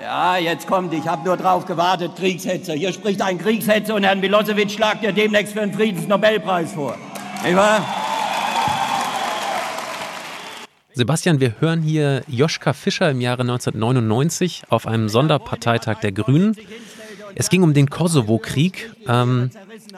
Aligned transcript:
Ja, 0.00 0.36
jetzt 0.36 0.68
kommt, 0.68 0.94
ich 0.94 1.08
habe 1.08 1.24
nur 1.24 1.36
drauf 1.36 1.66
gewartet, 1.66 2.12
Kriegshetzer. 2.16 2.74
Hier 2.74 2.92
spricht 2.92 3.20
ein 3.20 3.36
Kriegshetzer 3.36 3.96
und 3.96 4.04
Herrn 4.04 4.20
Milosevic 4.20 4.70
schlagt 4.70 5.02
ihr 5.02 5.12
demnächst 5.12 5.54
für 5.54 5.60
den 5.60 5.72
Friedensnobelpreis 5.72 6.72
vor. 6.72 6.96
Nicht 7.42 7.56
wahr? 7.56 7.84
Sebastian, 10.94 11.40
wir 11.40 11.54
hören 11.60 11.82
hier 11.82 12.22
Joschka 12.28 12.74
Fischer 12.74 13.10
im 13.10 13.20
Jahre 13.20 13.42
1999 13.42 14.64
auf 14.68 14.86
einem 14.86 15.08
Sonderparteitag 15.08 15.98
der 16.00 16.12
Grünen. 16.12 16.56
Es 17.34 17.50
ging 17.50 17.64
um 17.64 17.74
den 17.74 17.90
Kosovo-Krieg 17.90 18.92
ähm, 19.08 19.50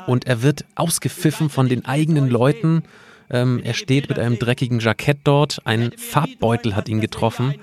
und 0.07 0.27
er 0.27 0.43
wird 0.43 0.65
ausgepfiffen 0.77 1.51
von 1.51 1.69
den 1.69 1.85
eigenen 1.85 2.31
Leuten. 2.31 2.85
Ähm, 3.31 3.61
er 3.63 3.75
steht 3.75 4.09
mit 4.09 4.19
einem 4.19 4.39
dreckigen 4.39 4.81
Jackett 4.81 5.19
dort, 5.25 5.61
ein 5.65 5.93
Farbbeutel 5.97 6.75
hat 6.75 6.89
ihn 6.89 7.01
getroffen. 7.01 7.55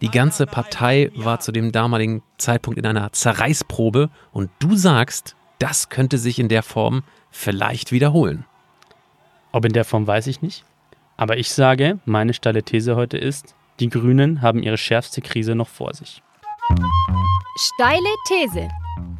Die 0.00 0.10
ganze 0.10 0.46
Partei 0.46 1.10
war 1.14 1.40
zu 1.40 1.52
dem 1.52 1.72
damaligen 1.72 2.22
Zeitpunkt 2.38 2.78
in 2.78 2.86
einer 2.86 3.12
Zerreißprobe 3.12 4.08
und 4.32 4.50
du 4.58 4.74
sagst, 4.76 5.36
das 5.58 5.90
könnte 5.90 6.16
sich 6.16 6.38
in 6.38 6.48
der 6.48 6.62
Form 6.62 7.02
vielleicht 7.30 7.92
wiederholen. 7.92 8.46
Ob 9.52 9.64
in 9.64 9.72
der 9.72 9.84
Form 9.84 10.06
weiß 10.06 10.26
ich 10.26 10.40
nicht. 10.40 10.64
Aber 11.16 11.36
ich 11.36 11.50
sage, 11.50 11.98
meine 12.06 12.32
steile 12.32 12.62
These 12.62 12.96
heute 12.96 13.18
ist, 13.18 13.54
die 13.78 13.90
Grünen 13.90 14.40
haben 14.40 14.62
ihre 14.62 14.78
schärfste 14.78 15.20
Krise 15.20 15.54
noch 15.54 15.68
vor 15.68 15.92
sich. 15.92 16.22
Steile 17.56 18.14
These. 18.26 18.68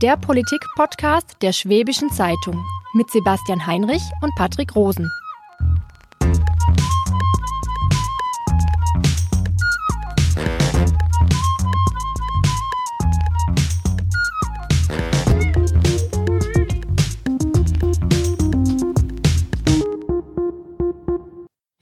Der 0.00 0.16
Politik-Podcast 0.16 1.36
der 1.42 1.52
Schwäbischen 1.52 2.10
Zeitung 2.10 2.64
mit 2.94 3.10
Sebastian 3.10 3.66
Heinrich 3.66 4.02
und 4.22 4.34
Patrick 4.34 4.74
Rosen. 4.74 5.10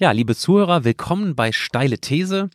Ja, 0.01 0.13
liebe 0.13 0.37
Zuhörer, 0.37 0.85
willkommen 0.85 1.35
bei 1.35 1.51
Steile 1.51 1.99
These. 1.99 2.51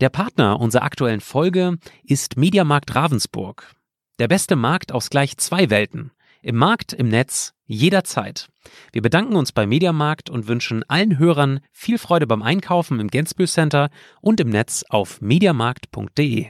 Der 0.00 0.08
Partner 0.08 0.58
unserer 0.58 0.84
aktuellen 0.84 1.20
Folge 1.20 1.76
ist 2.02 2.38
Mediamarkt 2.38 2.94
Ravensburg. 2.94 3.74
Der 4.18 4.26
beste 4.26 4.56
Markt 4.56 4.90
aus 4.92 5.10
gleich 5.10 5.36
zwei 5.36 5.68
Welten. 5.68 6.12
Im 6.40 6.56
Markt, 6.56 6.94
im 6.94 7.08
Netz, 7.08 7.52
jederzeit. 7.66 8.48
Wir 8.90 9.02
bedanken 9.02 9.36
uns 9.36 9.52
bei 9.52 9.66
Mediamarkt 9.66 10.30
und 10.30 10.48
wünschen 10.48 10.82
allen 10.88 11.18
Hörern 11.18 11.60
viel 11.72 11.98
Freude 11.98 12.26
beim 12.26 12.42
Einkaufen 12.42 13.00
im 13.00 13.08
Gensbühl 13.08 13.48
Center 13.48 13.90
und 14.22 14.40
im 14.40 14.48
Netz 14.48 14.82
auf 14.88 15.20
mediamarkt.de. 15.20 16.46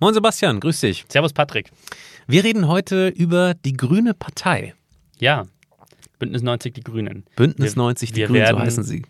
Moin 0.00 0.14
Sebastian, 0.14 0.60
grüß 0.60 0.80
dich. 0.80 1.04
Servus 1.10 1.34
Patrick. 1.34 1.70
Wir 2.26 2.42
reden 2.42 2.68
heute 2.68 3.08
über 3.08 3.52
die 3.52 3.74
Grüne 3.74 4.14
Partei. 4.14 4.74
Ja, 5.18 5.44
Bündnis 6.18 6.42
90 6.42 6.74
Die 6.74 6.82
Grünen. 6.82 7.24
Bündnis 7.36 7.76
90 7.76 8.12
Die 8.12 8.16
wir 8.20 8.26
Grünen, 8.26 8.40
werden, 8.42 8.56
so 8.58 8.62
heißen 8.62 8.84
sie. 8.84 9.02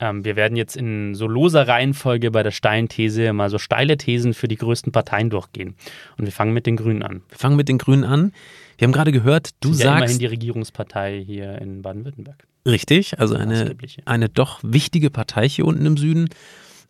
Ähm, 0.00 0.24
wir 0.24 0.36
werden 0.36 0.56
jetzt 0.56 0.76
in 0.76 1.14
so 1.14 1.26
loser 1.26 1.66
Reihenfolge 1.66 2.30
bei 2.30 2.42
der 2.42 2.52
steilen 2.52 2.88
These 2.88 3.32
mal 3.32 3.50
so 3.50 3.58
steile 3.58 3.96
Thesen 3.96 4.32
für 4.34 4.46
die 4.46 4.56
größten 4.56 4.92
Parteien 4.92 5.30
durchgehen. 5.30 5.74
Und 6.16 6.24
wir 6.24 6.32
fangen 6.32 6.52
mit 6.52 6.66
den 6.66 6.76
Grünen 6.76 7.02
an. 7.02 7.22
Wir 7.28 7.38
fangen 7.38 7.56
mit 7.56 7.68
den 7.68 7.78
Grünen 7.78 8.04
an. 8.04 8.32
Wir 8.76 8.86
haben 8.86 8.92
gerade 8.92 9.10
gehört, 9.10 9.50
du 9.60 9.72
Sind 9.72 9.84
ja 9.84 9.90
sagst. 9.92 10.02
immerhin 10.04 10.18
die 10.20 10.26
Regierungspartei 10.26 11.20
hier 11.24 11.60
in 11.60 11.82
Baden-Württemberg. 11.82 12.46
Richtig, 12.64 13.18
also 13.18 13.34
eine, 13.34 13.74
eine 14.04 14.28
doch 14.28 14.60
wichtige 14.62 15.10
Partei 15.10 15.48
hier 15.48 15.64
unten 15.64 15.84
im 15.86 15.96
Süden. 15.96 16.28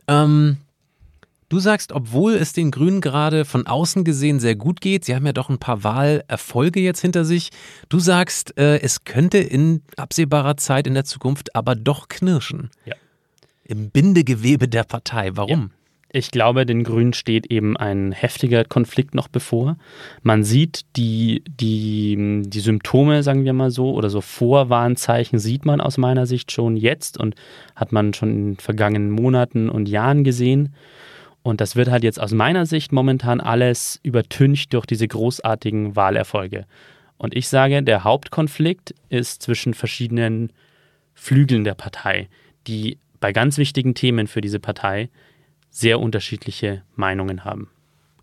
Ähm, 0.06 0.58
du 1.48 1.58
sagst, 1.58 1.92
obwohl 1.92 2.34
es 2.34 2.52
den 2.52 2.70
Grünen 2.70 3.00
gerade 3.00 3.44
von 3.44 3.66
außen 3.66 4.04
gesehen 4.04 4.40
sehr 4.40 4.56
gut 4.56 4.80
geht, 4.80 5.04
sie 5.04 5.14
haben 5.14 5.26
ja 5.26 5.32
doch 5.32 5.48
ein 5.48 5.58
paar 5.58 5.84
Wahlerfolge 5.84 6.80
jetzt 6.80 7.00
hinter 7.00 7.24
sich, 7.24 7.50
du 7.88 7.98
sagst, 7.98 8.56
äh, 8.58 8.80
es 8.80 9.04
könnte 9.04 9.38
in 9.38 9.82
absehbarer 9.96 10.56
Zeit 10.56 10.86
in 10.86 10.94
der 10.94 11.04
Zukunft 11.04 11.54
aber 11.54 11.74
doch 11.74 12.08
knirschen. 12.08 12.70
Ja. 12.84 12.94
Im 13.64 13.90
Bindegewebe 13.90 14.66
der 14.68 14.84
Partei. 14.84 15.36
Warum? 15.36 15.70
Ich 16.10 16.30
glaube, 16.30 16.64
den 16.64 16.84
Grünen 16.84 17.12
steht 17.12 17.50
eben 17.52 17.76
ein 17.76 18.12
heftiger 18.12 18.64
Konflikt 18.64 19.14
noch 19.14 19.28
bevor. 19.28 19.76
Man 20.22 20.42
sieht 20.42 20.86
die, 20.96 21.42
die, 21.46 22.42
die 22.46 22.60
Symptome, 22.60 23.22
sagen 23.22 23.44
wir 23.44 23.52
mal 23.52 23.70
so, 23.70 23.92
oder 23.92 24.08
so 24.08 24.22
Vorwarnzeichen 24.22 25.38
sieht 25.38 25.66
man 25.66 25.82
aus 25.82 25.98
meiner 25.98 26.24
Sicht 26.24 26.50
schon 26.50 26.78
jetzt 26.78 27.20
und 27.20 27.34
hat 27.76 27.92
man 27.92 28.14
schon 28.14 28.30
in 28.30 28.44
den 28.52 28.56
vergangenen 28.56 29.10
Monaten 29.10 29.68
und 29.68 29.86
Jahren 29.86 30.24
gesehen. 30.24 30.74
Und 31.48 31.62
das 31.62 31.76
wird 31.76 31.88
halt 31.88 32.04
jetzt 32.04 32.20
aus 32.20 32.32
meiner 32.32 32.66
Sicht 32.66 32.92
momentan 32.92 33.40
alles 33.40 34.00
übertüncht 34.02 34.74
durch 34.74 34.84
diese 34.84 35.08
großartigen 35.08 35.96
Wahlerfolge. 35.96 36.66
Und 37.16 37.34
ich 37.34 37.48
sage, 37.48 37.82
der 37.82 38.04
Hauptkonflikt 38.04 38.94
ist 39.08 39.40
zwischen 39.40 39.72
verschiedenen 39.72 40.52
Flügeln 41.14 41.64
der 41.64 41.72
Partei, 41.72 42.28
die 42.66 42.98
bei 43.18 43.32
ganz 43.32 43.56
wichtigen 43.56 43.94
Themen 43.94 44.26
für 44.26 44.42
diese 44.42 44.60
Partei 44.60 45.08
sehr 45.70 46.00
unterschiedliche 46.00 46.82
Meinungen 46.96 47.46
haben. 47.46 47.70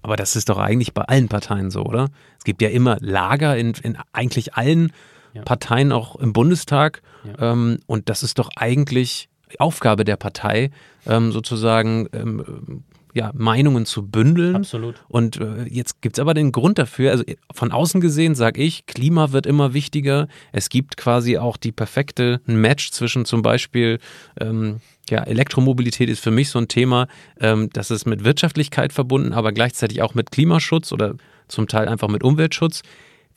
Aber 0.03 0.17
das 0.17 0.35
ist 0.35 0.49
doch 0.49 0.59
eigentlich 0.59 0.93
bei 0.93 1.01
allen 1.01 1.27
Parteien 1.27 1.71
so, 1.71 1.81
oder? 1.81 2.09
Es 2.37 2.43
gibt 2.43 2.61
ja 2.61 2.69
immer 2.69 2.97
Lager 3.01 3.57
in, 3.57 3.73
in 3.81 3.97
eigentlich 4.13 4.53
allen 4.53 4.93
Ja. 5.33 5.41
Parteien, 5.41 5.91
auch 5.91 6.15
im 6.17 6.31
Bundestag. 6.31 7.01
Ja. 7.23 7.53
Ähm, 7.53 7.79
und 7.87 8.07
das 8.07 8.21
ist 8.21 8.37
doch 8.37 8.51
eigentlich 8.55 9.29
Aufgabe 9.57 10.03
der 10.03 10.15
Partei, 10.15 10.69
ähm, 11.07 11.31
sozusagen 11.31 12.07
ähm, 12.13 12.83
ja, 13.15 13.31
Meinungen 13.33 13.85
zu 13.85 14.05
bündeln. 14.05 14.57
Absolut. 14.57 14.95
Und 15.07 15.37
äh, 15.37 15.63
jetzt 15.69 16.01
gibt 16.01 16.17
es 16.17 16.21
aber 16.21 16.33
den 16.33 16.51
Grund 16.51 16.77
dafür, 16.77 17.11
also 17.11 17.23
von 17.53 17.71
außen 17.71 18.01
gesehen 18.01 18.35
sage 18.35 18.61
ich, 18.61 18.85
Klima 18.87 19.31
wird 19.31 19.45
immer 19.45 19.73
wichtiger. 19.73 20.27
Es 20.51 20.67
gibt 20.67 20.97
quasi 20.97 21.37
auch 21.37 21.55
die 21.55 21.71
perfekte 21.71 22.41
Match 22.45 22.91
zwischen 22.91 23.23
zum 23.23 23.41
Beispiel, 23.41 23.99
ähm, 24.37 24.81
ja, 25.09 25.23
Elektromobilität 25.23 26.09
ist 26.09 26.19
für 26.19 26.31
mich 26.31 26.49
so 26.49 26.59
ein 26.59 26.67
Thema, 26.67 27.07
ähm, 27.39 27.69
das 27.71 27.89
ist 27.89 28.05
mit 28.05 28.25
Wirtschaftlichkeit 28.25 28.91
verbunden, 28.91 29.31
aber 29.31 29.53
gleichzeitig 29.53 30.01
auch 30.01 30.13
mit 30.13 30.31
Klimaschutz 30.31 30.91
oder 30.91 31.15
zum 31.47 31.69
Teil 31.69 31.87
einfach 31.87 32.09
mit 32.09 32.21
Umweltschutz. 32.21 32.81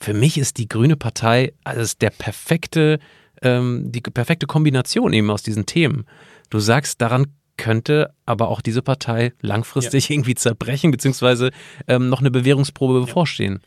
Für 0.01 0.13
mich 0.13 0.37
ist 0.37 0.57
die 0.57 0.67
Grüne 0.67 0.97
Partei 0.97 1.53
also 1.63 1.79
ist 1.79 2.01
der 2.01 2.09
perfekte, 2.09 2.99
ähm, 3.41 3.93
die 3.93 4.01
perfekte 4.01 4.45
Kombination 4.45 5.13
eben 5.13 5.29
aus 5.29 5.41
diesen 5.41 5.65
Themen. 5.65 6.03
Du 6.49 6.59
sagst, 6.59 6.99
daran 7.01 7.27
könnte 7.59 8.11
aber 8.25 8.47
auch 8.47 8.61
diese 8.61 8.81
Partei 8.81 9.33
langfristig 9.41 10.09
irgendwie 10.09 10.35
zerbrechen, 10.35 10.91
beziehungsweise 10.91 11.51
ähm, 11.87 12.09
noch 12.09 12.21
eine 12.21 12.31
Bewährungsprobe 12.31 13.01
bevorstehen. 13.01 13.59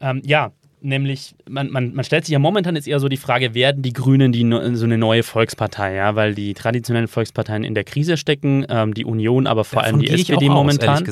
Ähm, 0.00 0.22
ja, 0.24 0.52
nämlich, 0.80 1.34
man, 1.48 1.70
man, 1.70 1.94
man 1.94 2.04
stellt 2.04 2.24
sich 2.24 2.32
ja 2.32 2.38
momentan 2.38 2.74
jetzt 2.76 2.88
eher 2.88 3.00
so 3.00 3.08
die 3.08 3.16
Frage, 3.16 3.54
werden 3.54 3.82
die 3.82 3.92
Grünen 3.92 4.32
die, 4.32 4.48
so 4.76 4.84
eine 4.84 4.98
neue 4.98 5.22
Volkspartei, 5.22 5.94
ja, 5.94 6.14
weil 6.16 6.34
die 6.34 6.54
traditionellen 6.54 7.08
Volksparteien 7.08 7.64
in 7.64 7.74
der 7.74 7.84
Krise 7.84 8.16
stecken, 8.16 8.66
ähm, 8.68 8.94
die 8.94 9.04
Union, 9.04 9.46
aber 9.46 9.64
vor 9.64 9.82
allem 9.82 9.96
Davon 9.96 10.00
die 10.00 10.06
gehe 10.06 10.14
ich 10.16 10.30
SPD 10.30 10.48
aus, 10.48 10.54
momentan. 10.54 11.04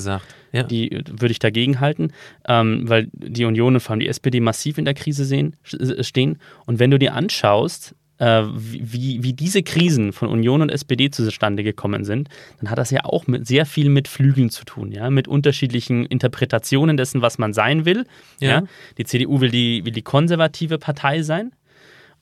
Ja. 0.53 0.65
Die 0.65 0.91
äh, 0.91 1.03
würde 1.09 1.31
ich 1.33 1.39
dagegen 1.39 1.78
halten, 1.81 2.12
ähm, 2.49 2.89
weil 2.89 3.09
die 3.12 3.45
Union 3.45 3.75
und 3.75 3.81
vor 3.81 3.93
allem 3.93 4.01
die 4.01 4.09
SPD 4.09 4.41
massiv 4.41 4.78
in 4.78 4.84
der 4.84 4.95
Krise 4.95 5.25
sehen, 5.25 5.57
sch- 5.65 6.03
stehen. 6.03 6.39
Und 6.67 6.78
wenn 6.81 6.91
du 6.91 6.99
dir 6.99 7.15
anschaust, 7.15 7.93
äh, 7.93 7.95
wie, 8.20 9.22
wie 9.22 9.32
diese 9.32 9.62
Krisen 9.62 10.12
von 10.12 10.28
Union 10.28 10.60
und 10.60 10.69
SPD 10.69 11.10
zustande 11.10 11.62
gekommen 11.62 12.04
sind, 12.04 12.28
dann 12.60 12.70
hat 12.70 12.78
das 12.78 12.91
ja 12.91 13.04
auch 13.04 13.26
mit, 13.26 13.47
sehr 13.47 13.64
viel 13.64 13.88
mit 13.88 14.08
Flügeln 14.08 14.50
zu 14.50 14.64
tun, 14.64 14.92
ja, 14.92 15.08
mit 15.08 15.26
unterschiedlichen 15.26 16.04
Interpretationen 16.04 16.97
dessen, 16.97 17.22
was 17.22 17.38
man 17.38 17.54
sein 17.54 17.86
will. 17.86 18.04
Ja. 18.38 18.48
Ja. 18.48 18.62
Die 18.98 19.04
CDU 19.04 19.41
will 19.41 19.50
die, 19.50 19.84
will 19.84 19.92
die 19.92 20.03
konservative 20.03 20.78
Partei 20.78 21.22
sein, 21.22 21.53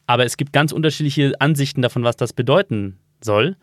aber 0.07 0.25
es 0.25 0.37
gibt 0.37 0.53
ganz 0.53 0.71
unterschiedliche 0.71 1.41
Ansichten 1.41 1.83
davon, 1.83 2.05
was 2.05 2.17
das 2.17 2.33
bedeuten 2.33 2.99
soll 3.21 3.57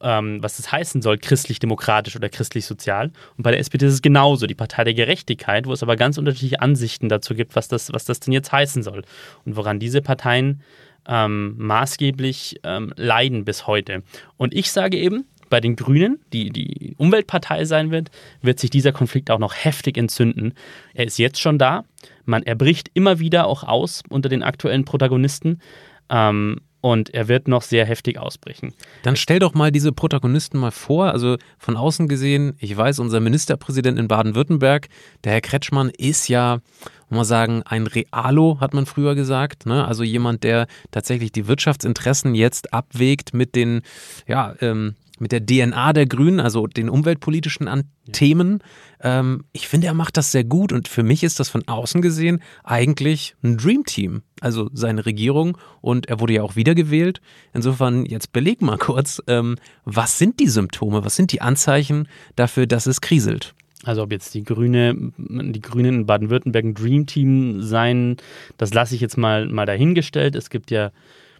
ähm, 0.00 0.42
was 0.42 0.56
das 0.56 0.70
heißen 0.70 1.02
soll, 1.02 1.18
christlich-demokratisch 1.18 2.16
oder 2.16 2.28
christlich-sozial. 2.28 3.10
Und 3.36 3.42
bei 3.42 3.50
der 3.50 3.60
SPD 3.60 3.86
ist 3.86 3.94
es 3.94 4.02
genauso, 4.02 4.46
die 4.46 4.54
Partei 4.54 4.84
der 4.84 4.94
Gerechtigkeit, 4.94 5.66
wo 5.66 5.72
es 5.72 5.82
aber 5.82 5.96
ganz 5.96 6.18
unterschiedliche 6.18 6.60
Ansichten 6.60 7.08
dazu 7.08 7.34
gibt, 7.34 7.56
was 7.56 7.68
das, 7.68 7.92
was 7.92 8.04
das 8.04 8.20
denn 8.20 8.32
jetzt 8.32 8.52
heißen 8.52 8.82
soll. 8.82 9.02
Und 9.44 9.56
woran 9.56 9.78
diese 9.78 10.02
Parteien 10.02 10.62
ähm, 11.08 11.54
maßgeblich 11.58 12.60
ähm, 12.64 12.92
leiden 12.96 13.44
bis 13.44 13.66
heute. 13.66 14.02
Und 14.36 14.54
ich 14.54 14.70
sage 14.70 14.96
eben, 14.96 15.24
bei 15.48 15.60
den 15.60 15.76
Grünen, 15.76 16.18
die 16.32 16.50
die 16.50 16.94
Umweltpartei 16.98 17.64
sein 17.64 17.90
wird, 17.90 18.10
wird 18.42 18.58
sich 18.58 18.70
dieser 18.70 18.92
Konflikt 18.92 19.30
auch 19.30 19.38
noch 19.38 19.54
heftig 19.54 19.96
entzünden. 19.96 20.54
Er 20.94 21.06
ist 21.06 21.18
jetzt 21.18 21.40
schon 21.40 21.58
da. 21.58 21.84
Man, 22.24 22.42
er 22.42 22.56
bricht 22.56 22.90
immer 22.94 23.18
wieder 23.20 23.46
auch 23.46 23.62
aus 23.62 24.02
unter 24.08 24.28
den 24.28 24.42
aktuellen 24.42 24.84
Protagonisten. 24.84 25.60
Ähm, 26.08 26.60
und 26.80 27.12
er 27.14 27.28
wird 27.28 27.48
noch 27.48 27.62
sehr 27.62 27.84
heftig 27.84 28.18
ausbrechen. 28.18 28.72
Dann 29.02 29.16
stell 29.16 29.38
doch 29.38 29.54
mal 29.54 29.72
diese 29.72 29.92
Protagonisten 29.92 30.58
mal 30.58 30.70
vor. 30.70 31.10
Also 31.10 31.36
von 31.58 31.76
außen 31.76 32.08
gesehen, 32.08 32.54
ich 32.58 32.76
weiß, 32.76 32.98
unser 32.98 33.20
Ministerpräsident 33.20 33.98
in 33.98 34.08
Baden-Württemberg, 34.08 34.88
der 35.24 35.32
Herr 35.32 35.40
Kretschmann, 35.40 35.90
ist 35.90 36.28
ja, 36.28 36.60
muss 37.08 37.16
man 37.16 37.24
sagen, 37.24 37.62
ein 37.64 37.86
Realo, 37.86 38.58
hat 38.60 38.74
man 38.74 38.86
früher 38.86 39.14
gesagt. 39.14 39.66
Ne? 39.66 39.86
Also 39.86 40.04
jemand, 40.04 40.44
der 40.44 40.66
tatsächlich 40.90 41.32
die 41.32 41.48
Wirtschaftsinteressen 41.48 42.34
jetzt 42.34 42.72
abwägt 42.72 43.34
mit 43.34 43.54
den, 43.54 43.82
ja, 44.26 44.54
ähm, 44.60 44.94
mit 45.18 45.32
der 45.32 45.44
DNA 45.44 45.92
der 45.92 46.06
Grünen, 46.06 46.40
also 46.40 46.66
den 46.66 46.88
umweltpolitischen 46.88 47.68
An 47.68 47.84
ja. 48.06 48.12
Themen. 48.12 48.62
Ähm, 49.00 49.44
ich 49.52 49.68
finde, 49.68 49.86
er 49.86 49.94
macht 49.94 50.16
das 50.16 50.32
sehr 50.32 50.44
gut 50.44 50.72
und 50.72 50.88
für 50.88 51.02
mich 51.02 51.22
ist 51.22 51.40
das 51.40 51.48
von 51.48 51.66
außen 51.66 52.02
gesehen 52.02 52.42
eigentlich 52.64 53.36
ein 53.42 53.56
Dreamteam. 53.56 54.22
Also 54.40 54.68
seine 54.72 55.06
Regierung 55.06 55.56
und 55.80 56.06
er 56.08 56.20
wurde 56.20 56.34
ja 56.34 56.42
auch 56.42 56.56
wiedergewählt. 56.56 57.20
Insofern, 57.54 58.04
jetzt 58.04 58.32
beleg 58.32 58.60
mal 58.62 58.78
kurz, 58.78 59.22
ähm, 59.26 59.56
was 59.84 60.18
sind 60.18 60.40
die 60.40 60.48
Symptome, 60.48 61.04
was 61.04 61.16
sind 61.16 61.32
die 61.32 61.40
Anzeichen 61.40 62.08
dafür, 62.34 62.66
dass 62.66 62.86
es 62.86 63.00
kriselt? 63.00 63.54
Also 63.84 64.02
ob 64.02 64.10
jetzt 64.10 64.34
die 64.34 64.42
Grüne, 64.42 64.94
die 65.16 65.60
Grünen 65.60 66.00
in 66.00 66.06
Baden-Württemberg 66.06 66.64
ein 66.64 66.74
Dreamteam 66.74 67.62
sein, 67.62 68.16
das 68.56 68.74
lasse 68.74 68.94
ich 68.94 69.00
jetzt 69.00 69.16
mal, 69.16 69.46
mal 69.46 69.66
dahingestellt. 69.66 70.34
Es 70.34 70.50
gibt 70.50 70.70
ja 70.70 70.90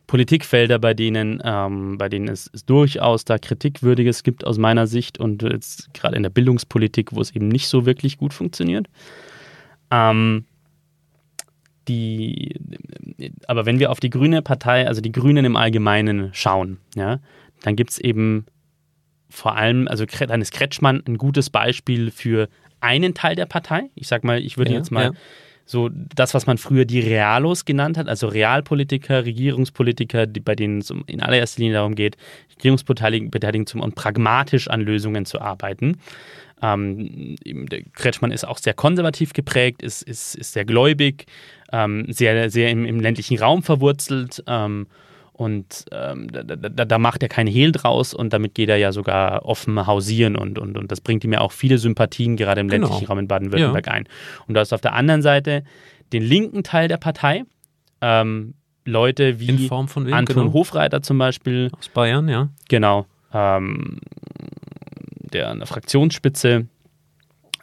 Politikfelder, 0.07 0.79
bei 0.79 0.95
denen, 0.95 1.41
ähm, 1.45 1.99
bei 1.99 2.09
denen 2.09 2.29
es, 2.29 2.49
es, 2.53 2.65
durchaus 2.65 3.25
da 3.25 3.39
Kritikwürdiges 3.39 4.23
gibt 4.23 4.47
aus 4.47 4.59
meiner 4.59 4.87
Sicht 4.87 5.19
und 5.19 5.43
jetzt 5.43 5.93
gerade 5.95 6.17
in 6.17 6.23
der 6.23 6.31
Bildungspolitik, 6.31 7.15
wo 7.15 7.21
es 7.21 7.35
eben 7.35 7.49
nicht 7.49 7.69
so 7.69 7.87
wirklich 7.87 8.17
gut 8.19 8.33
funktioniert. 8.33 8.87
Ähm, 9.91 10.45
die, 11.89 12.59
aber 13.47 13.67
wenn 13.67 13.79
wir 13.79 13.91
auf 13.91 14.01
die 14.01 14.11
Grüne 14.11 14.43
Partei, 14.43 14.87
also 14.87 15.01
die 15.01 15.13
Grünen 15.13 15.45
im 15.45 15.57
Allgemeinen 15.57 16.31
schauen, 16.33 16.79
ja, 16.95 17.21
dann 17.63 17.77
gibt 17.77 17.91
es 17.91 17.99
eben 17.99 18.47
vor 19.29 19.57
allem, 19.57 19.89
also 19.89 20.05
dann 20.05 20.41
ist 20.41 20.53
Kretschmann 20.53 21.03
ein 21.07 21.19
gutes 21.19 21.51
Beispiel 21.51 22.11
für 22.11 22.49
einen 22.81 23.15
Teil 23.15 23.35
der 23.35 23.47
Partei. 23.47 23.91
Ich 23.95 24.09
sag 24.09 24.25
mal, 24.25 24.41
ich 24.41 24.57
würde 24.57 24.73
ja, 24.73 24.79
jetzt 24.79 24.91
mal 24.91 25.05
ja 25.05 25.13
so 25.67 25.91
das, 25.93 26.33
was 26.33 26.47
man 26.47 26.59
früher 26.59 26.85
die 26.85 27.01
Realos 27.01 27.65
genannt 27.65 27.99
hat, 27.99 28.09
also 28.09 28.29
Realpolitiker, 28.29 29.25
Regierungspolitiker, 29.25 30.27
die, 30.27 30.41
bei 30.41 30.55
denen 30.55 30.79
es 30.79 30.93
in 31.07 31.21
allererster 31.21 31.61
Linie 31.61 31.75
darum 31.75 31.97
geht, 31.97 32.17
Regierungsbeteiligung 32.57 33.67
zum, 33.67 33.81
und 33.81 33.97
pragmatisch 33.97 34.69
an 34.69 34.81
Lösungen 34.81 35.27
zu 35.27 35.41
arbeiten. 35.41 35.99
Ähm, 36.63 37.37
Kretschmann 37.93 38.31
ist 38.31 38.47
auch 38.47 38.59
sehr 38.59 38.75
konservativ 38.75 39.33
geprägt, 39.33 39.83
ist, 39.83 40.03
ist, 40.03 40.37
ist 40.37 40.53
sehr 40.53 40.65
gläubig, 40.65 41.27
ähm, 41.73 42.07
sehr, 42.09 42.49
sehr 42.49 42.71
im, 42.71 42.87
im, 42.87 43.01
ländlichen 43.01 43.39
Raum 43.39 43.63
verwurzelt. 43.63 44.43
Ähm, 44.47 44.87
und 45.37 45.85
ähm, 45.93 46.33
da, 46.33 46.43
da, 46.43 46.85
da, 46.87 46.99
macht 46.99 47.23
er 47.23 47.29
keinen 47.29 47.49
Hehl 47.49 47.71
draus 47.71 48.15
und 48.15 48.33
damit 48.33 48.55
geht 48.55 48.71
er 48.71 48.79
ja 48.79 48.91
sogar 48.91 49.45
offen 49.45 49.87
hausieren 49.87 50.35
und, 50.35 50.59
und, 50.59 50.79
und 50.79 50.91
das 50.91 51.03
bringt 51.03 51.25
ihm 51.25 51.33
ja 51.35 51.43
auch 51.43 51.53
viele 51.53 51.77
Sympathien, 51.77 52.37
gerade 52.37 52.63
im 52.63 52.71
ländlichen 52.71 53.01
genau. 53.01 53.09
Raum 53.11 53.19
in 53.19 53.29
Baden-Württemberg 53.29 53.87
ja. 53.87 53.93
ein. 53.93 54.09
Und 54.47 54.55
du 54.55 54.61
hast 54.61 54.73
auf 54.73 54.81
der 54.81 54.95
anderen 54.95 55.21
Seite 55.21 55.63
den 56.15 56.23
linken 56.23 56.63
Teil 56.63 56.89
der 56.89 56.97
Partei, 56.97 57.45
ähm, 58.01 58.55
Leute 58.87 59.39
wie 59.39 59.49
wem, 59.69 59.71
Anton 59.71 60.25
genau. 60.25 60.53
Hofreiter 60.55 61.03
zum 61.03 61.19
Beispiel. 61.19 61.71
Aus 61.79 61.91
Bayern, 61.91 62.29
ja. 62.29 62.49
Genau. 62.71 63.05
Ähm, 63.35 63.99
der 65.35 65.51
an 65.51 65.59
der 65.59 65.67
Fraktionsspitze 65.67 66.67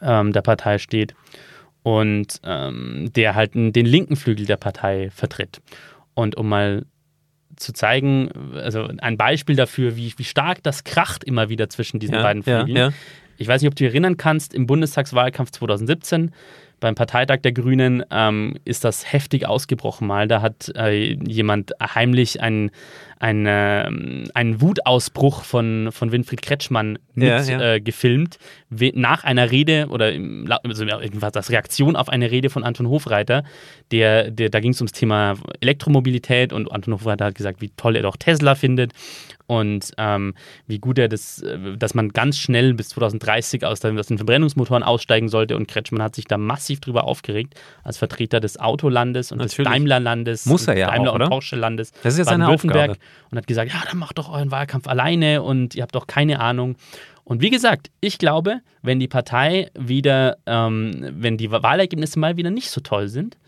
ähm, 0.00 0.32
der 0.32 0.42
Partei 0.42 0.78
steht 0.78 1.16
und 1.82 2.40
ähm, 2.44 3.10
der 3.16 3.34
halt 3.34 3.54
den 3.54 3.74
linken 3.74 4.14
Flügel 4.14 4.46
der 4.46 4.58
Partei 4.58 5.10
vertritt. 5.10 5.60
Und 6.14 6.36
um 6.36 6.48
mal 6.48 6.86
zu 7.56 7.72
zeigen, 7.72 8.30
also 8.54 8.88
ein 8.98 9.16
Beispiel 9.16 9.56
dafür, 9.56 9.96
wie, 9.96 10.12
wie 10.16 10.24
stark 10.24 10.62
das 10.62 10.84
kracht 10.84 11.24
immer 11.24 11.48
wieder 11.48 11.68
zwischen 11.68 12.00
diesen 12.00 12.14
ja, 12.16 12.22
beiden 12.22 12.42
Flügeln. 12.42 12.68
Ja, 12.68 12.86
ja. 12.88 12.92
Ich 13.36 13.48
weiß 13.48 13.62
nicht, 13.62 13.68
ob 13.68 13.74
du 13.74 13.84
dich 13.84 13.92
erinnern 13.92 14.16
kannst, 14.16 14.54
im 14.54 14.66
Bundestagswahlkampf 14.66 15.50
2017 15.50 16.32
beim 16.84 16.94
Parteitag 16.94 17.38
der 17.38 17.52
Grünen 17.52 18.04
ähm, 18.10 18.56
ist 18.66 18.84
das 18.84 19.10
heftig 19.10 19.48
ausgebrochen 19.48 20.06
mal. 20.06 20.28
Da 20.28 20.42
hat 20.42 20.70
äh, 20.76 21.14
jemand 21.26 21.72
heimlich 21.80 22.42
einen, 22.42 22.70
einen, 23.18 23.46
äh, 23.46 24.30
einen 24.34 24.60
Wutausbruch 24.60 25.44
von, 25.44 25.88
von 25.92 26.12
Winfried 26.12 26.42
Kretschmann 26.42 26.98
mit 27.14 27.28
ja, 27.28 27.40
ja. 27.40 27.74
Äh, 27.74 27.80
gefilmt, 27.80 28.36
nach 28.68 29.24
einer 29.24 29.50
Rede 29.50 29.86
oder 29.88 30.12
also 30.62 30.84
irgendwas 30.84 31.32
als 31.34 31.50
Reaktion 31.50 31.96
auf 31.96 32.10
eine 32.10 32.30
Rede 32.30 32.50
von 32.50 32.64
Anton 32.64 32.90
Hofreiter. 32.90 33.44
Der, 33.90 34.30
der, 34.30 34.50
da 34.50 34.60
ging 34.60 34.72
es 34.72 34.80
ums 34.80 34.92
Thema 34.92 35.36
Elektromobilität 35.60 36.52
und 36.52 36.70
Anton 36.70 36.92
Hofreiter 36.92 37.24
hat 37.24 37.34
gesagt, 37.34 37.62
wie 37.62 37.70
toll 37.70 37.96
er 37.96 38.02
doch 38.02 38.18
Tesla 38.18 38.54
findet 38.54 38.92
und 39.46 39.92
ähm, 39.98 40.34
wie 40.66 40.78
gut 40.78 40.98
er 40.98 41.08
das, 41.08 41.42
äh, 41.42 41.76
dass 41.76 41.94
man 41.94 42.10
ganz 42.10 42.38
schnell 42.38 42.74
bis 42.74 42.88
2030 42.90 43.64
aus, 43.64 43.80
den, 43.80 43.98
Verbrennungsmotoren 44.02 44.82
aussteigen 44.82 45.28
sollte. 45.28 45.56
Und 45.56 45.68
Kretschmann 45.68 46.02
hat 46.02 46.14
sich 46.14 46.24
da 46.24 46.38
massiv 46.38 46.80
drüber 46.80 47.04
aufgeregt, 47.04 47.54
als 47.82 47.98
Vertreter 47.98 48.40
des 48.40 48.58
Autolandes 48.58 49.32
und 49.32 49.38
Natürlich. 49.38 49.56
des 49.56 49.64
Daimlerlandes. 49.66 50.46
Muss 50.46 50.66
er 50.66 50.76
ja 50.76 50.88
Daimler 50.88 51.10
auch, 51.10 51.14
oder? 51.16 51.24
und 51.26 51.30
Porsche-Landes. 51.30 51.92
Das 52.02 52.14
ist 52.14 52.18
jetzt 52.18 52.28
seine 52.28 52.48
Aufgabe. 52.48 52.96
Und 53.30 53.38
hat 53.38 53.46
gesagt, 53.46 53.72
ja, 53.72 53.82
dann 53.88 53.98
macht 53.98 54.18
doch 54.18 54.30
euren 54.30 54.50
Wahlkampf 54.50 54.86
alleine 54.86 55.42
und 55.42 55.74
ihr 55.74 55.82
habt 55.82 55.94
doch 55.94 56.06
keine 56.06 56.40
Ahnung. 56.40 56.76
Und 57.24 57.40
wie 57.40 57.50
gesagt, 57.50 57.90
ich 58.00 58.18
glaube, 58.18 58.60
wenn 58.82 59.00
die 59.00 59.08
Partei 59.08 59.70
wieder, 59.78 60.36
ähm, 60.46 61.06
wenn 61.10 61.36
die 61.36 61.50
Wahlergebnisse 61.50 62.18
mal 62.18 62.36
wieder 62.36 62.50
nicht 62.50 62.70
so 62.70 62.80
toll 62.80 63.08
sind, 63.08 63.38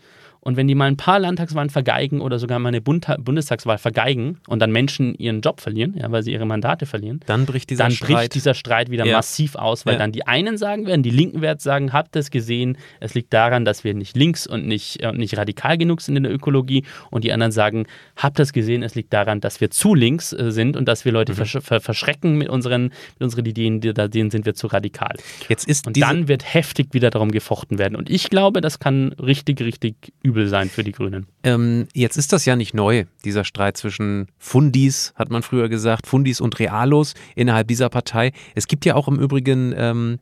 und 0.47 0.55
wenn 0.55 0.65
die 0.69 0.75
mal 0.75 0.85
ein 0.85 0.95
paar 0.95 1.19
Landtagswahlen 1.19 1.69
vergeigen 1.69 2.21
oder 2.21 2.39
sogar 2.39 2.57
mal 2.59 2.69
eine 2.69 2.79
Bundestagswahl 2.79 3.77
vergeigen 3.77 4.39
und 4.47 4.59
dann 4.59 4.71
Menschen 4.71 5.13
ihren 5.15 5.41
Job 5.41 5.59
verlieren, 5.59 5.95
ja, 5.97 6.09
weil 6.09 6.23
sie 6.23 6.31
ihre 6.31 6.45
Mandate 6.45 6.85
verlieren, 6.85 7.19
dann 7.25 7.45
bricht 7.45 7.69
dieser, 7.69 7.83
dann 7.83 7.91
Streit. 7.91 8.15
Bricht 8.15 8.35
dieser 8.35 8.53
Streit 8.53 8.89
wieder 8.89 9.05
ja. 9.05 9.17
massiv 9.17 9.55
aus, 9.55 9.85
weil 9.85 9.95
ja. 9.95 9.99
dann 9.99 10.13
die 10.13 10.25
einen 10.25 10.57
sagen 10.57 10.85
werden, 10.87 11.03
die 11.03 11.09
Linken 11.09 11.41
werden 11.41 11.59
sagen, 11.59 11.91
habt 11.91 12.15
ihr 12.15 12.21
es 12.21 12.31
gesehen, 12.31 12.77
es 13.01 13.13
liegt 13.13 13.33
daran, 13.33 13.65
dass 13.65 13.83
wir 13.83 13.93
nicht 13.93 14.15
links 14.15 14.47
und 14.47 14.65
nicht, 14.65 15.03
äh, 15.03 15.11
nicht 15.11 15.35
radikal 15.35 15.77
genug 15.77 15.99
sind 15.99 16.15
in 16.15 16.23
der 16.23 16.31
Ökologie 16.31 16.85
und 17.11 17.25
die 17.25 17.33
anderen 17.33 17.51
sagen, 17.51 17.85
habt 18.15 18.39
ihr 18.39 18.43
es 18.43 18.53
gesehen, 18.53 18.83
es 18.83 18.95
liegt 18.95 19.11
daran, 19.11 19.41
dass 19.41 19.59
wir 19.59 19.69
zu 19.69 19.95
links 19.95 20.31
äh, 20.31 20.53
sind 20.53 20.77
und 20.77 20.87
dass 20.87 21.03
wir 21.03 21.11
Leute 21.11 21.33
mhm. 21.33 21.35
versch 21.35 21.57
ver 21.59 21.81
verschrecken 21.81 22.37
mit 22.37 22.47
unseren, 22.47 22.83
mit 22.83 23.21
unseren 23.21 23.45
Ideen, 23.45 23.81
denen 23.81 24.31
sind 24.31 24.45
wir 24.45 24.53
zu 24.53 24.67
radikal. 24.67 25.17
Jetzt 25.49 25.67
ist 25.67 25.87
und 25.87 26.01
dann 26.01 26.29
wird 26.29 26.53
heftig 26.53 26.93
wieder 26.93 27.09
darum 27.09 27.31
gefochten 27.31 27.79
werden. 27.79 27.97
Und 27.97 28.09
ich 28.09 28.29
glaube, 28.29 28.61
das 28.61 28.79
kann 28.79 29.11
richtig, 29.19 29.59
richtig 29.59 30.13
übel 30.23 30.36
übel 30.37 30.47
sein 30.47 30.69
für 30.69 30.83
die 30.83 30.91
Grünen. 30.91 31.25
Ähm, 31.43 31.87
jetzt 31.93 32.15
ist 32.15 32.31
das 32.31 32.45
ja 32.45 32.55
nicht 32.55 32.73
neu, 32.73 33.05
dieser 33.25 33.43
Streit 33.43 33.75
zwischen 33.75 34.27
Fundis, 34.37 35.13
hat 35.15 35.31
man 35.31 35.41
früher 35.41 35.67
gesagt, 35.67 36.05
Fundis 36.05 36.39
und 36.39 36.59
Realos 36.59 37.15
innerhalb 37.35 37.67
dieser 37.67 37.89
Partei. 37.89 38.31
Es 38.53 38.67
gibt 38.67 38.85
ja 38.85 38.93
auch 38.93 39.07
im 39.07 39.19
Übrigen 39.19 39.73
ähm, 39.75 40.19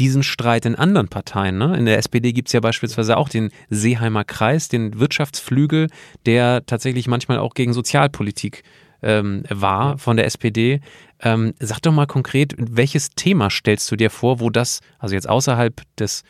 diesen 0.00 0.24
Streit 0.24 0.66
in 0.66 0.74
anderen 0.74 1.08
Parteien. 1.08 1.58
Ne? 1.58 1.76
In 1.76 1.86
der 1.86 1.98
SPD 1.98 2.32
gibt 2.32 2.48
es 2.48 2.52
ja 2.52 2.60
beispielsweise 2.60 3.16
auch 3.16 3.28
den 3.28 3.50
Seeheimer 3.70 4.24
Kreis, 4.24 4.68
den 4.68 4.98
Wirtschaftsflügel, 4.98 5.86
der 6.26 6.66
tatsächlich 6.66 7.06
manchmal 7.06 7.38
auch 7.38 7.54
gegen 7.54 7.72
Sozialpolitik 7.72 8.64
ähm, 9.02 9.44
war 9.48 9.96
von 9.96 10.16
der 10.16 10.26
SPD. 10.26 10.80
Ähm, 11.20 11.54
sag 11.60 11.80
doch 11.80 11.92
mal 11.92 12.06
konkret, 12.06 12.54
welches 12.58 13.10
Thema 13.10 13.48
stellst 13.48 13.90
du 13.90 13.96
dir 13.96 14.10
vor, 14.10 14.40
wo 14.40 14.50
das, 14.50 14.80
also 14.98 15.14
jetzt 15.14 15.28
außerhalb 15.28 15.80
des 15.98 16.24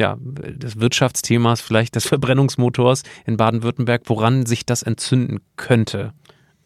ja, 0.00 0.16
des 0.18 0.80
Wirtschaftsthemas, 0.80 1.60
vielleicht 1.60 1.94
des 1.94 2.06
Verbrennungsmotors 2.06 3.02
in 3.26 3.36
Baden-Württemberg, 3.36 4.02
woran 4.06 4.46
sich 4.46 4.64
das 4.64 4.82
entzünden 4.82 5.40
könnte? 5.56 6.14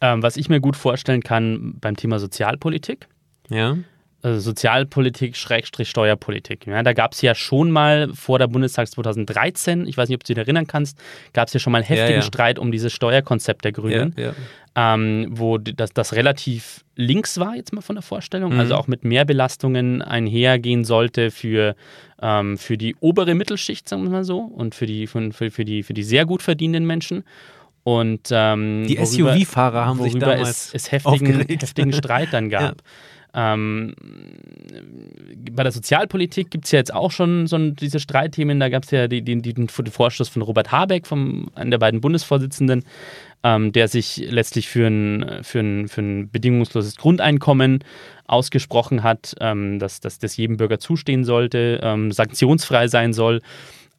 Ähm, 0.00 0.22
was 0.22 0.36
ich 0.36 0.48
mir 0.48 0.60
gut 0.60 0.76
vorstellen 0.76 1.22
kann 1.22 1.74
beim 1.80 1.96
Thema 1.96 2.20
Sozialpolitik. 2.20 3.08
Ja. 3.50 3.76
Also 4.24 4.40
Sozialpolitik, 4.40 5.36
Schrägstrich 5.36 5.90
Steuerpolitik. 5.90 6.66
Ja, 6.66 6.82
da 6.82 6.94
gab 6.94 7.12
es 7.12 7.20
ja 7.20 7.34
schon 7.34 7.70
mal 7.70 8.08
vor 8.14 8.38
der 8.38 8.46
Bundestags 8.46 8.92
2013, 8.92 9.86
ich 9.86 9.98
weiß 9.98 10.08
nicht, 10.08 10.16
ob 10.16 10.24
du 10.24 10.32
dich 10.32 10.38
erinnern 10.38 10.66
kannst, 10.66 10.98
gab 11.34 11.48
es 11.48 11.52
ja 11.52 11.60
schon 11.60 11.72
mal 11.72 11.82
heftigen 11.82 12.08
ja, 12.08 12.16
ja. 12.16 12.22
Streit 12.22 12.58
um 12.58 12.72
dieses 12.72 12.94
Steuerkonzept 12.94 13.66
der 13.66 13.72
Grünen, 13.72 14.14
ähm, 14.76 15.26
wo 15.30 15.58
das, 15.58 15.92
das 15.92 16.14
relativ 16.14 16.86
links 16.96 17.38
war, 17.38 17.54
jetzt 17.54 17.74
mal 17.74 17.82
von 17.82 17.96
der 17.96 18.02
Vorstellung, 18.02 18.54
mhm. 18.54 18.60
also 18.60 18.76
auch 18.76 18.86
mit 18.86 19.04
mehr 19.04 19.26
Belastungen 19.26 20.00
einhergehen 20.00 20.84
sollte 20.86 21.30
für, 21.30 21.76
ähm, 22.22 22.56
für 22.56 22.78
die 22.78 22.96
obere 23.00 23.34
Mittelschicht, 23.34 23.86
sagen 23.86 24.04
wir 24.04 24.10
mal 24.10 24.24
so, 24.24 24.38
und 24.38 24.74
für 24.74 24.86
die, 24.86 25.06
für, 25.06 25.32
für, 25.32 25.64
die, 25.66 25.82
für 25.82 25.92
die 25.92 26.02
sehr 26.02 26.24
gut 26.24 26.40
verdienenden 26.40 26.86
Menschen. 26.86 27.24
Und 27.82 28.30
ähm, 28.30 28.86
die 28.88 28.96
SUV-Fahrer 28.96 29.84
haben 29.84 30.02
sich 30.02 30.16
damals 30.16 30.68
es, 30.68 30.74
es 30.74 30.92
heftigen, 30.92 31.40
heftigen 31.40 31.92
Streit 31.92 32.32
dann 32.32 32.48
gab. 32.48 32.82
Ähm, 33.34 33.94
bei 35.50 35.62
der 35.62 35.72
Sozialpolitik 35.72 36.50
gibt 36.50 36.66
es 36.66 36.72
ja 36.72 36.78
jetzt 36.78 36.94
auch 36.94 37.10
schon 37.10 37.46
so 37.46 37.58
diese 37.58 37.98
Streitthemen. 37.98 38.60
Da 38.60 38.68
gab 38.68 38.84
es 38.84 38.90
ja 38.90 39.08
die, 39.08 39.22
die, 39.22 39.40
den 39.40 39.68
Vorstoß 39.68 40.28
von 40.28 40.42
Robert 40.42 40.72
Habeck, 40.72 41.06
vom, 41.06 41.50
einem 41.54 41.70
der 41.70 41.78
beiden 41.78 42.00
Bundesvorsitzenden, 42.00 42.84
ähm, 43.42 43.72
der 43.72 43.88
sich 43.88 44.24
letztlich 44.28 44.68
für 44.68 44.86
ein, 44.86 45.42
für, 45.42 45.60
ein, 45.60 45.88
für 45.88 46.00
ein 46.00 46.30
bedingungsloses 46.30 46.96
Grundeinkommen 46.96 47.82
ausgesprochen 48.26 49.02
hat, 49.02 49.34
ähm, 49.40 49.78
dass, 49.78 50.00
dass 50.00 50.18
das 50.18 50.36
jedem 50.36 50.56
Bürger 50.56 50.78
zustehen 50.78 51.24
sollte, 51.24 51.80
ähm, 51.82 52.12
sanktionsfrei 52.12 52.88
sein 52.88 53.12
soll. 53.12 53.40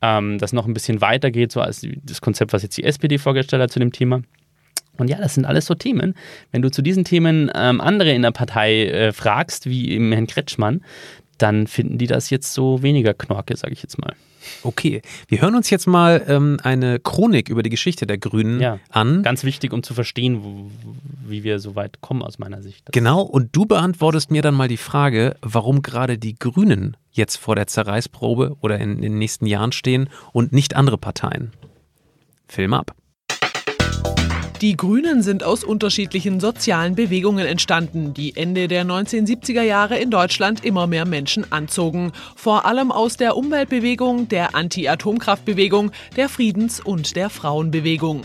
Ähm, 0.01 0.39
das 0.39 0.53
noch 0.53 0.65
ein 0.65 0.73
bisschen 0.73 1.01
weitergeht, 1.01 1.51
so 1.51 1.61
als 1.61 1.85
das 2.03 2.21
Konzept, 2.21 2.53
was 2.53 2.63
jetzt 2.63 2.77
die 2.77 2.83
SPD 2.83 3.17
vorgestellt 3.17 3.61
hat 3.61 3.71
zu 3.71 3.79
dem 3.79 3.91
Thema. 3.91 4.21
Und 4.97 5.09
ja, 5.09 5.17
das 5.17 5.33
sind 5.35 5.45
alles 5.45 5.65
so 5.65 5.75
Themen. 5.75 6.15
Wenn 6.51 6.61
du 6.61 6.71
zu 6.71 6.81
diesen 6.81 7.03
Themen 7.03 7.51
ähm, 7.53 7.81
andere 7.81 8.11
in 8.11 8.21
der 8.21 8.31
Partei 8.31 8.85
äh, 8.87 9.11
fragst, 9.13 9.67
wie 9.69 9.91
eben 9.91 10.11
Herrn 10.11 10.27
Kretschmann, 10.27 10.81
dann 11.37 11.67
finden 11.67 11.97
die 11.97 12.07
das 12.07 12.29
jetzt 12.29 12.53
so 12.53 12.81
weniger 12.81 13.13
Knorke, 13.13 13.57
sage 13.57 13.73
ich 13.73 13.81
jetzt 13.83 13.97
mal. 13.99 14.13
Okay, 14.63 15.01
wir 15.27 15.41
hören 15.41 15.55
uns 15.55 15.69
jetzt 15.71 15.87
mal 15.87 16.23
ähm, 16.27 16.59
eine 16.61 16.99
Chronik 16.99 17.49
über 17.49 17.63
die 17.63 17.71
Geschichte 17.71 18.05
der 18.05 18.19
Grünen 18.19 18.59
Ja. 18.61 18.79
an. 18.91 19.23
Ganz 19.23 19.43
wichtig, 19.43 19.73
um 19.73 19.81
zu 19.81 19.95
verstehen, 19.95 20.43
wo, 20.43 20.69
wie 21.27 21.43
wir 21.43 21.57
so 21.59 21.75
weit 21.75 21.99
kommen 22.01 22.21
aus 22.21 22.37
meiner 22.37 22.61
Sicht. 22.61 22.87
Das- 22.87 22.93
Genau, 22.93 23.21
und 23.21 23.55
du 23.55 23.65
beantwortest 23.65 24.29
mir 24.29 24.43
dann 24.43 24.53
mal 24.53 24.67
die 24.67 24.77
Frage, 24.77 25.35
warum 25.41 25.81
gerade 25.81 26.17
die 26.19 26.35
Grünen 26.37 26.95
jetzt 27.11 27.37
vor 27.37 27.55
der 27.55 27.65
Zerreißprobe 27.67 28.55
oder 28.61 28.77
in, 28.79 28.97
in 28.97 29.01
den 29.01 29.17
nächsten 29.17 29.47
Jahren 29.47 29.71
stehen 29.71 30.09
und 30.31 30.53
nicht 30.53 30.75
andere 30.75 30.99
Parteien. 30.99 31.51
Film 32.47 32.73
ab. 32.75 32.93
Die 34.61 34.77
Grünen 34.77 35.21
sind 35.21 35.43
aus 35.43 35.65
unterschiedlichen 35.65 36.39
sozialen 36.39 36.95
Bewegungen 36.95 37.45
entstanden, 37.45 38.13
die 38.13 38.37
Ende 38.37 38.69
der 38.69 38.85
1970er 38.85 39.61
Jahre 39.61 39.97
in 39.97 40.09
Deutschland 40.09 40.63
immer 40.63 40.87
mehr 40.87 41.05
Menschen 41.05 41.51
anzogen. 41.51 42.13
Vor 42.37 42.65
allem 42.65 42.89
aus 42.89 43.17
der 43.17 43.35
Umweltbewegung, 43.35 44.29
der 44.29 44.55
Anti-Atomkraftbewegung, 44.55 45.91
der 46.15 46.29
Friedens- 46.29 46.79
und 46.79 47.17
der 47.17 47.29
Frauenbewegung. 47.29 48.21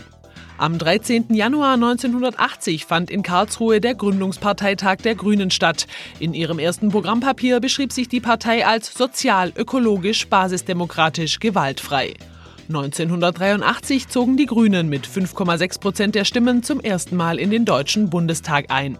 Am 0.57 0.77
13. 0.77 1.33
Januar 1.33 1.73
1980 1.73 2.85
fand 2.85 3.11
in 3.11 3.23
Karlsruhe 3.23 3.81
der 3.81 3.95
Gründungsparteitag 3.95 4.97
der 4.97 5.15
Grünen 5.15 5.51
statt. 5.51 5.85
In 6.19 6.33
ihrem 6.33 6.59
ersten 6.59 6.89
Programmpapier 6.89 7.59
beschrieb 7.59 7.91
sich 7.91 8.07
die 8.07 8.21
Partei 8.21 8.65
als 8.65 8.93
sozial, 8.93 9.51
ökologisch, 9.57 10.27
basisdemokratisch, 10.27 11.39
gewaltfrei. 11.39 12.13
1983 12.71 14.07
zogen 14.07 14.37
die 14.37 14.45
Grünen 14.45 14.87
mit 14.87 15.05
5,6 15.05 15.81
Prozent 15.81 16.15
der 16.15 16.23
Stimmen 16.23 16.63
zum 16.63 16.79
ersten 16.79 17.17
Mal 17.17 17.37
in 17.37 17.51
den 17.51 17.65
Deutschen 17.65 18.09
Bundestag 18.09 18.65
ein. 18.69 18.97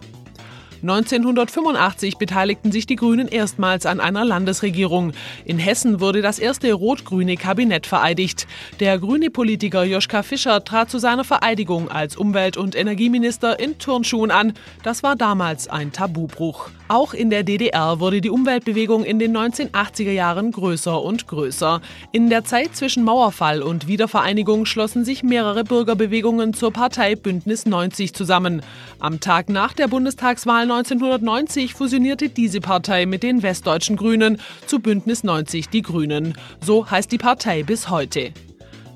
1985 0.82 2.18
beteiligten 2.18 2.70
sich 2.70 2.86
die 2.86 2.96
Grünen 2.96 3.28
erstmals 3.28 3.86
an 3.86 4.00
einer 4.00 4.24
Landesregierung. 4.26 5.12
In 5.46 5.58
Hessen 5.58 6.00
wurde 6.00 6.20
das 6.20 6.38
erste 6.38 6.72
rot-grüne 6.72 7.36
Kabinett 7.36 7.86
vereidigt. 7.86 8.46
Der 8.80 8.98
grüne 8.98 9.30
Politiker 9.30 9.84
Joschka 9.84 10.22
Fischer 10.22 10.64
trat 10.64 10.90
zu 10.90 10.98
seiner 10.98 11.24
Vereidigung 11.24 11.88
als 11.88 12.16
Umwelt- 12.16 12.58
und 12.58 12.74
Energieminister 12.74 13.58
in 13.58 13.78
Turnschuhen 13.78 14.30
an. 14.30 14.52
Das 14.82 15.02
war 15.02 15.16
damals 15.16 15.68
ein 15.68 15.92
Tabubruch. 15.92 16.68
Auch 16.92 17.14
in 17.14 17.30
der 17.30 17.42
DDR 17.42 18.00
wurde 18.00 18.20
die 18.20 18.28
Umweltbewegung 18.28 19.02
in 19.02 19.18
den 19.18 19.34
1980er 19.34 20.10
Jahren 20.10 20.52
größer 20.52 21.02
und 21.02 21.26
größer. 21.26 21.80
In 22.12 22.28
der 22.28 22.44
Zeit 22.44 22.76
zwischen 22.76 23.02
Mauerfall 23.02 23.62
und 23.62 23.88
Wiedervereinigung 23.88 24.66
schlossen 24.66 25.02
sich 25.02 25.22
mehrere 25.22 25.64
Bürgerbewegungen 25.64 26.52
zur 26.52 26.70
Partei 26.70 27.14
Bündnis 27.14 27.64
90 27.64 28.12
zusammen. 28.12 28.60
Am 28.98 29.20
Tag 29.20 29.48
nach 29.48 29.72
der 29.72 29.88
Bundestagswahl 29.88 30.64
1990 30.64 31.72
fusionierte 31.72 32.28
diese 32.28 32.60
Partei 32.60 33.06
mit 33.06 33.22
den 33.22 33.42
westdeutschen 33.42 33.96
Grünen 33.96 34.38
zu 34.66 34.78
Bündnis 34.78 35.24
90 35.24 35.70
Die 35.70 35.80
Grünen. 35.80 36.36
So 36.60 36.90
heißt 36.90 37.10
die 37.10 37.16
Partei 37.16 37.62
bis 37.62 37.88
heute. 37.88 38.34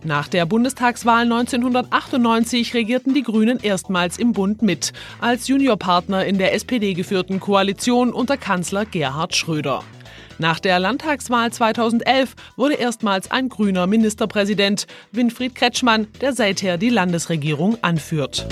Nach 0.06 0.28
der 0.28 0.46
Bundestagswahl 0.46 1.24
1998 1.24 2.74
regierten 2.74 3.12
die 3.12 3.24
Grünen 3.24 3.58
erstmals 3.58 4.18
im 4.18 4.34
Bund 4.34 4.62
mit, 4.62 4.92
als 5.20 5.48
Juniorpartner 5.48 6.24
in 6.24 6.38
der 6.38 6.54
SPD 6.54 6.94
geführten 6.94 7.40
Koalition 7.40 8.12
unter 8.12 8.36
Kanzler 8.36 8.84
Gerhard 8.84 9.34
Schröder. 9.34 9.82
Nach 10.38 10.60
der 10.60 10.78
Landtagswahl 10.78 11.52
2011 11.52 12.36
wurde 12.54 12.74
erstmals 12.74 13.32
ein 13.32 13.48
grüner 13.48 13.88
Ministerpräsident, 13.88 14.86
Winfried 15.10 15.56
Kretschmann, 15.56 16.06
der 16.20 16.34
seither 16.34 16.78
die 16.78 16.90
Landesregierung 16.90 17.76
anführt. 17.82 18.46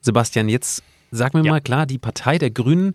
Sebastian, 0.00 0.48
jetzt 0.48 0.82
sag 1.10 1.34
mir 1.34 1.44
Ja. 1.44 1.52
mal 1.52 1.60
klar, 1.60 1.86
die 1.86 1.98
Partei 1.98 2.38
der 2.38 2.50
Grünen 2.50 2.94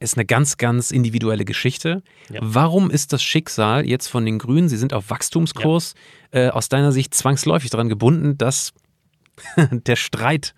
ist 0.00 0.16
eine 0.16 0.26
ganz, 0.26 0.56
ganz 0.56 0.90
individuelle 0.90 1.44
Geschichte. 1.44 2.02
Ja. 2.30 2.40
Warum 2.42 2.90
ist 2.90 3.12
das 3.12 3.22
Schicksal 3.22 3.86
jetzt 3.86 4.08
von 4.08 4.24
den 4.24 4.38
Grünen, 4.38 4.68
sie 4.68 4.76
sind 4.76 4.92
auf 4.92 5.10
Wachstumskurs, 5.10 5.94
äh, 6.32 6.48
aus 6.48 6.68
deiner 6.68 6.92
Sicht 6.92 7.14
zwangsläufig 7.14 7.70
daran 7.70 7.88
gebunden, 7.88 8.36
dass 8.38 8.72
der 9.70 9.96
Streit 9.96 10.54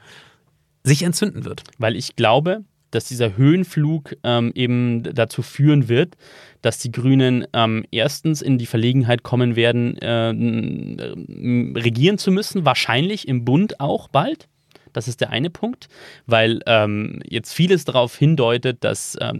sich 0.84 1.02
entzünden 1.02 1.44
wird? 1.44 1.62
weil 1.78 1.96
ich 1.96 2.16
glaube, 2.16 2.64
dass 2.90 3.04
dieser 3.04 3.36
Höhenflug 3.36 4.16
ähm, 4.24 4.50
eben 4.54 5.02
dazu 5.02 5.42
führen 5.42 5.88
wird, 5.90 6.16
dass 6.62 6.78
die 6.78 6.90
Grünen 6.90 7.46
ähm, 7.52 7.84
erstens 7.90 8.40
in 8.40 8.56
die 8.56 8.64
Verlegenheit 8.64 9.22
kommen 9.22 9.56
werden, 9.56 9.98
äh, 9.98 10.30
m- 10.30 11.74
regieren 11.76 12.16
zu 12.16 12.30
müssen, 12.30 12.64
wahrscheinlich 12.64 13.28
im 13.28 13.44
Bund 13.44 13.78
auch 13.78 14.08
bald. 14.08 14.48
Das 14.92 15.08
ist 15.08 15.20
der 15.20 15.30
eine 15.30 15.50
Punkt, 15.50 15.88
weil 16.26 16.60
ähm, 16.66 17.20
jetzt 17.28 17.52
vieles 17.52 17.84
darauf 17.84 18.16
hindeutet, 18.16 18.82
dass, 18.84 19.16
ähm, 19.20 19.38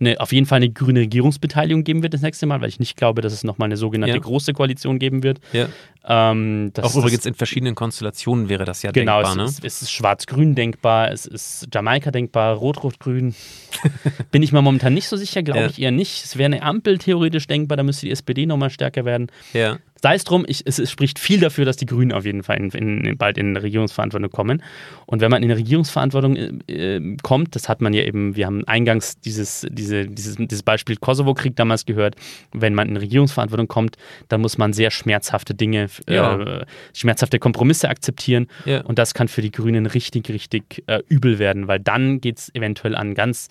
eine, 0.00 0.20
auf 0.20 0.32
jeden 0.32 0.46
Fall 0.46 0.56
eine 0.56 0.70
grüne 0.70 1.00
Regierungsbeteiligung 1.00 1.84
geben 1.84 2.02
wird 2.02 2.14
das 2.14 2.22
nächste 2.22 2.46
Mal, 2.46 2.60
weil 2.60 2.68
ich 2.68 2.80
nicht 2.80 2.96
glaube, 2.96 3.22
dass 3.22 3.32
es 3.32 3.44
nochmal 3.44 3.66
eine 3.66 3.76
sogenannte 3.76 4.16
Ja. 4.16 4.22
große 4.22 4.52
Koalition 4.52 4.98
geben 4.98 5.22
wird. 5.22 5.40
Ja. 5.52 5.68
Ähm, 6.06 6.70
das- 6.74 6.84
Auch 6.84 6.88
das- 6.88 6.96
übrigens 6.98 7.26
in 7.26 7.34
verschiedenen 7.34 7.74
Konstellationen 7.74 8.48
wäre 8.48 8.64
das 8.64 8.82
ja 8.82 8.90
Genau, 8.90 9.22
denkbar, 9.22 9.36
ne? 9.36 9.44
es, 9.44 9.52
ist, 9.58 9.64
es 9.64 9.82
ist 9.82 9.90
schwarz-grün 9.92 10.54
denkbar, 10.54 11.10
es 11.10 11.24
ist 11.26 11.68
Jamaika 11.72 12.10
denkbar, 12.10 12.54
rot-rot-grün. 12.56 13.34
Bin 14.30 14.42
ich 14.42 14.52
mir 14.52 14.60
momentan 14.62 14.92
nicht 14.94 15.08
so 15.08 15.16
sicher, 15.16 15.42
glaube 15.42 15.60
Ja. 15.60 15.66
ich 15.66 15.80
eher 15.80 15.90
nicht. 15.92 16.24
Es 16.24 16.36
wäre 16.36 16.46
eine 16.46 16.62
Ampel 16.62 16.98
theoretisch 16.98 17.46
denkbar, 17.46 17.76
da 17.76 17.82
müsste 17.82 18.06
die 18.06 18.12
SPD 18.12 18.44
nochmal 18.46 18.70
stärker 18.70 19.04
werden. 19.04 19.28
Ja. 19.54 19.78
Sei 20.04 20.16
es 20.16 20.24
drum, 20.24 20.44
ich, 20.46 20.60
es, 20.66 20.78
es 20.78 20.90
spricht 20.90 21.18
viel 21.18 21.40
dafür, 21.40 21.64
dass 21.64 21.78
die 21.78 21.86
Grünen 21.86 22.12
auf 22.12 22.26
jeden 22.26 22.42
Fall 22.42 22.58
in, 22.58 22.68
in, 22.72 23.16
bald 23.16 23.38
in 23.38 23.56
Regierungsverantwortung 23.56 24.30
kommen. 24.30 24.62
Und 25.06 25.22
wenn 25.22 25.30
man 25.30 25.42
in 25.42 25.50
Regierungsverantwortung 25.50 26.36
äh, 26.36 26.96
äh, 26.96 27.16
kommt, 27.22 27.56
das 27.56 27.70
hat 27.70 27.80
man 27.80 27.94
ja 27.94 28.02
eben, 28.02 28.36
wir 28.36 28.44
haben 28.44 28.64
eingangs 28.68 29.18
dieses, 29.20 29.66
diese, 29.70 30.06
dieses, 30.06 30.36
dieses 30.36 30.62
Beispiel 30.62 30.96
Kosovo-Krieg 30.96 31.56
damals 31.56 31.86
gehört, 31.86 32.16
wenn 32.52 32.74
man 32.74 32.90
in 32.90 32.98
Regierungsverantwortung 32.98 33.66
kommt, 33.66 33.96
dann 34.28 34.42
muss 34.42 34.58
man 34.58 34.74
sehr 34.74 34.90
schmerzhafte 34.90 35.54
Dinge, 35.54 35.88
äh, 36.06 36.16
Ja. 36.16 36.66
schmerzhafte 36.92 37.38
Kompromisse 37.38 37.88
akzeptieren. 37.88 38.48
Ja. 38.66 38.82
Und 38.82 38.98
das 38.98 39.14
kann 39.14 39.28
für 39.28 39.40
die 39.40 39.52
Grünen 39.52 39.86
richtig, 39.86 40.28
richtig 40.28 40.84
äh, 40.86 41.00
übel 41.08 41.38
werden, 41.38 41.66
weil 41.66 41.80
dann 41.80 42.20
geht 42.20 42.40
es 42.40 42.54
eventuell 42.54 42.94
an 42.94 43.14
ganz 43.14 43.48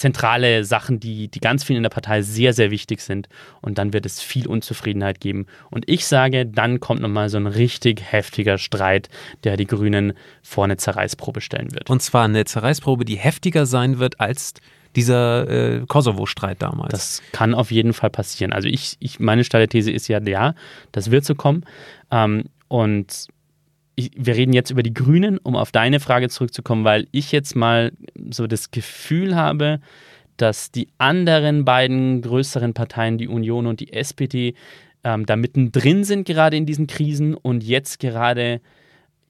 zentrale 0.00 0.64
Sachen, 0.64 0.98
die, 0.98 1.28
die 1.28 1.40
ganz 1.40 1.62
vielen 1.62 1.76
in 1.76 1.82
der 1.82 1.90
Partei 1.90 2.22
sehr, 2.22 2.54
sehr 2.54 2.70
wichtig 2.70 3.02
sind. 3.02 3.28
Und 3.60 3.76
dann 3.76 3.92
wird 3.92 4.06
es 4.06 4.22
viel 4.22 4.46
Unzufriedenheit 4.46 5.20
geben. 5.20 5.46
Und 5.70 5.88
ich 5.88 6.06
sage, 6.06 6.46
dann 6.46 6.80
kommt 6.80 7.02
nochmal 7.02 7.28
so 7.28 7.36
ein 7.36 7.46
richtig 7.46 8.02
heftiger 8.10 8.56
Streit, 8.56 9.10
der 9.44 9.58
die 9.58 9.66
Grünen 9.66 10.14
vor 10.42 10.64
eine 10.64 10.78
Zerreißprobe 10.78 11.42
stellen 11.42 11.74
wird. 11.74 11.90
Und 11.90 12.00
zwar 12.00 12.24
eine 12.24 12.46
Zerreißprobe, 12.46 13.04
die 13.04 13.16
heftiger 13.16 13.66
sein 13.66 13.98
wird 13.98 14.20
als 14.20 14.54
dieser 14.96 15.48
äh, 15.48 15.84
Kosovo-Streit 15.86 16.62
damals. 16.62 16.90
Das 16.90 17.22
kann 17.32 17.54
auf 17.54 17.70
jeden 17.70 17.92
Fall 17.92 18.10
passieren. 18.10 18.54
Also 18.54 18.68
ich, 18.68 18.96
ich 19.00 19.20
meine 19.20 19.44
steile 19.44 19.68
These 19.68 19.90
ist 19.90 20.08
ja, 20.08 20.18
ja, 20.20 20.54
das 20.92 21.10
wird 21.10 21.26
so 21.26 21.34
kommen. 21.34 21.64
Ähm, 22.10 22.44
und 22.68 23.28
ich, 24.00 24.10
wir 24.16 24.34
reden 24.34 24.52
jetzt 24.52 24.70
über 24.70 24.82
die 24.82 24.94
Grünen, 24.94 25.38
um 25.38 25.56
auf 25.56 25.72
deine 25.72 26.00
Frage 26.00 26.28
zurückzukommen, 26.28 26.84
weil 26.84 27.06
ich 27.12 27.32
jetzt 27.32 27.54
mal 27.54 27.92
so 28.30 28.46
das 28.46 28.70
Gefühl 28.70 29.36
habe, 29.36 29.80
dass 30.36 30.70
die 30.70 30.88
anderen 30.98 31.64
beiden 31.64 32.22
größeren 32.22 32.74
Parteien, 32.74 33.18
die 33.18 33.28
Union 33.28 33.66
und 33.66 33.80
die 33.80 33.92
SPD, 33.92 34.54
ähm, 35.04 35.26
da 35.26 35.36
mittendrin 35.36 36.04
sind 36.04 36.26
gerade 36.26 36.56
in 36.56 36.66
diesen 36.66 36.86
Krisen 36.86 37.34
und 37.34 37.62
jetzt 37.62 38.00
gerade 38.00 38.60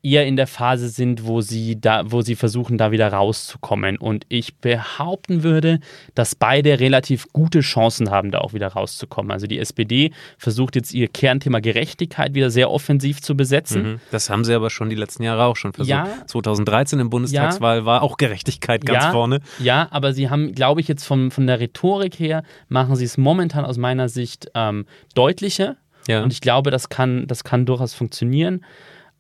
eher 0.03 0.27
in 0.27 0.37
der 0.37 0.47
Phase 0.47 0.89
sind, 0.89 1.27
wo 1.27 1.41
sie 1.41 1.81
da, 1.81 2.11
wo 2.11 2.23
sie 2.23 2.35
versuchen, 2.35 2.79
da 2.79 2.91
wieder 2.91 3.13
rauszukommen. 3.13 3.99
Und 3.99 4.25
ich 4.29 4.57
behaupten 4.57 5.43
würde, 5.43 5.81
dass 6.15 6.35
beide 6.35 6.81
relativ 6.81 7.27
gute 7.33 7.61
Chancen 7.61 8.11
haben, 8.11 8.31
da 8.31 8.39
auch 8.39 8.55
wieder 8.55 8.69
rauszukommen. 8.69 9.31
Also 9.31 9.47
die 9.47 9.59
SPD 9.59 10.13
versucht 10.39 10.77
jetzt 10.77 10.95
ihr 10.95 11.09
Kernthema 11.09 11.61
Gerechtigkeit 11.61 12.35
wieder 12.35 12.51
sehr 12.51 12.71
offensiv 12.71 13.21
zu 13.21 13.37
besetzen. 13.37 13.83
Mhm. 13.83 14.01
Das 14.11 14.31
haben 14.31 14.45
sie 14.45 14.55
aber 14.55 14.71
schon 14.71 14.89
die 14.89 14.97
letzten 14.97 15.23
Jahre 15.23 15.45
auch 15.45 15.57
schon 15.57 15.73
versucht. 15.73 15.91
Ja. 15.91 16.09
2013 16.27 16.99
im 16.99 17.11
Bundestagswahl 17.11 17.85
war 17.85 18.03
auch 18.03 18.17
Gerechtigkeit 18.17 18.87
ganz 18.87 19.05
ja, 19.05 19.11
vorne. 19.11 19.41
Ja, 19.59 19.89
aber 19.91 20.15
sie 20.15 20.31
haben, 20.31 20.55
glaube 20.55 20.81
ich, 20.81 20.89
jetzt 20.89 21.05
von, 21.05 21.31
von 21.31 21.47
der 21.47 21.61
Rhetorik 21.61 22.19
her, 22.19 22.43
machen 22.69 22.97
sie 22.97 23.05
es 23.05 23.19
momentan 23.19 23.65
aus 23.65 23.77
meiner 23.77 24.09
Sicht 24.09 24.51
ähm, 24.55 24.87
deutlicher. 25.15 25.77
Ja. 26.09 26.23
Und 26.23 26.33
ich 26.33 26.41
glaube, 26.41 26.71
das 26.71 26.89
kann, 26.89 27.27
das 27.27 27.45
kann 27.45 27.67
durchaus 27.67 27.93
funktionieren. 27.93 28.65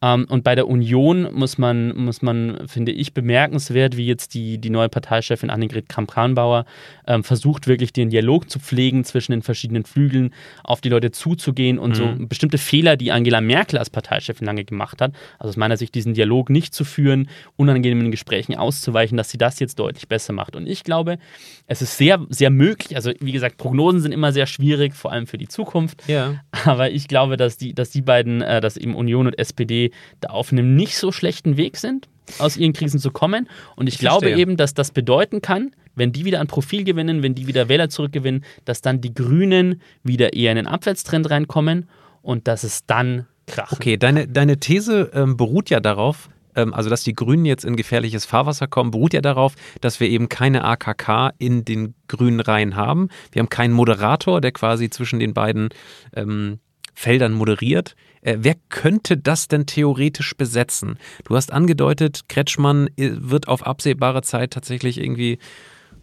Ähm, 0.03 0.27
und 0.29 0.45
bei 0.45 0.55
der 0.55 0.67
Union 0.69 1.33
muss 1.33 1.59
man, 1.59 1.97
muss 1.97 2.23
man, 2.23 2.67
finde 2.67 2.93
ich, 2.93 3.13
bemerkenswert, 3.13 3.97
wie 3.97 4.07
jetzt 4.07 4.35
die, 4.35 4.59
die 4.59 4.71
neue 4.71 4.89
Parteichefin 4.89 5.51
Annegret 5.51 5.89
Kramp-Karrenbauer 5.89 6.65
ähm, 7.07 7.25
versucht, 7.25 7.67
wirklich 7.67 7.93
den 7.93 8.11
Dialog 8.11 8.51
zu 8.51 8.59
pflegen 8.59 9.05
zwischen 9.05 9.33
den 9.33 9.43
verschiedenen 9.43 9.85
Flügeln, 9.85 10.33
auf 10.65 10.81
die 10.81 10.89
Leute 10.89 11.11
zuzugehen 11.11 11.79
und 11.79 11.97
so 11.97 12.15
bestimmte 12.19 12.59
Fehler, 12.59 12.97
die 12.97 13.13
Angela 13.13 13.41
Merkel 13.41 13.79
als 13.79 13.91
Parteichefin 13.91 14.47
lange 14.47 14.65
gemacht 14.65 15.01
hat, 15.01 15.13
also 15.39 15.51
aus 15.51 15.57
meiner 15.57 15.77
Sicht 15.77 15.95
diesen 15.95 16.15
Dialog 16.15 16.51
nicht 16.51 16.75
zu 16.75 16.85
führen, 16.85 17.29
unangenehmen 17.57 18.11
Gesprächen 18.11 18.55
auszuweichen, 18.57 19.17
dass 19.17 19.31
sie 19.31 19.39
das 19.39 19.59
jetzt 19.59 19.79
deutlich 19.79 20.09
besser 20.09 20.33
macht. 20.33 20.57
Und 20.57 20.67
ich 20.67 20.85
glaube, 20.85 21.19
es 21.67 21.83
ist 21.83 21.97
sehr, 21.97 22.25
sehr 22.31 22.51
möglich, 22.51 22.97
also 22.97 23.13
wie 23.21 23.33
gesagt, 23.33 23.59
Prognosen 23.59 24.01
sind 24.01 24.13
immer 24.13 24.33
sehr 24.33 24.47
schwierig, 24.47 24.95
vor 24.95 25.13
allem 25.13 25.27
für 25.27 25.39
die 25.39 25.49
Zukunft. 25.49 26.03
Ja. 26.09 26.41
Aber 26.65 26.91
ich 26.91 27.09
glaube, 27.09 27.37
dass 27.37 27.57
die, 27.57 27.75
dass 27.75 27.91
die 27.91 28.03
beiden, 28.03 28.43
äh, 28.43 28.61
dass 28.61 28.77
eben 28.77 28.95
Union 28.95 29.27
und 29.27 29.39
SPD 29.39 29.90
Da 30.21 30.31
auf 30.31 30.53
einem 30.53 30.77
nicht 30.77 30.97
so 30.97 31.13
schlechten 31.13 31.57
Weg 31.57 31.77
sind, 31.77 32.09
aus 32.39 32.57
ihren 32.57 32.73
Krisen 32.73 33.01
zu 33.01 33.11
kommen. 33.11 33.49
Und 33.77 33.87
ich, 33.87 33.95
ich 33.95 34.01
glaube 34.01 34.27
verstehe. 34.27 34.41
eben, 34.41 34.57
dass 34.57 34.75
das 34.75 34.91
bedeuten 34.91 35.43
kann, 35.43 35.73
wenn 35.95 36.13
die 36.13 36.25
wieder 36.25 36.41
an 36.41 36.47
Profil 36.47 36.85
gewinnen, 36.85 37.23
wenn 37.23 37.35
die 37.35 37.47
wieder 37.47 37.69
Wähler 37.69 37.89
zurückgewinnen, 37.89 38.45
dass 38.65 38.81
dann 38.81 39.01
die 39.01 39.15
Grünen 39.15 39.81
wieder 40.03 40.33
eher 40.33 40.53
in 40.53 40.57
den 40.57 40.67
Abwärtstrend 40.67 41.31
reinkommen 41.31 41.89
und 42.23 42.49
dass 42.49 42.65
es 42.65 42.87
dann 42.87 43.27
kracht. 43.47 43.73
Okay, 43.73 43.97
deine, 43.97 44.29
deine 44.29 44.59
These 44.59 45.11
ähm, 45.13 45.37
beruht 45.37 45.71
ja 45.71 45.81
darauf, 45.81 46.31
ähm, 46.55 46.75
also 46.75 46.91
dass 46.91 47.03
die 47.03 47.13
Grünen 47.13 47.45
jetzt 47.45 47.65
in 47.65 47.77
gefährliches 47.77 48.25
Fahrwasser 48.25 48.67
kommen, 48.67 48.91
beruht 48.91 49.13
ja 49.13 49.21
darauf, 49.21 49.55
dass 49.81 50.01
wir 50.01 50.09
eben 50.09 50.29
keine 50.29 50.65
AKK 50.65 51.31
in 51.39 51.65
den 51.65 51.95
grünen 52.09 52.41
Reihen 52.41 52.77
haben. 52.77 53.09
Wir 53.33 53.41
haben 53.41 53.49
keinen 53.49 53.73
Moderator, 53.73 54.41
der 54.41 54.53
quasi 54.53 54.91
zwischen 54.91 55.21
den 55.21 55.35
beiden 55.35 55.71
ähm, 56.15 56.61
Feldern 56.95 57.33
moderiert. 57.33 57.95
Äh, 58.23 58.39
wer 58.41 58.57
könnte 58.69 59.17
das 59.17 59.49
denn 59.49 59.67
theoretisch 59.67 60.37
besetzen? 60.37 60.99
Du 61.25 61.37
hast 61.37 61.53
angedeutet, 61.53 62.29
Kretschmann 62.29 62.89
äh, 62.97 63.11
wird 63.15 63.49
auf 63.49 63.67
absehbare 63.67 64.23
Zeit 64.23 64.53
tatsächlich 64.53 64.99
irgendwie 64.99 65.39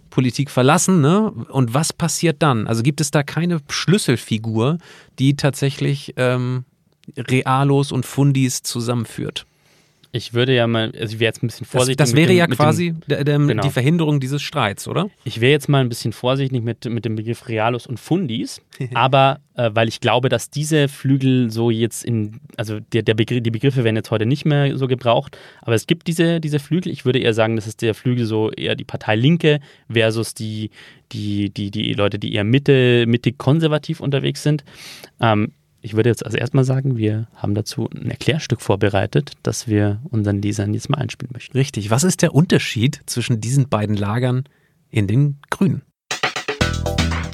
Politik 0.09 0.49
verlassen, 0.49 1.01
ne? 1.01 1.31
Und 1.31 1.73
was 1.73 1.93
passiert 1.93 2.41
dann? 2.41 2.67
Also 2.67 2.81
gibt 2.81 3.01
es 3.01 3.11
da 3.11 3.23
keine 3.23 3.59
Schlüsselfigur, 3.69 4.77
die 5.19 5.35
tatsächlich 5.35 6.13
ähm, 6.17 6.65
Realos 7.17 7.91
und 7.91 8.05
Fundis 8.05 8.63
zusammenführt? 8.63 9.45
Ich 10.11 10.33
würde 10.33 10.55
ja 10.55 10.67
mal, 10.67 10.91
also 10.97 11.13
ich 11.13 11.19
wäre 11.19 11.29
jetzt 11.29 11.43
ein 11.43 11.47
bisschen 11.47 11.65
vorsichtig. 11.65 11.97
Das, 11.97 12.09
das 12.09 12.15
wäre 12.15 12.27
dem, 12.27 12.37
ja 12.37 12.47
quasi 12.47 12.93
dem, 13.07 13.25
dem, 13.25 13.47
genau. 13.47 13.63
die 13.63 13.69
Verhinderung 13.69 14.19
dieses 14.19 14.41
Streits, 14.41 14.87
oder? 14.87 15.09
Ich 15.23 15.41
wäre 15.41 15.51
jetzt 15.51 15.67
mal 15.67 15.81
ein 15.81 15.89
bisschen 15.89 16.13
vorsichtig 16.13 16.63
mit, 16.63 16.85
mit 16.85 17.05
dem 17.05 17.15
Begriff 17.15 17.47
Realos 17.47 17.85
und 17.87 17.99
Fundis, 17.99 18.61
aber 18.93 19.41
äh, 19.55 19.71
weil 19.73 19.87
ich 19.87 19.99
glaube, 19.99 20.29
dass 20.29 20.49
diese 20.49 20.87
Flügel 20.87 21.51
so 21.51 21.69
jetzt 21.69 22.05
in, 22.05 22.39
also 22.55 22.79
der, 22.79 23.03
der 23.03 23.15
Begr 23.15 23.41
die 23.41 23.51
Begriffe 23.51 23.83
werden 23.83 23.95
jetzt 23.95 24.11
heute 24.11 24.25
nicht 24.25 24.45
mehr 24.45 24.77
so 24.77 24.87
gebraucht, 24.87 25.37
aber 25.61 25.75
es 25.75 25.87
gibt 25.87 26.07
diese, 26.07 26.39
diese 26.39 26.59
Flügel. 26.59 26.91
Ich 26.91 27.05
würde 27.05 27.19
eher 27.19 27.33
sagen, 27.33 27.55
das 27.55 27.67
ist 27.67 27.81
der 27.81 27.93
Flügel 27.93 28.25
so 28.25 28.51
eher 28.51 28.75
die 28.75 28.85
Partei 28.85 29.15
Linke 29.15 29.59
versus 29.91 30.33
die, 30.33 30.69
die, 31.11 31.49
die, 31.49 31.71
die 31.71 31.93
Leute, 31.93 32.17
die 32.19 32.33
eher 32.33 32.43
Mitte, 32.43 33.05
mittig 33.07 33.37
konservativ 33.37 33.99
unterwegs 33.99 34.43
sind. 34.43 34.63
Ähm, 35.19 35.51
ich 35.81 35.95
würde 35.95 36.09
jetzt 36.09 36.25
also 36.25 36.37
erstmal 36.37 36.63
sagen, 36.63 36.97
wir 36.97 37.27
haben 37.35 37.55
dazu 37.55 37.89
ein 37.93 38.09
Erklärstück 38.09 38.61
vorbereitet, 38.61 39.33
das 39.43 39.67
wir 39.67 40.01
unseren 40.09 40.41
Lesern 40.41 40.73
jetzt 40.73 40.89
mal 40.89 40.97
einspielen 40.97 41.31
möchten. 41.33 41.57
Richtig. 41.57 41.89
Was 41.89 42.03
ist 42.03 42.21
der 42.21 42.33
Unterschied 42.33 43.01
zwischen 43.05 43.41
diesen 43.41 43.69
beiden 43.69 43.95
Lagern 43.95 44.45
in 44.89 45.07
den 45.07 45.39
Grünen? 45.49 45.83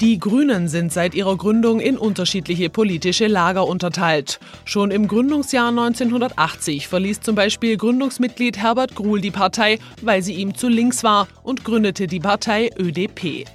Die 0.00 0.18
Grünen 0.18 0.68
sind 0.68 0.92
seit 0.92 1.14
ihrer 1.14 1.36
Gründung 1.36 1.80
in 1.80 1.96
unterschiedliche 1.96 2.68
politische 2.68 3.26
Lager 3.28 3.66
unterteilt. 3.66 4.40
Schon 4.64 4.90
im 4.90 5.06
Gründungsjahr 5.06 5.68
1980 5.68 6.88
verließ 6.88 7.20
zum 7.20 7.36
Beispiel 7.36 7.76
Gründungsmitglied 7.76 8.58
Herbert 8.58 8.96
Gruhl 8.96 9.20
die 9.20 9.30
Partei, 9.30 9.78
weil 10.02 10.22
sie 10.22 10.34
ihm 10.34 10.54
zu 10.56 10.68
links 10.68 11.04
war 11.04 11.28
und 11.42 11.64
gründete 11.64 12.08
die 12.08 12.20
Partei 12.20 12.70
ÖDP. 12.78 13.46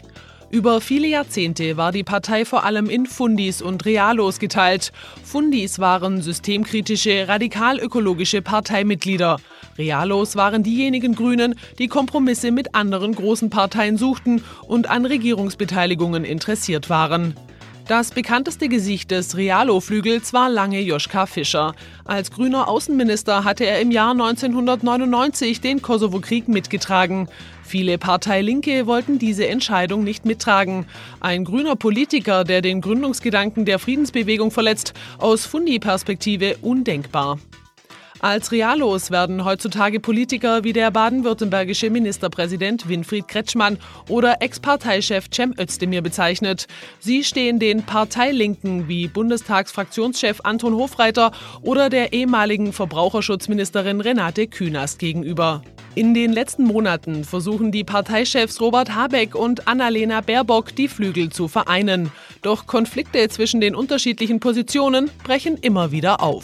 Über 0.51 0.81
viele 0.81 1.07
Jahrzehnte 1.07 1.77
war 1.77 1.91
die 1.91 2.03
Partei 2.03 2.43
vor 2.43 2.63
allem 2.63 2.89
in 2.89 3.05
Fundis 3.05 3.61
und 3.61 3.85
Realos 3.85 4.39
geteilt. 4.39 4.91
Fundis 5.23 5.77
waren 5.77 6.23
systemkritische, 6.23 7.27
radikal-ökologische 7.27 8.41
Parteimitglieder. 8.41 9.37
Realos 9.77 10.35
waren 10.35 10.63
diejenigen 10.63 11.13
Grünen, 11.13 11.53
die 11.77 11.87
Kompromisse 11.87 12.51
mit 12.51 12.73
anderen 12.73 13.13
großen 13.13 13.51
Parteien 13.51 13.97
suchten 13.97 14.43
und 14.67 14.89
an 14.89 15.05
Regierungsbeteiligungen 15.05 16.25
interessiert 16.25 16.89
waren. 16.89 17.35
Das 17.89 18.11
bekannteste 18.11 18.69
Gesicht 18.69 19.09
des 19.09 19.35
Realo-Flügels 19.35 20.31
war 20.31 20.47
lange 20.47 20.79
Joschka 20.79 21.25
Fischer. 21.25 21.73
Als 22.05 22.29
grüner 22.29 22.67
Außenminister 22.67 23.43
hatte 23.43 23.65
er 23.65 23.81
im 23.81 23.89
Jahr 23.89 24.11
1999 24.11 25.59
den 25.59 25.81
Kosovo-Krieg 25.81 26.47
mitgetragen. 26.47 27.27
Viele 27.69 27.99
Partei 27.99 28.41
Linke 28.41 28.87
wollten 28.87 29.19
diese 29.19 29.47
Entscheidung 29.47 30.03
nicht 30.03 30.25
mittragen. 30.25 30.87
Ein 31.19 31.45
grüner 31.45 31.75
Politiker, 31.75 32.43
der 32.43 32.63
den 32.63 32.81
Gründungsgedanken 32.81 33.63
der 33.65 33.77
Friedensbewegung 33.77 34.49
verletzt, 34.49 34.95
aus 35.19 35.45
Fundi-Perspektive 35.45 36.57
undenkbar. 36.63 37.37
Als 38.21 38.51
Realos 38.51 39.11
werden 39.11 39.45
heutzutage 39.45 40.01
Politiker 40.01 40.65
wie 40.65 40.73
der 40.73 40.91
baden-württembergische 40.91 41.89
Ministerpräsident 41.89 42.89
Winfried 42.89 43.29
Kretschmann 43.29 43.77
oder 44.09 44.41
Ex-Parteichef 44.41 45.29
Cem 45.33 45.53
Özdemir 45.57 46.01
bezeichnet. 46.01 46.67
Sie 46.99 47.23
stehen 47.23 47.59
den 47.59 47.83
Parteilinken 47.83 48.89
wie 48.89 49.07
Bundestagsfraktionschef 49.07 50.41
Anton 50.43 50.75
Hofreiter 50.75 51.31
oder 51.61 51.89
der 51.89 52.11
ehemaligen 52.11 52.73
Verbraucherschutzministerin 52.73 54.01
Renate 54.01 54.47
Künast 54.47 54.99
gegenüber. 54.99 55.61
In 55.95 56.13
den 56.13 56.33
letzten 56.33 56.65
Monaten 56.65 57.23
versuchen 57.23 57.71
die 57.71 57.85
Parteichefs 57.85 58.59
Robert 58.59 58.95
Habeck 58.95 59.33
und 59.33 59.67
Annalena 59.67 60.19
Baerbock, 60.19 60.75
die 60.75 60.89
Flügel 60.89 61.29
zu 61.29 61.47
vereinen. 61.47 62.11
Doch 62.41 62.67
Konflikte 62.67 63.27
zwischen 63.29 63.61
den 63.61 63.75
unterschiedlichen 63.75 64.41
Positionen 64.41 65.09
brechen 65.23 65.57
immer 65.57 65.91
wieder 65.91 66.21
auf. 66.21 66.43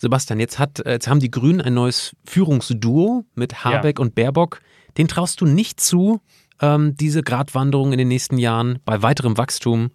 Sebastian, 0.00 0.40
jetzt, 0.40 0.58
hat, 0.58 0.82
jetzt 0.86 1.08
haben 1.08 1.20
die 1.20 1.30
Grünen 1.30 1.60
ein 1.60 1.74
neues 1.74 2.16
Führungsduo 2.24 3.26
mit 3.34 3.64
Habeck 3.64 3.98
ja. 3.98 4.02
und 4.02 4.14
Baerbock. 4.14 4.62
Den 4.96 5.08
traust 5.08 5.42
du 5.42 5.44
nicht 5.46 5.78
zu, 5.78 6.22
ähm, 6.62 6.96
diese 6.96 7.22
Gratwanderung 7.22 7.92
in 7.92 7.98
den 7.98 8.08
nächsten 8.08 8.38
Jahren 8.38 8.78
bei 8.86 9.02
weiterem 9.02 9.36
Wachstum 9.36 9.90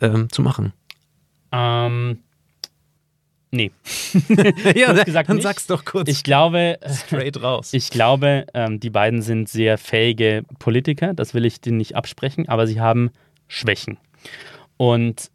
ähm, 0.00 0.30
zu 0.30 0.40
machen? 0.40 0.72
Ähm, 1.50 2.20
nee. 3.50 3.72
ja, 4.76 4.92
gesagt 5.02 5.28
dann 5.28 5.36
nicht. 5.36 5.42
sag's 5.42 5.66
doch 5.66 5.84
kurz. 5.84 6.08
Ich 6.08 6.22
glaube, 6.22 6.78
straight 6.86 7.42
raus. 7.42 7.72
Ich 7.72 7.90
glaube, 7.90 8.46
ähm, 8.54 8.78
die 8.78 8.90
beiden 8.90 9.20
sind 9.20 9.48
sehr 9.48 9.78
fähige 9.78 10.44
Politiker. 10.60 11.12
Das 11.12 11.34
will 11.34 11.44
ich 11.44 11.60
denen 11.60 11.78
nicht 11.78 11.96
absprechen, 11.96 12.48
aber 12.48 12.68
sie 12.68 12.80
haben 12.80 13.10
Schwächen. 13.48 13.98
Und 14.76 15.32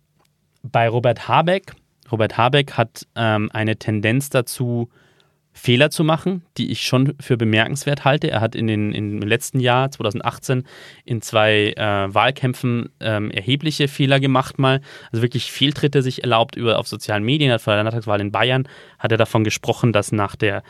bei 0.63 0.87
Robert 0.87 1.27
Habeck 1.27 1.73
Robert 2.11 2.37
Habeck 2.37 2.73
hat 2.73 3.07
ähm, 3.15 3.49
eine 3.53 3.77
Tendenz 3.77 4.29
dazu, 4.29 4.89
Fehler 5.53 5.89
zu 5.89 6.03
machen, 6.03 6.43
die 6.57 6.71
ich 6.71 6.83
schon 6.83 7.15
für 7.19 7.35
bemerkenswert 7.35 8.05
halte. 8.05 8.31
Er 8.31 8.39
hat 8.39 8.55
in 8.55 8.67
den, 8.67 8.93
im 8.93 9.19
letzten 9.21 9.59
Jahr, 9.59 9.91
2018, 9.91 10.63
in 11.05 11.21
zwei 11.21 11.73
äh, 11.75 12.13
Wahlkämpfen 12.13 12.89
ähm, 12.99 13.29
erhebliche 13.31 13.87
Fehler 13.87 14.19
gemacht 14.19 14.57
mal. 14.57 14.81
Also 15.11 15.21
wirklich 15.21 15.51
Fehltritte 15.51 16.01
sich 16.01 16.23
erlaubt 16.23 16.55
über, 16.55 16.79
auf 16.79 16.87
sozialen 16.87 17.23
Medien. 17.23 17.51
Hat 17.51 17.61
vor 17.61 17.73
der 17.73 17.83
Landtagswahl 17.83 18.21
in 18.21 18.31
Bayern 18.31 18.67
hat 18.99 19.11
er 19.11 19.17
davon 19.17 19.43
gesprochen, 19.43 19.93
dass 19.93 20.11
nach 20.11 20.35
der, 20.35 20.63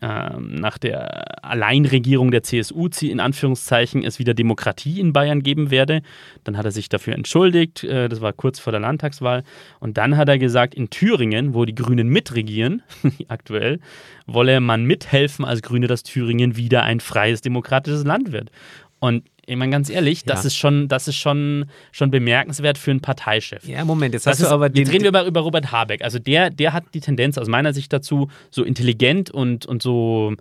äh, 0.00 0.30
nach 0.38 0.78
der 0.78 1.44
Alleinregierung 1.44 2.30
der 2.30 2.42
CSU, 2.42 2.88
in 3.00 3.20
Anführungszeichen, 3.20 4.04
es 4.04 4.18
wieder 4.18 4.34
Demokratie 4.34 5.00
in 5.00 5.12
Bayern 5.12 5.42
geben 5.42 5.70
werde. 5.70 6.02
Dann 6.44 6.56
hat 6.56 6.64
er 6.64 6.72
sich 6.72 6.88
dafür 6.88 7.14
entschuldigt. 7.14 7.84
Äh, 7.84 8.08
das 8.08 8.20
war 8.20 8.32
kurz 8.32 8.58
vor 8.58 8.72
der 8.72 8.80
Landtagswahl. 8.80 9.44
Und 9.80 9.96
dann 9.96 10.16
hat 10.16 10.28
er 10.28 10.38
gesagt, 10.38 10.74
in 10.74 10.90
Thüringen, 10.90 11.54
wo 11.54 11.64
die 11.64 11.74
Grünen 11.74 12.08
mitregieren, 12.08 12.82
aktuell, 13.28 13.80
wolle 14.26 14.60
man 14.60 14.84
mithelfen 14.84 15.44
als 15.44 15.62
Grüne, 15.62 15.86
dass 15.86 16.02
Thüringen 16.02 16.56
wieder 16.56 16.82
ein 16.82 17.00
freies, 17.00 17.40
demokratisches 17.40 18.04
Land 18.04 18.32
wird. 18.32 18.50
Und 18.98 19.24
ich 19.46 19.56
meine, 19.56 19.70
ganz 19.70 19.88
ehrlich, 19.88 20.20
ja. 20.20 20.34
das 20.34 20.44
ist 20.44 20.56
schon, 20.56 20.88
das 20.88 21.06
ist 21.06 21.16
schon, 21.16 21.66
schon 21.92 22.10
bemerkenswert 22.10 22.78
für 22.78 22.90
einen 22.90 23.00
Parteichef. 23.00 23.66
Ja, 23.66 23.84
Moment, 23.84 24.12
jetzt 24.12 24.26
das 24.26 24.34
hast 24.34 24.40
ist, 24.40 24.50
du 24.50 24.54
aber 24.54 24.68
den. 24.68 24.84
Jetzt 24.84 24.92
reden 24.92 25.04
wir 25.04 25.10
über, 25.10 25.24
über 25.24 25.40
Robert 25.40 25.70
Habeck. 25.70 26.02
Also 26.02 26.18
der, 26.18 26.50
der 26.50 26.72
hat 26.72 26.84
die 26.94 27.00
Tendenz 27.00 27.38
aus 27.38 27.46
meiner 27.46 27.72
Sicht 27.72 27.92
dazu, 27.92 28.28
so 28.50 28.64
intelligent 28.64 29.30
und, 29.30 29.64
und 29.64 29.82
so, 29.82 30.34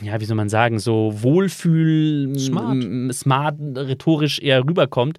ja, 0.00 0.18
wie 0.20 0.24
soll 0.24 0.36
man 0.36 0.48
sagen, 0.48 0.78
so 0.78 1.12
wohlfühl, 1.22 2.38
smart, 2.38 2.82
smart 3.12 3.56
rhetorisch 3.76 4.38
eher 4.38 4.64
rüberkommt. 4.64 5.18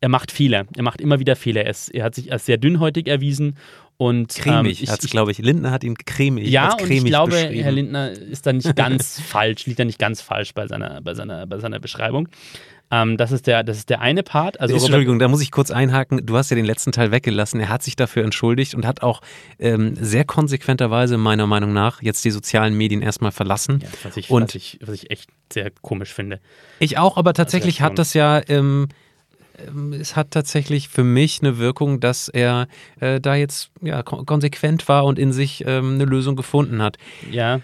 Er 0.00 0.08
macht 0.08 0.32
Fehler. 0.32 0.64
Er 0.74 0.82
macht 0.84 1.02
immer 1.02 1.18
wieder 1.18 1.36
Fehler. 1.36 1.64
Er, 1.64 1.70
ist, 1.70 1.92
er 1.92 2.04
hat 2.04 2.14
sich 2.14 2.32
als 2.32 2.46
sehr 2.46 2.56
dünnhäutig 2.56 3.08
erwiesen 3.08 3.56
und, 3.98 4.32
cremig, 4.32 4.88
ähm, 4.88 4.96
glaube 5.10 5.32
ich. 5.32 5.38
Lindner 5.38 5.72
hat 5.72 5.82
ihn 5.82 5.96
cremig. 5.98 6.48
Ja, 6.48 6.74
und 6.74 6.88
ich 6.88 7.04
glaube, 7.04 7.36
Herr 7.36 7.72
Lindner 7.72 8.12
ist 8.12 8.46
da 8.46 8.52
nicht 8.52 8.74
ganz 8.76 9.20
falsch, 9.20 9.66
liegt 9.66 9.80
da 9.80 9.84
nicht 9.84 9.98
ganz 9.98 10.20
falsch 10.22 10.54
bei 10.54 10.68
seiner, 10.68 11.00
bei 11.02 11.14
seiner, 11.14 11.46
bei 11.46 11.58
seiner 11.58 11.80
Beschreibung. 11.80 12.28
Ähm, 12.92 13.16
das, 13.16 13.32
ist 13.32 13.48
der, 13.48 13.64
das 13.64 13.76
ist 13.76 13.90
der 13.90 14.00
eine 14.00 14.22
Part. 14.22 14.60
Also 14.60 14.76
Entschuldigung, 14.76 15.18
da 15.18 15.26
muss 15.26 15.42
ich 15.42 15.50
kurz 15.50 15.72
einhaken. 15.72 16.24
Du 16.24 16.36
hast 16.36 16.48
ja 16.50 16.54
den 16.54 16.64
letzten 16.64 16.92
Teil 16.92 17.10
weggelassen. 17.10 17.60
Er 17.60 17.68
hat 17.68 17.82
sich 17.82 17.96
dafür 17.96 18.22
entschuldigt 18.22 18.76
und 18.76 18.86
hat 18.86 19.02
auch 19.02 19.20
ähm, 19.58 19.96
sehr 19.96 20.24
konsequenterweise 20.24 21.18
meiner 21.18 21.48
Meinung 21.48 21.72
nach 21.72 22.00
jetzt 22.00 22.24
die 22.24 22.30
sozialen 22.30 22.76
Medien 22.76 23.02
erstmal 23.02 23.32
verlassen. 23.32 23.80
Ja, 23.82 23.88
was, 24.04 24.16
ich, 24.16 24.30
und 24.30 24.44
was, 24.44 24.54
ich, 24.54 24.78
was 24.80 24.94
ich 24.94 25.10
echt 25.10 25.28
sehr 25.52 25.70
komisch 25.82 26.14
finde. 26.14 26.40
Ich 26.78 26.98
auch, 26.98 27.16
aber 27.16 27.34
tatsächlich 27.34 27.80
hat 27.82 27.98
das 27.98 28.14
ja. 28.14 28.40
Ähm, 28.48 28.58
ähm, 28.58 28.88
es 29.98 30.16
hat 30.16 30.30
tatsächlich 30.30 30.88
für 30.88 31.04
mich 31.04 31.40
eine 31.40 31.58
Wirkung, 31.58 32.00
dass 32.00 32.28
er 32.28 32.68
äh, 33.00 33.20
da 33.20 33.34
jetzt 33.34 33.70
ja, 33.80 34.02
konsequent 34.02 34.88
war 34.88 35.04
und 35.04 35.18
in 35.18 35.32
sich 35.32 35.64
ähm, 35.66 35.94
eine 35.94 36.04
Lösung 36.04 36.36
gefunden 36.36 36.82
hat. 36.82 36.96
Ja. 37.30 37.60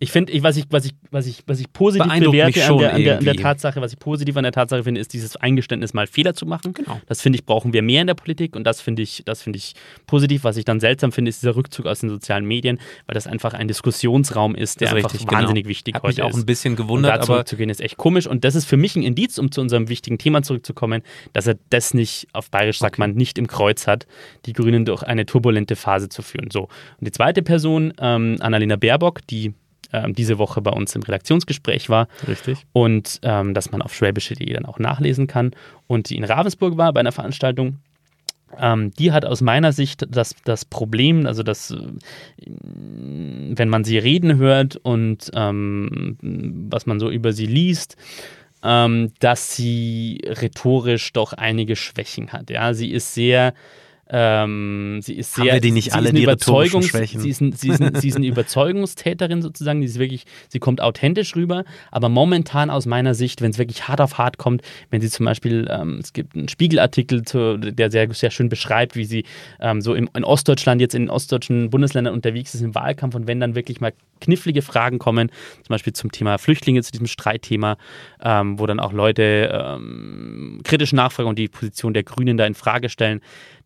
Ich 0.00 0.12
finde, 0.12 0.32
ich, 0.32 0.42
was, 0.42 0.56
ich, 0.56 0.64
was, 0.70 0.84
ich, 0.84 0.94
was, 1.10 1.26
ich, 1.26 1.42
was 1.46 1.60
ich 1.60 1.72
positiv 1.72 2.06
bewerte 2.06 2.64
an 2.66 2.78
der, 2.78 2.94
an, 2.94 3.02
der, 3.02 3.18
an 3.18 3.24
der. 3.24 3.36
Tatsache, 3.36 3.80
was 3.80 3.92
ich 3.92 3.98
positiv 3.98 4.36
an 4.36 4.44
der 4.44 4.52
Tatsache 4.52 4.84
finde, 4.84 5.00
ist 5.00 5.12
dieses 5.12 5.36
Eingeständnis, 5.36 5.94
mal 5.94 6.06
Fehler 6.06 6.34
zu 6.34 6.46
machen. 6.46 6.72
Genau. 6.72 7.00
Das 7.06 7.20
finde 7.20 7.38
ich, 7.38 7.44
brauchen 7.44 7.72
wir 7.72 7.82
mehr 7.82 8.00
in 8.00 8.06
der 8.06 8.14
Politik 8.14 8.56
und 8.56 8.64
das 8.64 8.80
finde 8.80 9.02
ich, 9.02 9.22
das 9.24 9.42
finde 9.42 9.58
ich 9.58 9.74
positiv. 10.06 10.44
Was 10.44 10.56
ich 10.56 10.64
dann 10.64 10.80
seltsam 10.80 11.12
finde, 11.12 11.30
ist 11.30 11.42
dieser 11.42 11.56
Rückzug 11.56 11.86
aus 11.86 12.00
den 12.00 12.10
sozialen 12.10 12.44
Medien, 12.44 12.78
weil 13.06 13.14
das 13.14 13.26
einfach 13.26 13.54
ein 13.54 13.68
Diskussionsraum 13.68 14.54
ist, 14.54 14.80
der 14.80 14.88
ist 14.88 14.94
einfach 14.94 15.12
richtig, 15.14 15.30
wahnsinnig 15.30 15.64
genau. 15.64 15.70
wichtig 15.70 15.94
Hat 15.94 16.02
heute 16.02 16.14
mich 16.14 16.22
auch 16.22 16.30
ist. 16.30 16.36
ein 16.36 16.46
bisschen 16.46 16.72
Und 16.72 16.76
gewundert, 16.76 17.10
da 17.10 17.14
aber 17.16 17.24
zurückzugehen 17.24 17.70
ist 17.70 17.80
echt 17.80 17.96
komisch. 17.96 18.26
Und 18.26 18.44
das 18.44 18.54
ist 18.54 18.66
für 18.66 18.76
mich 18.76 18.96
ein 18.96 19.02
Indiz, 19.02 19.38
um 19.38 19.50
zu 19.50 19.60
unserem 19.60 19.88
wichtigen 19.88 20.18
Thema 20.18 20.42
zurückzukommen, 20.42 21.02
dass 21.32 21.46
er 21.46 21.56
das 21.70 21.94
nicht, 21.94 22.28
auf 22.32 22.50
Bayerisch 22.50 22.78
sagt 22.78 22.98
man, 22.98 23.14
nicht 23.14 23.38
im 23.38 23.46
Kreuz 23.46 23.86
hat, 23.86 24.06
die 24.46 24.52
Grünen 24.52 24.84
durch 24.84 25.02
eine 25.02 25.26
turbulente 25.26 25.76
Phase 25.76 26.08
zu 26.08 26.22
führen. 26.22 26.50
So. 26.50 26.62
Und 26.62 27.06
die 27.06 27.12
zweite 27.12 27.42
Person, 27.42 27.92
ähm, 28.00 28.36
Annalena 28.40 28.76
Baerbock, 28.76 29.26
die 29.26 29.54
ähm, 29.92 30.14
diese 30.14 30.38
Woche 30.38 30.60
bei 30.60 30.70
uns 30.70 30.94
im 30.94 31.02
Redaktionsgespräch 31.02 31.88
war 31.88 32.08
richtig. 32.26 32.66
und 32.72 33.20
ähm, 33.22 33.54
dass 33.54 33.70
man 33.70 33.82
auf 33.82 33.94
schwäbische.de 33.94 34.52
dann 34.52 34.66
auch 34.66 34.78
nachlesen 34.78 35.26
kann 35.26 35.52
und 35.86 36.10
die 36.10 36.16
in 36.16 36.24
Ravensburg 36.24 36.76
war 36.76 36.92
bei 36.92 37.00
einer 37.00 37.12
Veranstaltung. 37.12 37.78
Ähm, 38.58 38.92
die 38.92 39.12
hat 39.12 39.26
aus 39.26 39.42
meiner 39.42 39.72
Sicht 39.72 40.06
das, 40.08 40.34
das 40.44 40.64
Problem, 40.64 41.26
also 41.26 41.42
das, 41.42 41.70
äh, 41.70 41.76
wenn 42.46 43.68
man 43.68 43.84
sie 43.84 43.98
reden 43.98 44.36
hört 44.36 44.76
und 44.76 45.30
ähm, 45.34 46.16
was 46.70 46.86
man 46.86 46.98
so 46.98 47.10
über 47.10 47.32
sie 47.32 47.46
liest, 47.46 47.96
ähm, 48.62 49.12
dass 49.20 49.54
sie 49.54 50.20
rhetorisch 50.24 51.12
doch 51.12 51.32
einige 51.34 51.76
Schwächen 51.76 52.32
hat. 52.32 52.50
Ja, 52.50 52.74
sie 52.74 52.90
ist 52.90 53.14
sehr 53.14 53.54
ähm, 54.10 55.00
sie 55.02 55.14
ist 55.14 55.36
Haben 55.36 55.44
sehr, 55.44 55.54
wir 55.54 55.60
die 55.60 55.70
nicht 55.70 55.86
sie 55.86 55.92
alle, 55.92 56.12
die 56.12 56.26
Überzeugungs- 56.26 56.88
Schwächen? 56.88 57.20
Sie 57.20 57.28
ist, 57.28 57.40
ein, 57.40 57.52
sie, 57.52 57.68
ist 57.68 57.82
ein, 57.82 57.94
sie 57.94 58.08
ist 58.08 58.16
eine 58.16 58.26
Überzeugungstäterin 58.28 59.42
sozusagen, 59.42 59.80
die 59.80 59.86
ist 59.86 59.98
wirklich, 59.98 60.24
sie 60.48 60.58
kommt 60.58 60.80
authentisch 60.80 61.36
rüber, 61.36 61.64
aber 61.90 62.08
momentan 62.08 62.70
aus 62.70 62.86
meiner 62.86 63.14
Sicht, 63.14 63.42
wenn 63.42 63.50
es 63.50 63.58
wirklich 63.58 63.86
hart 63.86 64.00
auf 64.00 64.18
hart 64.18 64.38
kommt, 64.38 64.62
wenn 64.90 65.00
sie 65.00 65.10
zum 65.10 65.26
Beispiel, 65.26 65.68
ähm, 65.70 65.98
es 65.98 66.12
gibt 66.12 66.34
einen 66.34 66.48
Spiegelartikel, 66.48 67.22
zu, 67.22 67.58
der 67.58 67.90
sehr, 67.90 68.10
sehr 68.12 68.30
schön 68.30 68.48
beschreibt, 68.48 68.96
wie 68.96 69.04
sie 69.04 69.24
ähm, 69.60 69.80
so 69.80 69.94
im, 69.94 70.08
in 70.14 70.24
Ostdeutschland, 70.24 70.80
jetzt 70.80 70.94
in 70.94 71.02
den 71.02 71.10
ostdeutschen 71.10 71.70
Bundesländern 71.70 72.14
unterwegs 72.14 72.54
ist 72.54 72.62
im 72.62 72.74
Wahlkampf 72.74 73.14
und 73.14 73.26
wenn 73.26 73.40
dann 73.40 73.54
wirklich 73.54 73.80
mal 73.80 73.92
knifflige 74.20 74.62
Fragen 74.62 74.98
kommen, 74.98 75.30
zum 75.62 75.68
Beispiel 75.68 75.92
zum 75.92 76.12
Thema 76.12 76.38
Flüchtlinge, 76.38 76.82
zu 76.82 76.92
diesem 76.92 77.06
Streitthema, 77.06 77.76
ähm, 78.22 78.58
wo 78.58 78.66
dann 78.66 78.80
auch 78.80 78.92
Leute 78.92 79.50
ähm, 79.52 80.60
kritisch 80.64 80.92
nachfragen 80.92 81.28
und 81.28 81.38
die 81.38 81.48
Position 81.48 81.94
der 81.94 82.02
Grünen 82.02 82.36
da 82.36 82.46
in 82.46 82.54
Frage 82.54 82.88
stellen, 82.88 83.20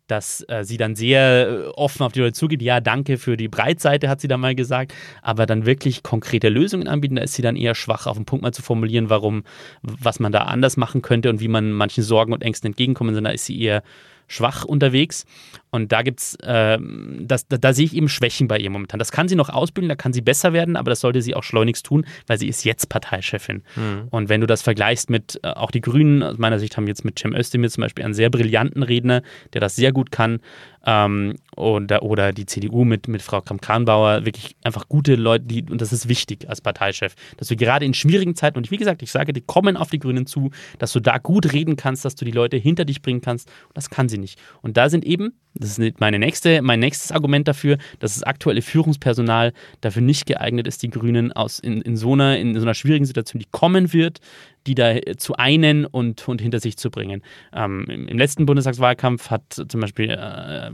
dass 0.07 0.43
äh, 0.47 0.63
sie 0.63 0.77
dann 0.77 0.95
sehr 0.95 1.47
äh, 1.47 1.67
offen 1.69 2.03
auf 2.03 2.11
die 2.11 2.19
Leute 2.19 2.33
zugeht. 2.33 2.61
Ja, 2.61 2.81
danke 2.81 3.17
für 3.17 3.37
die 3.37 3.47
Breitseite, 3.47 4.09
hat 4.09 4.21
sie 4.21 4.27
dann 4.27 4.41
mal 4.41 4.55
gesagt. 4.55 4.93
Aber 5.21 5.45
dann 5.45 5.65
wirklich 5.65 6.03
konkrete 6.03 6.49
Lösungen 6.49 6.87
anbieten, 6.87 7.15
da 7.15 7.23
ist 7.23 7.35
sie 7.35 7.41
dann 7.41 7.55
eher 7.55 7.75
schwach, 7.75 8.07
auf 8.07 8.17
den 8.17 8.25
Punkt 8.25 8.43
mal 8.43 8.53
zu 8.53 8.61
formulieren, 8.61 9.09
warum, 9.09 9.43
was 9.81 10.19
man 10.19 10.31
da 10.31 10.43
anders 10.43 10.77
machen 10.77 11.01
könnte 11.01 11.29
und 11.29 11.39
wie 11.39 11.47
man 11.47 11.71
manchen 11.71 12.03
Sorgen 12.03 12.33
und 12.33 12.43
Ängsten 12.43 12.67
entgegenkommen 12.67 13.13
soll. 13.13 13.23
Da 13.23 13.31
ist 13.31 13.45
sie 13.45 13.59
eher 13.59 13.83
schwach 14.27 14.65
unterwegs. 14.65 15.25
Und 15.73 15.91
da 15.91 16.03
gibt's, 16.03 16.37
ähm, 16.43 17.25
das, 17.27 17.47
da, 17.47 17.57
da 17.57 17.73
sehe 17.73 17.85
ich 17.85 17.95
eben 17.95 18.07
Schwächen 18.07 18.47
bei 18.47 18.59
ihr 18.59 18.69
momentan. 18.69 18.99
Das 18.99 19.11
kann 19.11 19.27
sie 19.27 19.35
noch 19.35 19.49
ausbilden, 19.49 19.89
da 19.89 19.95
kann 19.95 20.13
sie 20.13 20.21
besser 20.21 20.53
werden, 20.53 20.75
aber 20.75 20.91
das 20.91 20.99
sollte 20.99 21.23
sie 21.23 21.33
auch 21.33 21.41
schleunigst 21.41 21.83
tun, 21.83 22.05
weil 22.27 22.37
sie 22.37 22.47
ist 22.47 22.63
jetzt 22.63 22.89
Parteichefin. 22.89 23.63
Und 24.11 24.29
wenn 24.29 24.39
du 24.39 24.45
das 24.45 24.61
vergleichst 24.61 25.09
mit, 25.09 25.39
äh, 25.41 25.47
auch 25.47 25.71
die 25.71 25.81
Grünen, 25.81 26.21
aus 26.21 26.37
meiner 26.37 26.59
Sicht 26.59 26.77
haben 26.77 26.85
jetzt 26.85 27.03
mit 27.03 27.17
Cem 27.17 27.33
Özdemir 27.33 27.71
zum 27.71 27.81
Beispiel 27.81 28.05
einen 28.05 28.13
sehr 28.13 28.29
brillanten 28.29 28.83
Redner, 28.83 29.23
der 29.53 29.61
das 29.61 29.75
sehr 29.75 29.91
gut 29.91 30.11
kann, 30.11 30.41
ähm, 30.85 31.37
oder, 31.55 32.03
oder 32.03 32.33
die 32.33 32.45
CDU 32.45 32.85
mit, 32.85 33.07
mit 33.07 33.23
Frau 33.23 33.41
Kramp-Karrenbauer, 33.41 34.25
wirklich 34.25 34.55
einfach 34.63 34.87
gute 34.87 35.15
Leute, 35.15 35.45
die, 35.45 35.63
und 35.63 35.81
das 35.81 35.91
ist 35.91 36.07
wichtig 36.07 36.47
als 36.49 36.61
Parteichef, 36.61 37.15
dass 37.37 37.47
du 37.47 37.55
gerade 37.55 37.85
in 37.85 37.95
schwierigen 37.95 38.35
Zeiten, 38.35 38.57
und 38.57 38.69
wie 38.69 38.77
gesagt, 38.77 39.01
ich 39.01 39.11
sage, 39.11 39.33
die 39.33 39.41
kommen 39.41 39.75
auf 39.75 39.89
die 39.89 39.99
Grünen 39.99 40.27
zu, 40.27 40.51
dass 40.77 40.91
du 40.91 40.99
da 40.99 41.17
gut 41.17 41.51
reden 41.51 41.77
kannst, 41.77 42.05
dass 42.05 42.13
du 42.13 42.25
die 42.25 42.31
Leute 42.31 42.57
hinter 42.57 42.85
dich 42.85 43.01
bringen 43.01 43.21
kannst, 43.21 43.49
und 43.69 43.75
das 43.77 43.89
kann 43.89 44.07
sie 44.07 44.19
nicht. 44.19 44.39
Und 44.61 44.77
da 44.77 44.89
sind 44.89 45.03
eben, 45.03 45.33
das 45.55 45.77
ist 45.77 45.99
meine 45.99 46.19
nächste, 46.19 46.61
mein 46.61 46.79
nächstes 46.79 47.11
Argument 47.11 47.47
dafür, 47.47 47.77
dass 47.99 48.15
das 48.15 48.23
aktuelle 48.23 48.61
Führungspersonal 48.61 49.53
dafür 49.81 50.01
nicht 50.01 50.25
geeignet 50.25 50.67
ist, 50.67 50.81
die 50.81 50.89
Grünen 50.89 51.31
aus 51.31 51.59
in, 51.59 51.81
in, 51.81 51.95
so, 51.95 52.13
einer, 52.13 52.37
in 52.37 52.55
so 52.55 52.61
einer 52.61 52.73
schwierigen 52.73 53.05
Situation, 53.05 53.39
die 53.39 53.47
kommen 53.51 53.93
wird, 53.93 54.19
die 54.67 54.75
da 54.75 54.95
zu 55.17 55.35
einen 55.35 55.85
und, 55.85 56.27
und 56.27 56.41
hinter 56.41 56.59
sich 56.59 56.77
zu 56.77 56.89
bringen. 56.89 57.21
Ähm, 57.53 57.85
im, 57.89 58.07
Im 58.07 58.17
letzten 58.17 58.45
Bundestagswahlkampf 58.45 59.29
hat 59.29 59.43
zum 59.67 59.81
Beispiel 59.81 60.09
äh, 60.09 60.71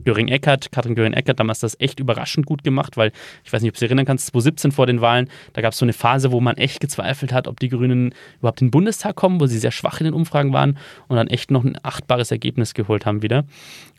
Göring-Eckert, 0.00 0.72
Katrin 0.72 0.94
Göring-Eckert 0.94 1.40
damals 1.40 1.60
das 1.60 1.78
echt 1.80 2.00
überraschend 2.00 2.46
gut 2.46 2.64
gemacht, 2.64 2.96
weil 2.96 3.12
ich 3.44 3.52
weiß 3.52 3.62
nicht, 3.62 3.70
ob 3.70 3.74
du 3.74 3.80
dich 3.80 3.90
erinnern 3.90 4.06
kannst, 4.06 4.26
2017 4.26 4.72
vor 4.72 4.86
den 4.86 5.00
Wahlen, 5.00 5.28
da 5.52 5.62
gab 5.62 5.72
es 5.72 5.78
so 5.78 5.84
eine 5.84 5.92
Phase, 5.92 6.32
wo 6.32 6.40
man 6.40 6.56
echt 6.56 6.80
gezweifelt 6.80 7.32
hat, 7.32 7.48
ob 7.48 7.58
die 7.60 7.68
Grünen 7.68 8.14
überhaupt 8.38 8.60
in 8.60 8.68
den 8.68 8.70
Bundestag 8.70 9.16
kommen, 9.16 9.40
wo 9.40 9.46
sie 9.46 9.58
sehr 9.58 9.72
schwach 9.72 10.00
in 10.00 10.04
den 10.04 10.14
Umfragen 10.14 10.52
waren 10.52 10.78
und 11.08 11.16
dann 11.16 11.28
echt 11.28 11.50
noch 11.50 11.64
ein 11.64 11.76
achtbares 11.82 12.30
Ergebnis 12.30 12.74
geholt 12.74 13.06
haben 13.06 13.22
wieder. 13.22 13.44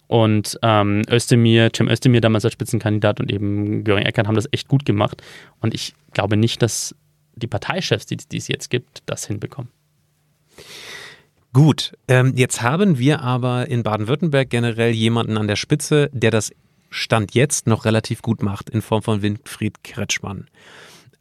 Und 0.08 0.58
ähm, 0.64 1.04
Özdemir, 1.08 1.70
Cem 1.76 1.88
Özdemir 1.88 2.20
damals 2.20 2.44
als 2.44 2.54
Spitzenkandidat 2.54 3.20
und 3.20 3.32
eben 3.32 3.84
Göring 3.84 4.06
Eckert 4.06 4.28
haben 4.28 4.34
das 4.34 4.50
echt 4.52 4.68
gut 4.68 4.84
gemacht. 4.84 5.22
Und 5.62 5.76
ich 5.76 5.94
glaube 6.14 6.36
nicht, 6.36 6.64
dass 6.64 6.96
die 7.40 7.48
Parteichefs, 7.48 8.06
die, 8.06 8.18
die 8.18 8.38
es 8.38 8.48
jetzt 8.48 8.70
gibt, 8.70 9.04
das 9.06 9.26
hinbekommen. 9.26 9.72
Gut, 11.52 11.98
ähm, 12.08 12.34
jetzt 12.36 12.62
haben 12.62 13.00
wir 13.00 13.22
aber 13.22 13.68
in 13.68 13.82
Baden-Württemberg 13.82 14.50
generell 14.50 14.92
jemanden 14.92 15.38
an 15.38 15.48
der 15.48 15.56
Spitze, 15.56 16.10
der 16.14 16.30
das 16.30 16.52
Stand 16.92 17.34
jetzt 17.34 17.66
noch 17.66 17.86
relativ 17.86 18.22
gut 18.22 18.44
macht, 18.44 18.70
in 18.70 18.82
Form 18.82 19.02
von 19.02 19.22
Winfried 19.22 19.84
Kretschmann. 19.84 20.48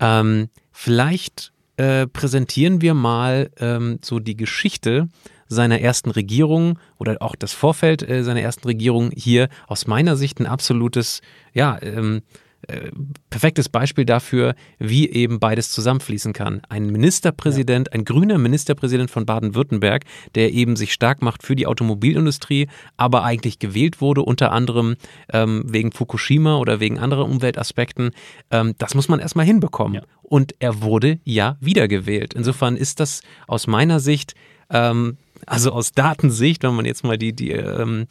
Ähm, 0.00 0.48
vielleicht 0.70 1.52
äh, 1.76 2.06
präsentieren 2.06 2.82
wir 2.82 2.94
mal 2.94 3.50
ähm, 3.58 4.00
so 4.02 4.18
die 4.18 4.36
Geschichte 4.36 5.08
seiner 5.46 5.80
ersten 5.80 6.10
Regierung 6.10 6.78
oder 6.98 7.16
auch 7.20 7.34
das 7.34 7.52
Vorfeld 7.52 8.06
äh, 8.06 8.22
seiner 8.22 8.42
ersten 8.42 8.66
Regierung 8.66 9.10
hier 9.14 9.48
aus 9.66 9.86
meiner 9.86 10.16
Sicht 10.16 10.40
ein 10.40 10.46
absolutes, 10.46 11.22
ja, 11.54 11.78
ähm, 11.80 12.22
äh, 12.66 12.90
perfektes 13.30 13.68
Beispiel 13.68 14.04
dafür, 14.04 14.54
wie 14.78 15.08
eben 15.08 15.38
beides 15.38 15.70
zusammenfließen 15.70 16.32
kann. 16.32 16.60
Ein 16.68 16.86
Ministerpräsident, 16.86 17.92
ein 17.92 18.04
grüner 18.04 18.36
Ministerpräsident 18.38 19.10
von 19.10 19.26
Baden-Württemberg, 19.26 20.04
der 20.34 20.52
eben 20.52 20.74
sich 20.74 20.92
stark 20.92 21.22
macht 21.22 21.44
für 21.44 21.54
die 21.54 21.66
Automobilindustrie, 21.66 22.68
aber 22.96 23.22
eigentlich 23.22 23.58
gewählt 23.58 24.00
wurde, 24.00 24.22
unter 24.22 24.50
anderem 24.50 24.96
ähm, 25.32 25.62
wegen 25.66 25.92
Fukushima 25.92 26.56
oder 26.56 26.80
wegen 26.80 26.98
anderer 26.98 27.26
Umweltaspekten. 27.26 28.10
Ähm, 28.50 28.74
das 28.78 28.94
muss 28.94 29.08
man 29.08 29.20
erstmal 29.20 29.46
hinbekommen. 29.46 29.94
Ja. 29.94 30.02
Und 30.22 30.54
er 30.58 30.82
wurde 30.82 31.20
ja 31.24 31.56
wiedergewählt. 31.60 32.34
Insofern 32.34 32.76
ist 32.76 33.00
das 33.00 33.22
aus 33.46 33.66
meiner 33.66 34.00
Sicht 34.00 34.34
ähm, 34.70 35.16
also 35.46 35.72
aus 35.72 35.92
Datensicht, 35.92 36.62
wenn 36.64 36.74
man 36.74 36.84
jetzt 36.84 37.04
mal 37.04 37.16
die, 37.16 37.32
die 37.32 37.52
ähm, 37.52 38.06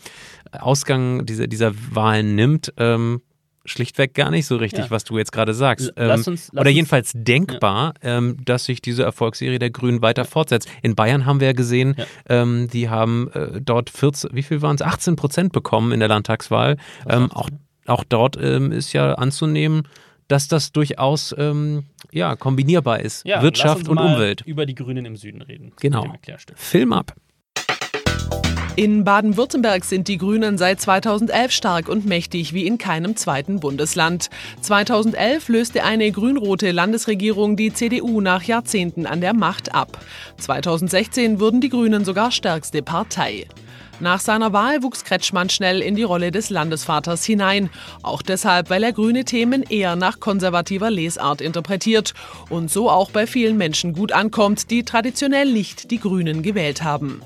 Ausgang 0.51 1.25
dieser, 1.25 1.47
dieser 1.47 1.73
Wahlen 1.93 2.36
nimmt, 2.36 2.73
ähm, 2.77 3.21
schlichtweg 3.67 4.13
gar 4.13 4.32
nicht 4.32 4.45
so 4.47 4.56
richtig, 4.58 4.86
Ja. 4.86 4.91
was 4.91 5.03
du 5.03 5.17
jetzt 5.17 5.32
gerade 5.32 5.53
sagst. 5.53 5.88
L- 5.95 6.08
lass 6.08 6.25
Ähm, 6.27 6.34
uns- 6.34 6.49
lass 6.53 6.62
oder 6.62 6.69
uns- 6.69 6.75
jedenfalls 6.75 7.12
denkbar, 7.15 7.93
ähm, 8.01 8.38
dass 8.43 8.65
sich 8.65 8.82
diese 8.82 9.03
Erfolgsserie 9.03 9.60
der 9.60 9.69
Grünen 9.69 10.01
weiter 10.01 10.25
fortsetzt. 10.25 10.67
In 10.82 10.95
Bayern 10.95 11.25
haben 11.25 11.39
wir 11.39 11.47
ja 11.47 11.53
gesehen, 11.53 11.95
Ja. 11.97 12.06
ähm, 12.30 12.67
die 12.71 12.89
haben 12.89 13.30
äh, 13.34 13.62
dort 13.62 13.89
14, 13.89 14.30
wie 14.34 14.43
viel 14.43 14.62
waren 14.62 14.75
es? 14.75 14.82
18 14.82 15.15
Prozent 15.15 15.51
bekommen 15.51 15.91
in 15.91 15.99
der 15.99 16.10
Landtagswahl. 16.10 16.77
Ähm, 17.08 17.32
auch, 17.32 17.49
auch 17.86 18.03
dort 18.03 18.38
ähm, 18.41 18.71
ist 18.71 18.93
ja 18.93 19.13
anzunehmen, 19.13 19.84
dass 20.27 20.47
das 20.47 20.71
durchaus 20.73 21.34
ähm, 21.38 21.86
ja, 22.12 22.36
kombinierbar 22.36 22.99
ist. 22.99 23.25
lass 23.25 23.43
Wirtschaft 23.43 23.80
uns 23.82 23.89
und 23.89 23.97
Umwelt. 23.97 24.41
Über 24.45 24.65
die 24.65 24.75
Grünen 24.75 25.06
im 25.06 25.15
Süden 25.15 25.41
reden. 25.41 25.71
Genau. 25.80 26.13
Film 26.56 26.91
ab. 26.93 27.13
In 28.78 29.04
Baden-Württemberg 29.04 29.84
sind 29.86 30.08
die 30.08 30.20
Grünen 30.20 30.60
seit 30.60 30.80
2011 30.80 31.52
stark 31.52 31.90
und 31.90 32.06
mächtig 32.06 32.54
wie 32.54 32.68
in 32.68 32.78
keinem 32.78 33.16
zweiten 33.16 33.60
Bundesland. 33.60 34.30
2011 34.62 35.50
löste 35.50 35.84
eine 35.84 36.12
grün-rote 36.12 36.72
Landesregierung 36.72 37.56
die 37.56 37.74
CDU 37.74 38.22
nach 38.22 38.44
Jahrzehnten 38.44 39.08
an 39.08 39.20
der 39.20 39.34
Macht 39.34 39.74
ab. 39.74 39.98
2016 40.38 41.40
wurden 41.40 41.60
die 41.60 41.70
Grünen 41.70 42.06
sogar 42.06 42.30
stärkste 42.30 42.84
Partei. 42.84 43.48
Nach 44.00 44.20
seiner 44.20 44.54
Wahl 44.54 44.84
wuchs 44.84 45.04
Kretschmann 45.04 45.50
schnell 45.50 45.82
in 45.82 45.96
die 45.96 46.04
Rolle 46.04 46.30
des 46.30 46.52
Landesvaters 46.52 47.26
hinein. 47.26 47.72
Auch 48.04 48.22
deshalb, 48.22 48.70
weil 48.70 48.84
er 48.84 48.94
grüne 48.94 49.26
Themen 49.26 49.63
eher 49.63 49.96
nach 49.96 50.20
konservativer 50.20 50.92
Lesart 50.92 51.42
interpretiert 51.42 52.13
und 52.52 52.70
so 52.70 52.92
auch 52.92 53.10
bei 53.10 53.26
vielen 53.26 53.58
Menschen 53.58 53.94
gut 53.94 54.12
ankommt, 54.12 54.70
die 54.70 54.84
traditionell 54.84 55.52
nicht 55.52 55.90
die 55.90 56.00
Grünen 56.00 56.44
gewählt 56.44 56.84
haben. 56.84 57.24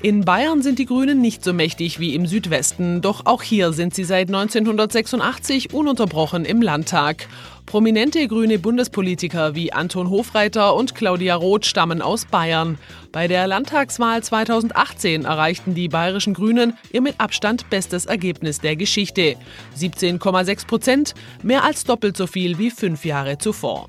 In 0.00 0.24
Bayern 0.24 0.62
sind 0.62 0.78
die 0.78 0.86
Grünen 0.86 1.20
nicht 1.20 1.42
so 1.42 1.52
mächtig 1.52 1.98
wie 1.98 2.14
im 2.14 2.24
Südwesten, 2.24 3.00
doch 3.00 3.26
auch 3.26 3.42
hier 3.42 3.72
sind 3.72 3.96
sie 3.96 4.04
seit 4.04 4.28
1986 4.28 5.74
ununterbrochen 5.74 6.44
im 6.44 6.62
Landtag. 6.62 7.26
Prominente 7.66 8.28
grüne 8.28 8.60
Bundespolitiker 8.60 9.56
wie 9.56 9.72
Anton 9.72 10.08
Hofreiter 10.08 10.76
und 10.76 10.94
Claudia 10.94 11.34
Roth 11.34 11.66
stammen 11.66 12.00
aus 12.00 12.26
Bayern. 12.26 12.78
Bei 13.12 13.26
der 13.26 13.46
Landtagswahl 13.46 14.22
2018 14.22 15.24
erreichten 15.24 15.74
die 15.74 15.88
bayerischen 15.88 16.34
Grünen 16.34 16.74
ihr 16.92 17.00
mit 17.00 17.18
Abstand 17.18 17.70
bestes 17.70 18.06
Ergebnis 18.06 18.60
der 18.60 18.76
Geschichte. 18.76 19.36
17,6 19.78 20.66
Prozent, 20.66 21.14
mehr 21.42 21.64
als 21.64 21.84
doppelt 21.84 22.16
so 22.16 22.26
viel 22.26 22.58
wie 22.58 22.70
fünf 22.70 23.04
Jahre 23.04 23.38
zuvor. 23.38 23.86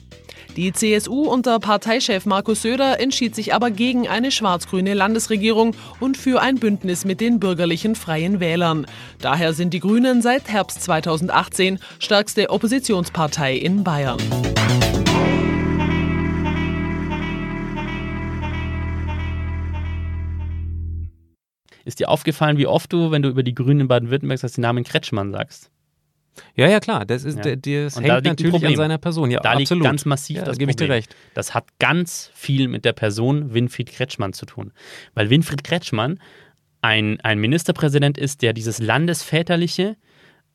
Die 0.55 0.73
CSU 0.73 1.23
unter 1.23 1.59
Parteichef 1.59 2.25
Markus 2.25 2.63
Söder 2.63 2.99
entschied 2.99 3.35
sich 3.35 3.53
aber 3.53 3.71
gegen 3.71 4.07
eine 4.07 4.31
schwarz-grüne 4.31 4.93
Landesregierung 4.93 5.75
und 5.99 6.17
für 6.17 6.41
ein 6.41 6.55
Bündnis 6.55 7.05
mit 7.05 7.21
den 7.21 7.39
bürgerlichen 7.39 7.95
Freien 7.95 8.39
Wählern. 8.39 8.87
Daher 9.21 9.53
sind 9.53 9.73
die 9.73 9.79
Grünen 9.79 10.21
seit 10.21 10.49
Herbst 10.49 10.81
2018 10.83 11.79
stärkste 11.99 12.49
Oppositionspartei 12.49 13.55
in 13.55 13.83
Bayern. 13.83 14.17
Ist 21.85 21.99
dir 21.99 22.09
aufgefallen, 22.09 22.57
wie 22.57 22.67
oft 22.67 22.91
du, 22.93 23.11
wenn 23.11 23.21
du 23.21 23.29
über 23.29 23.43
die 23.43 23.55
Grünen 23.55 23.81
in 23.81 23.87
Baden-Württemberg 23.87 24.39
sagst, 24.39 24.57
den 24.57 24.61
Namen 24.61 24.83
Kretschmann 24.83 25.31
sagst? 25.31 25.71
Ja, 26.55 26.67
ja, 26.67 26.79
klar. 26.79 27.05
Das, 27.05 27.23
ist, 27.23 27.37
Ja. 27.43 27.55
das 27.55 27.93
da 27.95 28.01
hängt 28.01 28.11
ein 28.11 28.23
natürlich 28.23 28.65
an 28.65 28.75
seiner 28.75 28.97
Person. 28.97 29.31
Ja, 29.31 29.39
da 29.39 29.51
absolut. 29.51 29.69
liegt 29.71 29.83
ganz 29.83 30.05
massiv 30.05 30.37
ja, 30.37 30.43
das 30.43 30.57
da 30.57 30.59
gebe 30.59 30.71
ich 30.71 30.77
dir 30.77 30.89
recht. 30.89 31.15
Das 31.33 31.53
hat 31.53 31.65
ganz 31.79 32.31
viel 32.33 32.67
mit 32.67 32.85
der 32.85 32.93
Person 32.93 33.53
Winfried 33.53 33.91
Kretschmann 33.91 34.33
zu 34.33 34.45
tun. 34.45 34.71
Weil 35.13 35.29
Winfried 35.29 35.63
Kretschmann 35.63 36.19
ein, 36.81 37.19
ein 37.21 37.39
Ministerpräsident 37.39 38.17
ist, 38.17 38.41
der 38.41 38.53
dieses 38.53 38.79
Landesväterliche 38.79 39.97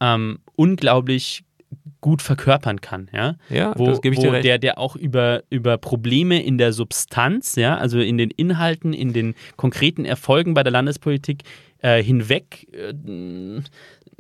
ähm, 0.01 0.39
unglaublich 0.57 1.45
gut 2.01 2.23
verkörpern 2.23 2.81
kann, 2.81 3.09
ja. 3.13 3.37
Ja, 3.49 3.73
wo, 3.77 3.87
das 3.87 4.01
gebe 4.01 4.15
ich 4.15 4.21
dir 4.21 4.33
recht. 4.33 4.45
Der, 4.45 4.59
der 4.59 4.79
auch 4.79 4.97
über, 4.97 5.43
über 5.51 5.79
Probleme 5.79 6.43
in 6.43 6.59
der 6.59 6.73
Substanz, 6.73 7.57
ja, 7.57 7.77
also 7.77 7.99
in 8.01 8.19
den 8.19 8.31
Inhalten, 8.31 8.93
in 8.93 9.13
den 9.13 9.35
konkreten 9.57 10.05
Erfolgen 10.05 10.55
bei 10.55 10.63
der 10.63 10.73
Landespolitik 10.73 11.43
äh, 11.85 12.03
hinweg 12.03 12.67
äh, 12.73 12.95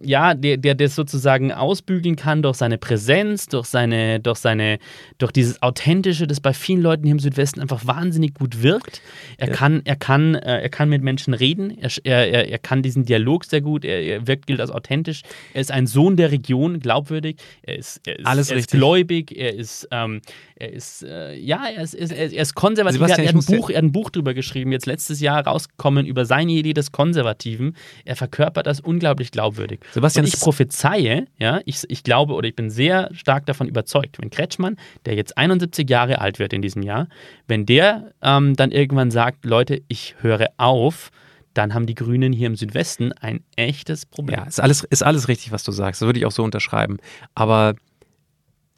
ja, 0.02 0.34
der, 0.34 0.56
der 0.56 0.74
das 0.74 0.94
sozusagen 0.94 1.52
ausbügeln 1.52 2.16
kann 2.16 2.42
durch 2.42 2.56
seine 2.56 2.78
Präsenz, 2.78 3.46
durch 3.46 3.66
seine, 3.66 4.20
durch 4.20 4.38
seine, 4.38 4.78
durch 5.18 5.32
dieses 5.32 5.62
Authentische, 5.62 6.26
das 6.26 6.40
bei 6.40 6.52
vielen 6.52 6.82
Leuten 6.82 7.04
hier 7.04 7.12
im 7.12 7.20
Südwesten 7.20 7.60
einfach 7.60 7.86
wahnsinnig 7.86 8.34
gut 8.34 8.62
wirkt. 8.62 9.00
Er 9.38 9.48
kann, 9.48 9.82
er 9.84 9.96
kann, 9.96 10.34
äh, 10.34 10.62
er 10.62 10.68
kann 10.68 10.88
mit 10.88 11.02
Menschen 11.02 11.34
reden, 11.34 11.76
er, 11.78 11.90
er, 12.04 12.48
er 12.48 12.58
kann 12.58 12.82
diesen 12.82 13.04
Dialog 13.04 13.44
sehr 13.44 13.60
gut, 13.60 13.84
er, 13.84 14.02
er 14.02 14.26
wirkt, 14.26 14.46
gilt 14.46 14.60
als 14.60 14.70
authentisch. 14.70 15.22
Er 15.52 15.60
ist 15.60 15.70
ein 15.70 15.86
Sohn 15.86 16.16
der 16.16 16.30
Region, 16.30 16.80
glaubwürdig, 16.80 17.36
er 17.62 17.78
ist, 17.78 18.00
er 18.06 18.18
ist, 18.18 18.26
Alles 18.26 18.50
er 18.50 18.56
ist 18.56 18.70
gläubig, 18.70 19.36
er 19.36 19.54
ist, 19.54 19.88
ähm, 19.90 20.20
er 20.56 20.72
ist, 20.72 21.02
äh, 21.02 21.34
ja, 21.36 21.66
er 21.66 21.82
ist, 21.82 21.94
er 21.94 22.02
ist, 22.02 22.12
er 22.12 22.42
ist 22.42 22.54
konservativ. 22.54 22.98
Sebastian, 23.00 23.26
er, 23.26 23.34
hat 23.34 23.36
ein 23.36 23.56
Buch, 23.56 23.70
er 23.70 23.76
hat 23.76 23.84
ein 23.84 23.92
Buch 23.92 24.10
drüber 24.10 24.34
geschrieben, 24.34 24.72
jetzt 24.72 24.86
letztes 24.86 25.20
Jahr 25.20 25.46
rausgekommen 25.46 26.06
über 26.06 26.24
seine 26.24 26.52
Idee 26.52 26.72
des 26.72 26.92
Konservativen. 26.92 27.76
Er 28.04 28.16
verkörpert 28.16 28.66
das 28.66 28.80
unglaublich 28.80 29.30
glaubwürdig. 29.30 29.80
Sebastian, 29.92 30.24
Und 30.24 30.34
ich 30.34 30.40
prophezeie, 30.40 31.26
ja, 31.38 31.60
ich, 31.64 31.82
ich 31.88 32.02
glaube 32.02 32.34
oder 32.34 32.48
ich 32.48 32.56
bin 32.56 32.70
sehr 32.70 33.10
stark 33.12 33.46
davon 33.46 33.68
überzeugt, 33.68 34.20
wenn 34.20 34.30
Kretschmann, 34.30 34.76
der 35.06 35.14
jetzt 35.14 35.36
71 35.38 35.88
Jahre 35.88 36.20
alt 36.20 36.38
wird 36.38 36.52
in 36.52 36.62
diesem 36.62 36.82
Jahr, 36.82 37.08
wenn 37.46 37.66
der 37.66 38.12
ähm, 38.22 38.54
dann 38.56 38.70
irgendwann 38.70 39.10
sagt, 39.10 39.44
Leute, 39.44 39.82
ich 39.88 40.16
höre 40.20 40.48
auf, 40.56 41.10
dann 41.54 41.72
haben 41.72 41.86
die 41.86 41.94
Grünen 41.94 42.32
hier 42.32 42.48
im 42.48 42.56
Südwesten 42.56 43.12
ein 43.12 43.44
echtes 43.56 44.06
Problem. 44.06 44.38
Ja, 44.40 44.44
ist 44.44 44.60
alles, 44.60 44.82
ist 44.84 45.02
alles 45.02 45.28
richtig, 45.28 45.52
was 45.52 45.62
du 45.62 45.72
sagst. 45.72 46.02
Das 46.02 46.06
würde 46.06 46.18
ich 46.18 46.26
auch 46.26 46.32
so 46.32 46.42
unterschreiben. 46.42 46.98
Aber 47.34 47.74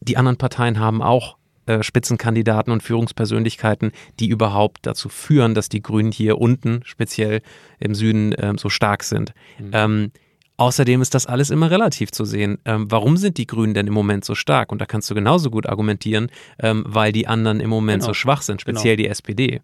die 0.00 0.16
anderen 0.16 0.36
Parteien 0.36 0.78
haben 0.78 1.02
auch 1.02 1.36
äh, 1.66 1.82
Spitzenkandidaten 1.82 2.72
und 2.72 2.82
Führungspersönlichkeiten, 2.82 3.92
die 4.20 4.28
überhaupt 4.28 4.86
dazu 4.86 5.08
führen, 5.08 5.54
dass 5.54 5.68
die 5.68 5.82
Grünen 5.82 6.12
hier 6.12 6.38
unten, 6.38 6.82
speziell 6.84 7.40
im 7.80 7.94
Süden, 7.94 8.34
ähm, 8.38 8.58
so 8.58 8.68
stark 8.68 9.02
sind. 9.02 9.32
Ähm, 9.72 10.12
Außerdem 10.58 11.02
ist 11.02 11.14
das 11.14 11.26
alles 11.26 11.50
immer 11.50 11.70
relativ 11.70 12.10
zu 12.12 12.24
sehen. 12.24 12.58
Ähm, 12.64 12.90
warum 12.90 13.16
sind 13.18 13.36
die 13.36 13.46
Grünen 13.46 13.74
denn 13.74 13.86
im 13.86 13.92
Moment 13.92 14.24
so 14.24 14.34
stark? 14.34 14.72
Und 14.72 14.80
da 14.80 14.86
kannst 14.86 15.10
du 15.10 15.14
genauso 15.14 15.50
gut 15.50 15.66
argumentieren, 15.68 16.28
ähm, 16.58 16.82
weil 16.86 17.12
die 17.12 17.26
anderen 17.26 17.60
im 17.60 17.68
Moment 17.68 18.02
Genau. 18.02 18.08
so 18.10 18.14
schwach 18.14 18.40
sind, 18.42 18.60
speziell 18.62 18.96
die 18.96 19.06
SPD. 19.06 19.60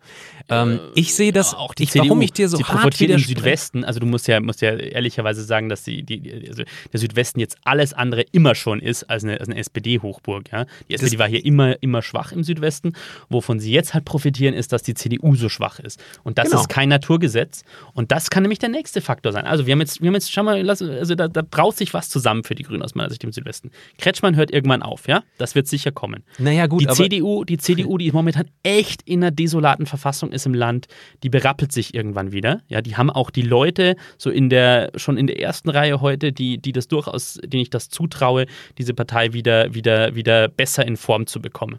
Ähm, 0.50 0.80
ich 0.94 1.14
sehe 1.14 1.32
das, 1.32 1.54
auch 1.54 1.72
die 1.74 1.84
ich, 1.84 1.90
CDU, 1.92 2.08
warum 2.08 2.20
ich 2.20 2.32
dir 2.32 2.48
so 2.48 2.58
sie 2.58 2.64
hart 2.64 3.00
im. 3.00 3.18
Südwesten. 3.18 3.84
Also 3.84 4.00
du 4.00 4.06
musst 4.06 4.28
ja, 4.28 4.40
musst 4.40 4.60
ja 4.60 4.74
ehrlicherweise 4.74 5.42
sagen, 5.44 5.68
dass 5.68 5.82
die, 5.82 6.02
die, 6.02 6.46
also 6.48 6.62
der 6.92 7.00
Südwesten 7.00 7.40
jetzt 7.40 7.56
alles 7.64 7.94
andere 7.94 8.22
immer 8.32 8.54
schon 8.54 8.80
ist 8.80 9.04
als 9.04 9.24
eine, 9.24 9.38
als 9.40 9.48
eine 9.48 9.56
SPD-Hochburg. 9.58 10.50
Ja? 10.52 10.66
Die 10.88 10.94
SPD 10.94 11.18
war 11.18 11.28
hier 11.28 11.44
immer, 11.44 11.82
immer 11.82 12.02
schwach 12.02 12.32
im 12.32 12.42
Südwesten. 12.44 12.92
Wovon 13.30 13.60
sie 13.60 13.72
jetzt 13.72 13.94
halt 13.94 14.04
profitieren, 14.04 14.54
ist, 14.54 14.72
dass 14.72 14.82
die 14.82 14.94
CDU 14.94 15.36
so 15.36 15.48
schwach 15.48 15.78
ist. 15.80 16.02
Und 16.22 16.36
das 16.38 16.50
Genau. 16.50 16.60
ist 16.60 16.68
kein 16.68 16.88
Naturgesetz. 16.90 17.62
Und 17.94 18.12
das 18.12 18.28
kann 18.28 18.42
nämlich 18.42 18.58
der 18.58 18.68
nächste 18.68 19.00
Faktor 19.00 19.32
sein. 19.32 19.46
Also 19.46 19.66
wir 19.66 19.72
haben 19.72 19.80
jetzt, 19.80 20.00
wir 20.02 20.08
haben 20.08 20.14
jetzt, 20.14 20.30
schau 20.30 20.42
mal, 20.42 20.60
lass, 20.60 20.81
also 20.90 21.14
da, 21.14 21.28
da 21.28 21.42
braut 21.42 21.76
sich 21.76 21.94
was 21.94 22.08
zusammen 22.08 22.44
für 22.44 22.54
die 22.54 22.62
Grünen 22.62 22.82
aus 22.82 22.94
meiner 22.94 23.10
Sicht 23.10 23.24
im 23.24 23.32
Südwesten. 23.32 23.70
Kretschmann 23.98 24.36
hört 24.36 24.50
irgendwann 24.50 24.82
auf, 24.82 25.08
ja? 25.08 25.22
Das 25.38 25.54
wird 25.54 25.66
sicher 25.66 25.92
kommen. 25.92 26.24
Naja, 26.38 26.66
gut, 26.66 26.82
die 26.82 26.86
aber- 26.88 26.96
CDU, 26.96 27.44
die 27.44 27.58
CDU, 27.58 27.98
die 27.98 28.10
momentan 28.12 28.46
echt 28.62 29.02
in 29.02 29.22
einer 29.22 29.30
desolaten 29.30 29.86
Verfassung 29.86 30.32
ist 30.32 30.46
im 30.46 30.54
Land, 30.54 30.86
die 31.22 31.28
berappelt 31.30 31.72
sich 31.72 31.94
irgendwann 31.94 32.32
wieder. 32.32 32.60
Ja, 32.68 32.80
die 32.82 32.96
haben 32.96 33.10
auch 33.10 33.30
die 33.30 33.42
Leute 33.42 33.96
so 34.18 34.30
in 34.30 34.48
der, 34.50 34.90
schon 34.96 35.16
in 35.16 35.26
der 35.26 35.40
ersten 35.40 35.70
Reihe 35.70 36.00
heute, 36.00 36.32
die, 36.32 36.58
die 36.58 36.72
das 36.72 36.88
durchaus, 36.88 37.38
denen 37.44 37.62
ich 37.62 37.70
das 37.70 37.88
zutraue, 37.88 38.46
diese 38.78 38.94
Partei 38.94 39.32
wieder, 39.32 39.74
wieder, 39.74 40.14
wieder 40.14 40.48
besser 40.48 40.86
in 40.86 40.96
Form 40.96 41.26
zu 41.26 41.40
bekommen. 41.40 41.78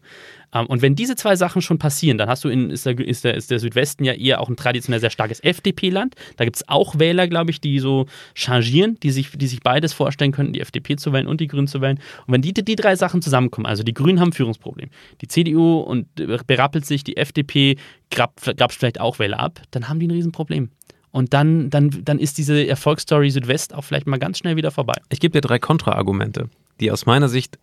Ähm, 0.54 0.66
und 0.68 0.82
wenn 0.82 0.96
diese 0.96 1.16
zwei 1.16 1.36
Sachen 1.36 1.62
schon 1.62 1.80
passieren, 1.80 2.18
dann 2.18 2.30
hast 2.30 2.44
du 2.44 2.50
in, 2.50 2.70
ist 2.70 2.86
der, 2.86 3.00
ist 3.00 3.24
der, 3.24 3.36
ist 3.36 3.52
der 3.52 3.60
Südwesten 3.60 4.04
ja 4.04 4.14
eher 4.14 4.42
auch 4.42 4.50
ein 4.50 4.56
traditionell 4.56 5.00
sehr 5.00 5.10
starkes 5.10 5.40
FDP-Land. 5.40 6.16
Da 6.38 6.46
gibt 6.46 6.58
es 6.58 6.70
auch 6.70 7.00
Wähler, 7.00 7.28
glaube 7.28 7.52
ich, 7.52 7.62
die 7.62 7.80
so 7.80 8.06
changieren, 8.36 8.98
die 9.02 9.12
sich, 9.12 9.32
die 9.32 9.48
sich 9.48 9.62
beides 9.62 9.94
vorstellen 9.94 10.32
könnten, 10.32 10.54
die 10.54 10.62
FDP 10.62 10.96
zu 10.96 11.14
wählen 11.14 11.28
und 11.28 11.42
die 11.42 11.48
Grünen 11.48 11.68
zu 11.68 11.82
wählen. 11.82 12.00
Und 12.28 12.34
wenn 12.34 12.42
die, 12.42 12.54
die 12.54 12.76
drei 12.76 12.96
Sachen 12.96 13.22
zusammenkommen, 13.22 13.66
also 13.66 13.84
die 13.84 13.94
Grünen 13.94 14.20
haben 14.20 14.30
ein 14.30 14.34
Führungsproblem, 14.34 14.90
die 15.22 15.28
CDU 15.28 15.80
und 15.80 16.08
äh, 16.20 16.38
berappelt 16.46 16.86
sich, 16.86 17.04
die 17.04 17.18
FDP 17.18 17.78
grabt, 18.12 18.42
grabt 18.58 18.74
vielleicht 18.74 19.00
auch 19.00 19.20
Wähler 19.20 19.40
ab, 19.40 19.62
dann 19.72 19.90
haben 19.90 20.00
die 20.00 20.08
ein 20.08 20.12
Riesenproblem. 20.12 20.70
Und 21.12 21.34
dann, 21.34 21.70
dann, 21.70 21.92
dann 22.04 22.18
ist 22.18 22.40
diese 22.40 22.68
Erfolgsstory 22.68 23.30
Südwest 23.30 23.76
auch 23.76 23.84
vielleicht 23.84 24.08
mal 24.08 24.18
ganz 24.18 24.40
schnell 24.40 24.56
wieder 24.56 24.72
vorbei. 24.72 24.96
Ich 25.10 25.20
gebe 25.20 25.32
dir 25.32 25.42
drei 25.42 25.60
Kontraargumente, 25.60 26.50
die 26.80 26.90
aus 26.90 27.06
meiner 27.06 27.30
Sicht 27.30 27.60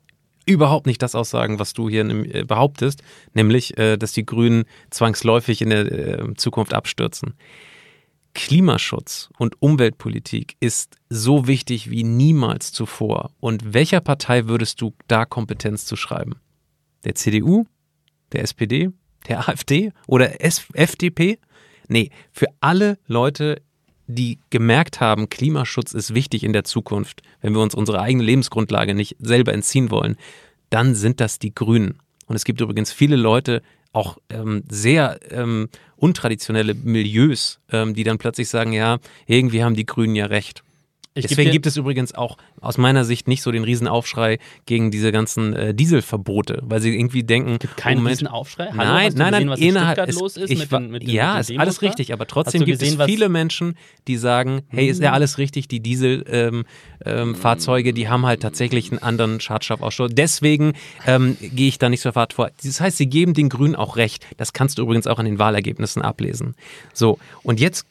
überhaupt 0.46 0.87
nicht 0.87 1.03
das 1.03 1.14
aussagen, 1.14 1.59
was 1.59 1.72
du 1.72 1.88
hier 1.88 2.05
äh, 2.05 2.44
behauptest, 2.44 3.03
nämlich, 3.35 3.76
äh, 3.79 3.96
dass 3.96 4.12
die 4.12 4.26
Grünen 4.26 4.64
zwangsläufig 4.90 5.62
in 5.62 5.70
der 5.70 5.92
äh, 5.92 6.35
Zukunft 6.35 6.74
abstürzen. 6.74 7.35
Klimaschutz 8.35 9.29
und 9.38 9.61
Umweltpolitik 9.61 10.57
ist 10.61 10.96
so 11.09 11.46
wichtig 11.46 11.90
wie 11.90 12.05
niemals 12.05 12.72
zuvor. 12.72 13.33
Und 13.40 13.74
welcher 13.74 14.00
Partei 14.00 14.46
würdest 14.46 14.81
du 14.81 14.94
da 15.09 15.24
Kompetenz 15.24 15.85
zu 15.85 15.96
schreiben? 15.96 16.37
Der 17.05 17.14
CDU? 17.14 17.66
Der 18.33 18.42
SPD? 18.42 18.90
Der 19.29 19.48
AfD? 19.48 19.92
Oder 20.07 20.40
S 20.40 20.64
FDP? 20.74 21.38
Nee, 21.88 22.11
für 22.31 22.46
alle 22.61 22.98
Leute, 23.07 23.62
die 24.14 24.38
gemerkt 24.51 25.01
haben, 25.01 25.29
Klimaschutz 25.29 25.92
ist 25.92 26.14
wichtig 26.14 26.44
in 26.44 26.53
der 26.53 26.64
Zukunft, 26.64 27.23
wenn 27.40 27.55
wir 27.55 27.61
uns 27.61 27.75
unsere 27.75 28.01
eigene 28.01 28.25
Lebensgrundlage 28.25 28.94
nicht 28.94 29.16
selber 29.18 29.53
entziehen 29.53 29.90
wollen, 29.90 30.16
dann 30.70 30.94
sind 30.94 31.20
das 31.20 31.38
die 31.38 31.55
Grünen. 31.55 31.99
Und 32.27 32.37
es 32.37 32.44
gibt 32.44 32.61
übrigens 32.61 32.92
viele 32.92 33.16
Leute, 33.16 33.62
auch 33.92 34.18
ähm, 34.29 34.62
sehr 34.70 35.18
ähm, 35.31 35.68
untraditionelle 35.96 36.75
Milieus, 36.75 37.61
ähm, 37.73 37.94
die 37.94 38.05
dann 38.05 38.18
plötzlich 38.18 38.49
sagen, 38.49 38.73
ja, 38.73 38.99
irgendwie 39.27 39.64
haben 39.64 39.75
die 39.75 39.87
Grünen 39.87 40.14
ja 40.14 40.27
recht. 40.27 40.62
Ich 41.20 41.28
Deswegen 41.28 41.50
gibt 41.52 41.66
es 41.66 41.76
übrigens 41.76 42.14
auch 42.14 42.37
aus 42.61 42.78
meiner 42.78 43.04
Sicht 43.04 43.28
nicht 43.28 43.42
so 43.42 43.50
den 43.52 43.64
Riesenaufschrei 43.64 44.38
gegen 44.66 44.90
diese 44.90 45.12
ganzen 45.12 45.54
äh, 45.54 45.74
Dieselverbote, 45.74 46.62
weil 46.64 46.80
sie 46.80 46.96
irgendwie 46.96 47.22
denken, 47.22 47.59
Kein 47.76 47.98
oh 47.98 48.00
Mensch, 48.00 48.20
Riesenaufschrei? 48.20 48.66
Hallo, 48.66 48.76
nein, 48.76 48.87
nein, 48.92 49.09
gesehen, 49.14 49.30
nein, 49.30 49.48
was 49.50 49.61
in 49.61 49.68
innerhalb 49.68 49.96
Stuttgart 49.98 50.09
es, 50.09 50.20
los 50.20 50.37
ist 50.37 50.50
ich 50.50 50.59
mit 50.59 50.72
den- 50.72 50.90
mit 50.90 51.02
den- 51.02 51.11
ja, 51.11 51.37
mit 51.38 51.48
den 51.48 51.54
ist 51.56 51.61
alles 51.61 51.83
richtig, 51.83 52.12
aber 52.12 52.26
trotzdem 52.26 52.64
gibt 52.64 52.80
gesehen, 52.80 52.98
es 53.00 53.06
viele 53.06 53.28
Menschen, 53.28 53.76
die 54.09 54.16
sagen, 54.16 54.62
hey, 54.68 54.88
ist 54.88 55.00
ja 55.02 55.12
alles 55.12 55.38
richtig, 55.38 55.68
die 55.68 55.80
Dieselfahrzeuge, 55.80 56.64
ähm, 57.04 57.35
Fahrzeuge, 57.35 57.92
die 57.92 58.09
haben 58.09 58.26
halt 58.26 58.40
tatsächlich 58.42 58.90
einen 58.90 59.02
anderen 59.02 59.40
Schadstoffausstoß. 59.40 60.11
Deswegen 60.12 60.72
ähm, 61.06 61.37
gehe 61.40 61.68
ich 61.68 61.78
da 61.78 61.88
nicht 61.88 62.00
so 62.02 62.12
fad 62.12 62.33
vor. 62.33 62.50
Das 62.64 62.80
heißt, 62.80 62.96
sie 62.96 63.06
geben 63.06 63.35
den 63.35 63.48
Grünen 63.48 63.74
auch 63.76 63.96
recht. 63.96 64.26
Das 64.37 64.52
kannst 64.52 64.78
du 64.78 64.83
übrigens 64.83 65.06
auch 65.06 65.18
an 65.18 65.24
den 65.24 65.38
Wahlergebnissen 65.38 66.02
ablesen. 66.02 66.54
So, 66.92 67.18
und 67.42 67.61
jetzt 67.61 67.87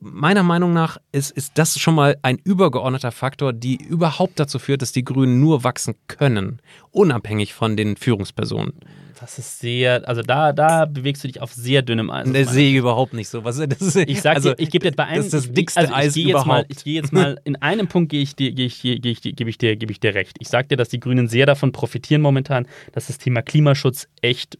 meiner 0.00 0.42
Meinung 0.42 0.72
nach 0.72 0.98
ist, 1.12 1.30
ist 1.30 1.52
das 1.56 1.78
schon 1.78 1.94
mal 1.94 2.16
ein 2.22 2.38
übergeordneter 2.42 3.12
Faktor, 3.12 3.52
die 3.52 3.76
überhaupt 3.76 4.40
dazu 4.40 4.58
führt, 4.58 4.82
dass 4.82 4.92
die 4.92 5.04
Grünen 5.04 5.40
nur 5.40 5.64
wachsen 5.64 5.94
können, 6.06 6.60
unabhängig 6.90 7.54
von 7.54 7.76
den 7.76 7.96
Führungspersonen. 7.96 8.74
Das 9.20 9.38
ist 9.38 9.58
sehr, 9.58 10.08
also 10.08 10.22
da, 10.22 10.54
da 10.54 10.86
bewegst 10.86 11.22
du 11.22 11.28
dich 11.28 11.42
auf 11.42 11.52
sehr 11.52 11.82
dünnem 11.82 12.10
Eis. 12.10 12.32
Das 12.32 12.52
sehe 12.52 12.70
ich 12.70 12.76
überhaupt 12.76 13.12
nicht 13.12 13.28
so. 13.28 13.44
Was, 13.44 13.58
das 13.58 13.82
ist, 13.82 13.96
ich 13.96 14.22
sag 14.22 14.36
also, 14.36 14.54
dir, 14.54 14.62
ich 14.62 14.70
gebe 14.70 14.88
dir 14.88 14.96
bei 14.96 15.04
einem, 15.04 15.18
das 15.18 15.26
ist 15.26 15.34
das 15.34 15.52
dickste 15.52 15.80
also 15.80 15.92
Eis 15.92 16.16
jetzt 16.16 16.32
mal, 16.32 16.40
überhaupt. 16.40 16.66
ich 16.70 16.84
gehe 16.84 16.94
jetzt 16.94 17.12
mal, 17.12 17.38
in 17.44 17.56
einem 17.56 17.86
Punkt 17.86 18.10
gehe 18.10 18.22
ich 18.22 18.34
dir, 18.34 18.52
gehe 18.52 18.64
ich, 18.64 18.80
gehe 18.80 18.96
ich, 18.96 19.20
gebe 19.20 19.50
ich 19.50 19.58
dir, 19.58 19.76
gebe 19.76 19.92
ich 19.92 20.00
dir 20.00 20.14
recht. 20.14 20.36
Ich 20.40 20.48
sage 20.48 20.68
dir, 20.68 20.78
dass 20.78 20.88
die 20.88 21.00
Grünen 21.00 21.28
sehr 21.28 21.44
davon 21.44 21.70
profitieren 21.70 22.22
momentan, 22.22 22.66
dass 22.92 23.08
das 23.08 23.18
Thema 23.18 23.42
Klimaschutz 23.42 24.08
echt 24.22 24.54
äh, 24.54 24.58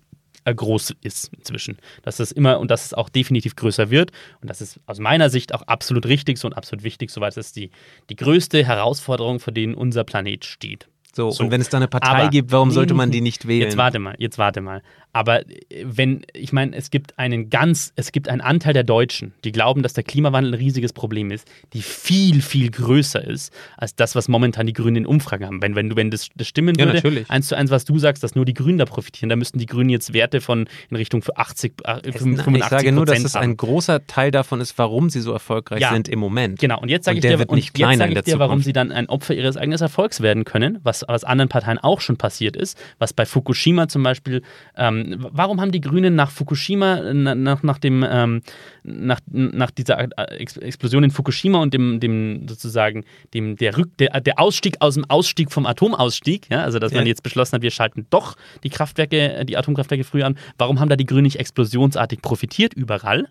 groß 0.55 0.95
ist 1.03 1.31
inzwischen. 1.37 1.79
Dass 2.03 2.21
es 2.21 2.33
immer 2.33 2.59
und 2.61 2.71
dass 2.71 2.87
es 2.87 2.95
auch 2.95 3.09
definitiv 3.09 3.57
größer 3.57 3.91
wird. 3.91 4.11
Und 4.41 4.49
das 4.49 4.61
ist 4.61 4.81
aus 4.87 4.99
meiner 4.99 5.31
Sicht 5.31 5.55
auch 5.55 5.63
absolut 5.63 6.07
richtig 6.07 6.39
so 6.39 6.47
und 6.49 6.55
absolut 6.55 6.85
wichtig, 6.85 7.11
soweit 7.11 7.37
es 7.37 7.53
die, 7.53 7.71
die 8.09 8.17
größte 8.17 8.65
Herausforderung, 8.65 9.41
vor 9.41 9.53
denen 9.53 9.75
unser 9.75 10.05
Planet 10.05 10.45
steht. 10.45 10.89
so, 11.15 11.31
so. 11.31 11.43
und 11.43 11.51
wenn 11.51 11.61
es 11.61 11.69
da 11.69 11.79
eine 11.79 11.89
Partei 11.89 12.09
Aber- 12.09 12.29
gibt, 12.31 12.53
warum 12.53 12.71
sollte 12.71 12.95
man 12.95 13.11
die 13.11 13.21
nicht 13.21 13.49
wählen? 13.49 13.63
Jetzt 13.63 13.77
warte 13.77 13.99
mal, 13.99 14.15
jetzt 14.19 14.39
warte 14.39 14.61
mal. 14.61 14.83
Aber 15.13 15.41
äh, 15.49 15.55
wenn, 15.85 16.23
ich 16.33 16.53
meine, 16.53 16.77
es 16.77 16.91
gibt 16.91 17.19
einen 17.19 17.51
ganz, 17.51 17.93
es 17.97 18.13
gibt 18.13 18.29
einen 18.29 18.41
Anteil 18.41 18.73
der 18.75 18.85
Deutschen, 18.85 19.33
die 19.45 19.53
glauben, 19.53 19.83
dass 19.83 19.93
der 19.93 20.05
Klimawandel 20.05 20.53
ein 20.53 20.59
riesiges 20.59 20.93
Problem 20.93 21.31
ist, 21.31 21.49
die 21.73 21.83
viel, 21.83 22.43
viel 22.43 22.71
größer 22.71 23.23
ist, 23.25 23.53
als 23.77 23.95
das, 23.97 24.15
was 24.15 24.29
momentan 24.29 24.67
die 24.67 24.73
Grünen 24.73 24.97
in 24.97 25.07
Umfragen 25.07 25.47
haben. 25.47 25.63
Wenn, 25.63 25.75
wenn, 25.75 25.89
du, 25.91 25.97
wenn 25.97 26.11
das, 26.11 26.29
das 26.37 26.47
stimmen 26.49 26.75
Ja, 26.79 26.85
würde, 26.87 26.95
natürlich. 26.99 27.29
eins 27.31 27.49
zu 27.49 27.57
eins, 27.57 27.71
was 27.71 27.85
du 27.85 27.99
sagst, 27.99 28.23
dass 28.23 28.35
nur 28.35 28.45
die 28.45 28.55
Grünen 28.55 28.79
da 28.79 28.85
profitieren, 28.85 29.29
dann 29.29 29.39
müssten 29.39 29.59
die 29.59 29.67
Grünen 29.67 29.91
jetzt 29.91 30.13
Werte 30.13 30.41
von 30.41 30.69
in 30.91 30.97
Richtung 30.97 31.23
für 31.23 31.37
80, 31.37 31.73
äh, 31.85 32.01
Es- 32.05 32.17
85 32.17 32.47
Nein, 32.47 32.55
ich 32.57 32.65
sage 32.69 32.93
nur, 32.93 33.07
dass 33.07 33.23
es 33.25 33.35
ein 33.37 33.57
großer 33.57 34.07
Teil 34.07 34.31
davon 34.31 34.61
ist, 34.61 34.77
warum 34.79 35.11
sie 35.11 35.21
so 35.21 35.33
erfolgreich 35.33 35.81
Ja. 35.81 35.93
sind 35.93 36.09
im 36.09 36.19
Moment. 36.19 36.59
Genau, 36.61 36.81
und 36.81 36.89
jetzt 36.89 37.05
sage 37.05 37.19
ich 37.19 37.23
dir, 37.23 37.39
und 37.49 37.57
jetzt 37.77 37.99
sage 37.99 38.13
ich 38.13 38.21
dir, 38.23 38.39
warum 38.39 38.61
sie 38.63 38.73
dann 38.73 38.93
ein 38.93 39.09
Opfer 39.09 39.35
ihres 39.35 39.57
eigenen 39.57 39.81
Erfolgs 39.81 40.21
werden 40.21 40.45
können, 40.45 40.79
was 40.83 41.05
was 41.09 41.25
anderen 41.25 41.49
Parteien 41.49 41.79
auch 41.79 42.01
schon 42.01 42.17
passiert 42.17 42.57
ist, 42.57 42.79
was 42.99 43.13
bei 43.13 43.25
Fukushima 43.27 43.89
zum 43.89 44.03
Beispiel, 44.03 44.43
ähm, 44.77 45.00
warum 45.33 45.61
haben 45.61 45.73
die 45.73 45.81
Grünen 45.81 46.15
nach 46.15 46.31
Fukushima, 46.31 47.13
na- 47.13 47.35
nach, 47.35 47.63
nach 47.63 47.79
dem, 47.79 48.05
ähm, 48.09 48.43
nach, 48.83 49.21
nach 49.31 49.71
dieser 49.71 49.99
äh, 49.99 50.37
Ex- 50.39 50.57
Explosion 50.57 51.05
in 51.05 51.11
Fukushima 51.11 51.59
und 51.61 51.75
dem, 51.75 52.01
dem 52.01 52.47
sozusagen, 52.49 53.05
dem, 53.35 53.57
der, 53.57 53.77
Rück, 53.77 53.97
der, 53.99 54.21
der 54.21 54.39
Ausstieg 54.39 54.77
aus 54.81 54.95
dem 54.95 55.05
Ausstieg 55.09 55.53
vom 55.53 55.67
Atomausstieg, 55.67 56.49
ja, 56.51 56.63
also 56.63 56.79
dass 56.79 56.93
man 56.93 57.07
jetzt 57.07 57.23
beschlossen 57.23 57.55
hat, 57.57 57.63
wir 57.63 57.71
schalten 57.71 58.07
doch 58.11 58.37
die 58.65 58.71
Kraftwerke, 58.71 59.35
äh, 59.35 59.45
die 59.45 59.57
Atomkraftwerke 59.57 60.05
früher 60.05 60.27
an, 60.27 60.37
warum 60.59 60.81
haben 60.81 60.89
da 60.89 60.97
die 60.97 61.07
Grünen 61.07 61.25
nicht 61.25 61.37
explosionsartig 61.41 62.23
profitiert 62.23 62.75
überall? 62.75 63.29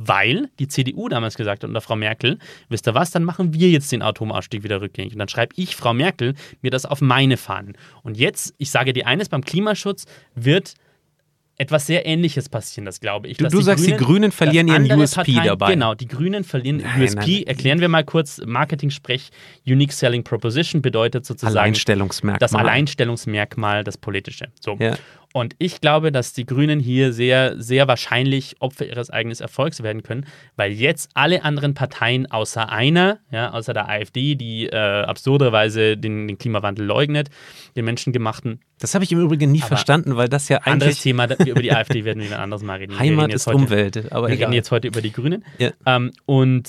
weil 0.00 0.48
die 0.60 0.68
CDU 0.68 1.08
damals 1.08 1.34
gesagt 1.36 1.64
hat 1.64 1.68
unter 1.68 1.80
Frau 1.80 1.96
Merkel, 1.96 2.38
wisst 2.68 2.86
ihr 2.86 2.94
was, 2.94 3.10
dann 3.10 3.24
machen 3.24 3.52
wir 3.52 3.68
jetzt 3.68 3.90
den 3.90 4.00
Atomausstieg 4.00 4.62
wieder 4.62 4.80
rückgängig. 4.80 5.12
Und 5.12 5.18
dann 5.18 5.26
schreibe 5.28 5.52
ich, 5.56 5.74
Frau 5.74 5.92
Merkel, 5.92 6.34
mir 6.62 6.70
das 6.70 6.86
auf 6.86 7.00
meine 7.00 7.36
Fahnen. 7.36 7.76
Und 8.04 8.16
jetzt, 8.16 8.54
ich 8.58 8.70
sage 8.70 8.92
dir 8.92 9.08
eines, 9.08 9.28
beim 9.28 9.44
Klimaschutz 9.44 10.04
wird 10.36 10.74
etwas 11.60 11.86
sehr 11.88 12.06
Ähnliches 12.06 12.48
passieren, 12.48 12.84
das 12.86 13.00
glaube 13.00 13.26
ich. 13.26 13.36
Du- 13.38 13.48
du 13.48 13.60
sagst, 13.60 13.84
die 13.84 13.92
Grünen 13.96 14.30
verlieren 14.30 14.68
ihren 14.68 14.90
USP 15.00 15.32
dabei. 15.44 15.72
Genau, 15.72 15.94
die 15.94 16.06
Grünen 16.06 16.44
verlieren 16.44 16.78
Nein, 16.78 17.02
USP. 17.02 17.16
nein. 17.38 17.42
Erklären 17.48 17.80
wir 17.80 17.88
mal 17.88 18.04
kurz, 18.04 18.40
Marketing-Sprech, 18.46 19.30
Unique 19.66 19.92
Selling 19.92 20.22
Proposition 20.22 20.82
bedeutet 20.82 21.26
sozusagen 21.26 21.56
Alleinstellungsmerkmal. 21.56 22.38
das 22.38 22.54
Alleinstellungsmerkmal, 22.54 23.84
das 23.84 23.96
politische. 23.98 24.46
So. 24.60 24.76
Ja. 24.78 24.96
Und 25.38 25.54
ich 25.58 25.80
glaube, 25.80 26.10
dass 26.10 26.32
die 26.32 26.46
Grünen 26.46 26.80
hier 26.80 27.12
sehr, 27.12 27.60
sehr 27.62 27.86
wahrscheinlich 27.86 28.56
Opfer 28.60 28.86
ihres 28.86 29.08
eigenen 29.10 29.38
Erfolgs 29.38 29.82
werden 29.84 30.02
können, 30.02 30.26
weil 30.56 30.72
jetzt 30.72 31.10
alle 31.14 31.44
anderen 31.44 31.74
Parteien 31.74 32.28
außer 32.30 32.70
einer, 32.70 33.18
ja, 33.30 33.52
außer 33.52 33.72
der 33.72 33.88
AfD, 33.88 34.34
die 34.34 34.66
äh, 34.66 34.76
absurderweise 34.76 35.96
den, 35.96 36.26
den 36.26 36.38
Klimawandel 36.38 36.84
leugnet, 36.84 37.28
den 37.76 37.84
menschengemachten, 37.84 38.60
Das 38.80 38.94
habe 38.94 39.04
ich 39.04 39.12
im 39.12 39.20
Übrigen 39.20 39.52
nie 39.52 39.60
verstanden, 39.60 40.16
weil 40.16 40.28
das 40.28 40.48
ja 40.48 40.58
anderes 40.58 40.94
eigentlich 40.94 41.02
Thema, 41.02 41.26
da- 41.28 41.44
über 41.44 41.62
die 41.62 41.72
AfD 41.78 42.04
werden 42.04 42.20
wir 42.22 42.30
ein 42.34 42.40
anderes 42.42 42.62
Mal 42.64 42.78
reden. 42.78 42.92
Reden 42.94 43.00
Heimat 43.18 43.30
jetzt 43.30 43.42
ist 43.42 43.46
heute- 43.46 43.56
Umwelt. 43.58 44.12
Aber 44.12 44.26
wir 44.28 44.34
egal. 44.34 44.46
reden 44.48 44.54
jetzt 44.56 44.70
heute 44.72 44.88
über 44.88 45.00
die 45.02 45.12
Grünen. 45.12 45.44
Ja. 45.58 45.70
Ähm, 45.86 46.10
und 46.26 46.68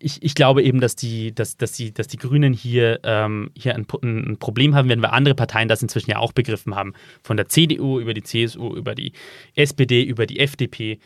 ich, 0.00 0.22
ich 0.22 0.34
glaube 0.34 0.62
eben, 0.62 0.80
dass 0.80 0.96
die, 0.96 1.34
dass, 1.34 1.56
dass 1.56 1.72
die, 1.72 1.92
dass 1.92 2.08
die 2.08 2.16
Grünen 2.16 2.52
hier, 2.52 3.00
ähm, 3.04 3.50
hier 3.56 3.74
ein, 3.74 3.86
ein 4.02 4.38
Problem 4.38 4.74
haben, 4.74 4.88
wenn 4.88 5.00
wir 5.00 5.12
andere 5.12 5.34
Parteien 5.34 5.68
das 5.68 5.82
inzwischen 5.82 6.10
ja 6.10 6.18
auch 6.18 6.32
begriffen 6.32 6.74
haben. 6.74 6.94
Von 7.22 7.36
der 7.36 7.48
CDU 7.48 8.00
über 8.00 8.14
die 8.14 8.22
CSU, 8.22 8.74
über 8.74 8.94
die 8.94 9.12
SPD, 9.54 10.02
über 10.02 10.26
die 10.26 10.40
FDP. 10.40 10.98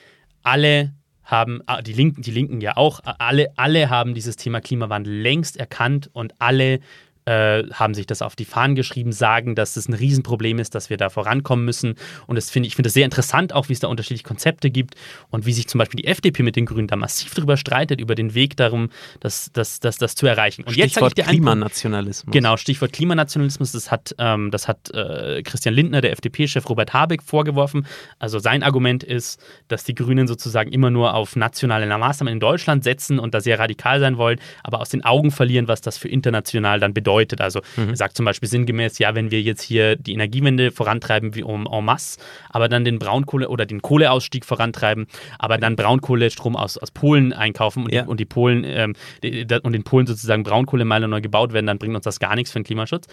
Alle 0.42 0.94
haben, 1.24 1.60
ah, 1.66 1.82
die 1.82 1.92
Linken, 1.92 2.22
die 2.22 2.30
Linken 2.30 2.60
ja 2.60 2.76
auch, 2.76 3.00
alle, 3.04 3.48
alle 3.56 3.90
haben 3.90 4.14
dieses 4.14 4.36
Thema 4.36 4.60
Klimawandel 4.60 5.12
längst 5.12 5.56
erkannt 5.56 6.10
und 6.12 6.34
alle 6.40 6.80
äh, 7.26 7.64
haben 7.72 7.94
sich 7.94 8.06
das 8.06 8.22
auf 8.22 8.36
die 8.36 8.44
Fahnen 8.44 8.74
geschrieben, 8.74 9.12
sagen, 9.12 9.54
dass 9.54 9.76
es 9.76 9.88
ein 9.88 9.94
Riesenproblem 9.94 10.58
ist, 10.58 10.74
dass 10.74 10.90
wir 10.90 10.96
da 10.96 11.08
vorankommen 11.08 11.64
müssen. 11.64 11.94
Und 12.26 12.36
das 12.36 12.50
finde 12.50 12.66
ich 12.66 12.76
finde 12.76 12.88
es 12.88 12.94
sehr 12.94 13.04
interessant, 13.04 13.52
auch 13.52 13.68
wie 13.68 13.72
es 13.72 13.80
da 13.80 13.88
unterschiedliche 13.88 14.24
Konzepte 14.24 14.70
gibt 14.70 14.94
und 15.30 15.46
wie 15.46 15.52
sich 15.52 15.66
zum 15.68 15.78
Beispiel 15.78 16.02
die 16.02 16.06
FDP 16.06 16.42
mit 16.42 16.56
den 16.56 16.66
Grünen 16.66 16.88
da 16.88 16.96
massiv 16.96 17.34
darüber 17.34 17.56
streitet, 17.56 18.00
über 18.00 18.14
den 18.14 18.34
Weg 18.34 18.56
darum, 18.56 18.90
das, 19.20 19.50
das, 19.52 19.80
das, 19.80 19.96
das 19.96 20.14
zu 20.14 20.26
erreichen. 20.26 20.64
Und 20.64 20.76
jetzt 20.76 20.94
sage 20.94 21.06
ich 21.06 21.12
Stichwort 21.12 21.18
dir 21.18 21.22
einen 21.28 21.38
Punkt. 21.38 21.54
Klimanationalismus. 21.54 22.32
Genau, 22.32 22.56
Stichwort 22.56 22.92
Klimanationalismus, 22.92 23.72
das 23.72 23.90
hat, 23.90 24.14
ähm, 24.18 24.50
das 24.50 24.68
hat 24.68 24.90
äh, 24.90 25.42
Christian 25.42 25.74
Lindner, 25.74 26.00
der 26.00 26.12
FDP-Chef 26.12 26.68
Robert 26.68 26.92
Habeck, 26.92 27.22
vorgeworfen. 27.22 27.86
Also 28.18 28.38
sein 28.38 28.62
Argument 28.62 29.02
ist, 29.02 29.40
dass 29.68 29.84
die 29.84 29.94
Grünen 29.94 30.26
sozusagen 30.26 30.72
immer 30.72 30.90
nur 30.90 31.14
auf 31.14 31.36
nationale 31.36 31.86
Maßnahmen 31.86 32.32
in 32.32 32.40
Deutschland 32.40 32.84
setzen 32.84 33.18
und 33.18 33.34
da 33.34 33.40
sehr 33.40 33.58
radikal 33.58 34.00
sein 34.00 34.18
wollen, 34.18 34.38
aber 34.62 34.80
aus 34.80 34.90
den 34.90 35.04
Augen 35.04 35.30
verlieren, 35.30 35.68
was 35.68 35.80
das 35.80 35.96
für 35.96 36.08
international 36.08 36.80
dann 36.80 36.92
bedeutet. 36.92 37.13
Also 37.40 37.60
er 37.76 37.96
sagt 37.96 38.16
zum 38.16 38.24
Beispiel 38.24 38.48
sinngemäß, 38.48 38.98
ja, 38.98 39.14
wenn 39.14 39.30
wir 39.30 39.40
jetzt 39.40 39.62
hier 39.62 39.96
die 39.96 40.12
Energiewende 40.12 40.70
vorantreiben 40.70 41.34
wie 41.34 41.40
en, 41.42 41.66
en 41.66 41.84
masse, 41.84 42.18
aber 42.50 42.68
dann 42.68 42.84
den 42.84 42.98
Braunkohle- 42.98 43.48
oder 43.48 43.66
den 43.66 43.82
Kohleausstieg 43.82 44.44
vorantreiben, 44.44 45.06
aber 45.38 45.58
dann 45.58 45.76
Braunkohlestrom 45.76 46.56
aus, 46.56 46.78
aus 46.78 46.90
Polen 46.90 47.32
einkaufen 47.32 47.84
und, 47.84 47.92
Ja. 47.94 48.02
die, 48.02 48.08
und 48.08 48.20
die 48.20 48.24
Polen 48.24 48.64
ähm, 48.64 48.94
die, 49.22 49.46
und 49.62 49.74
in 49.74 49.84
Polen 49.84 50.06
sozusagen 50.06 50.42
Braunkohlemeiler 50.42 51.06
neu 51.08 51.20
gebaut 51.20 51.52
werden, 51.52 51.66
dann 51.66 51.78
bringt 51.78 51.94
uns 51.94 52.04
das 52.04 52.20
gar 52.20 52.34
nichts 52.34 52.52
für 52.52 52.58
den 52.58 52.64
Klimaschutz. 52.64 53.06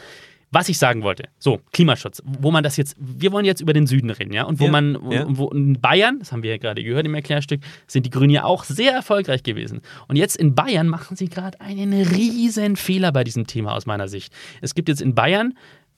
Was 0.54 0.68
ich 0.68 0.78
sagen 0.78 1.02
wollte, 1.04 1.30
so, 1.40 1.62
Klimaschutz, 1.72 2.22
wo 2.26 2.52
man 2.52 2.62
das 2.62 2.76
jetzt, 2.76 2.96
wir 3.00 3.32
wollen 3.32 3.46
jetzt 3.46 3.62
über 3.62 3.72
den 3.72 3.88
Süden 3.88 4.10
reden, 4.10 4.34
ja, 4.34 4.44
und 4.44 4.60
wo 4.60 4.66
Ja, 4.66 4.72
man, 4.72 4.98
ja. 5.10 5.26
wo 5.30 5.48
in 5.50 5.80
Bayern, 5.80 6.20
das 6.20 6.34
haben 6.34 6.44
wir 6.44 6.52
ja 6.52 6.58
gerade 6.58 6.84
gehört 6.84 7.06
im 7.06 7.16
Erklärstück, 7.16 7.62
sind 7.88 8.06
die 8.06 8.10
Grünen 8.10 8.32
ja 8.32 8.44
auch 8.44 8.66
sehr 8.66 8.92
erfolgreich 8.92 9.44
gewesen. 9.44 9.80
Und 10.10 10.18
jetzt 10.18 10.36
in 10.36 10.54
Bayern 10.54 10.88
machen 10.90 11.16
sie 11.16 11.30
gerade 11.30 11.60
einen 11.62 11.94
riesen 11.94 12.76
Fehler 12.76 13.14
bei 13.14 13.24
diesem 13.24 13.48
Thema 13.48 13.74
aus 13.76 13.86
meiner 13.86 14.10
Sicht. 14.10 14.34
Es 14.60 14.76
gibt 14.76 14.90
jetzt 14.90 15.02
in 15.02 15.16
Bayern 15.16 15.54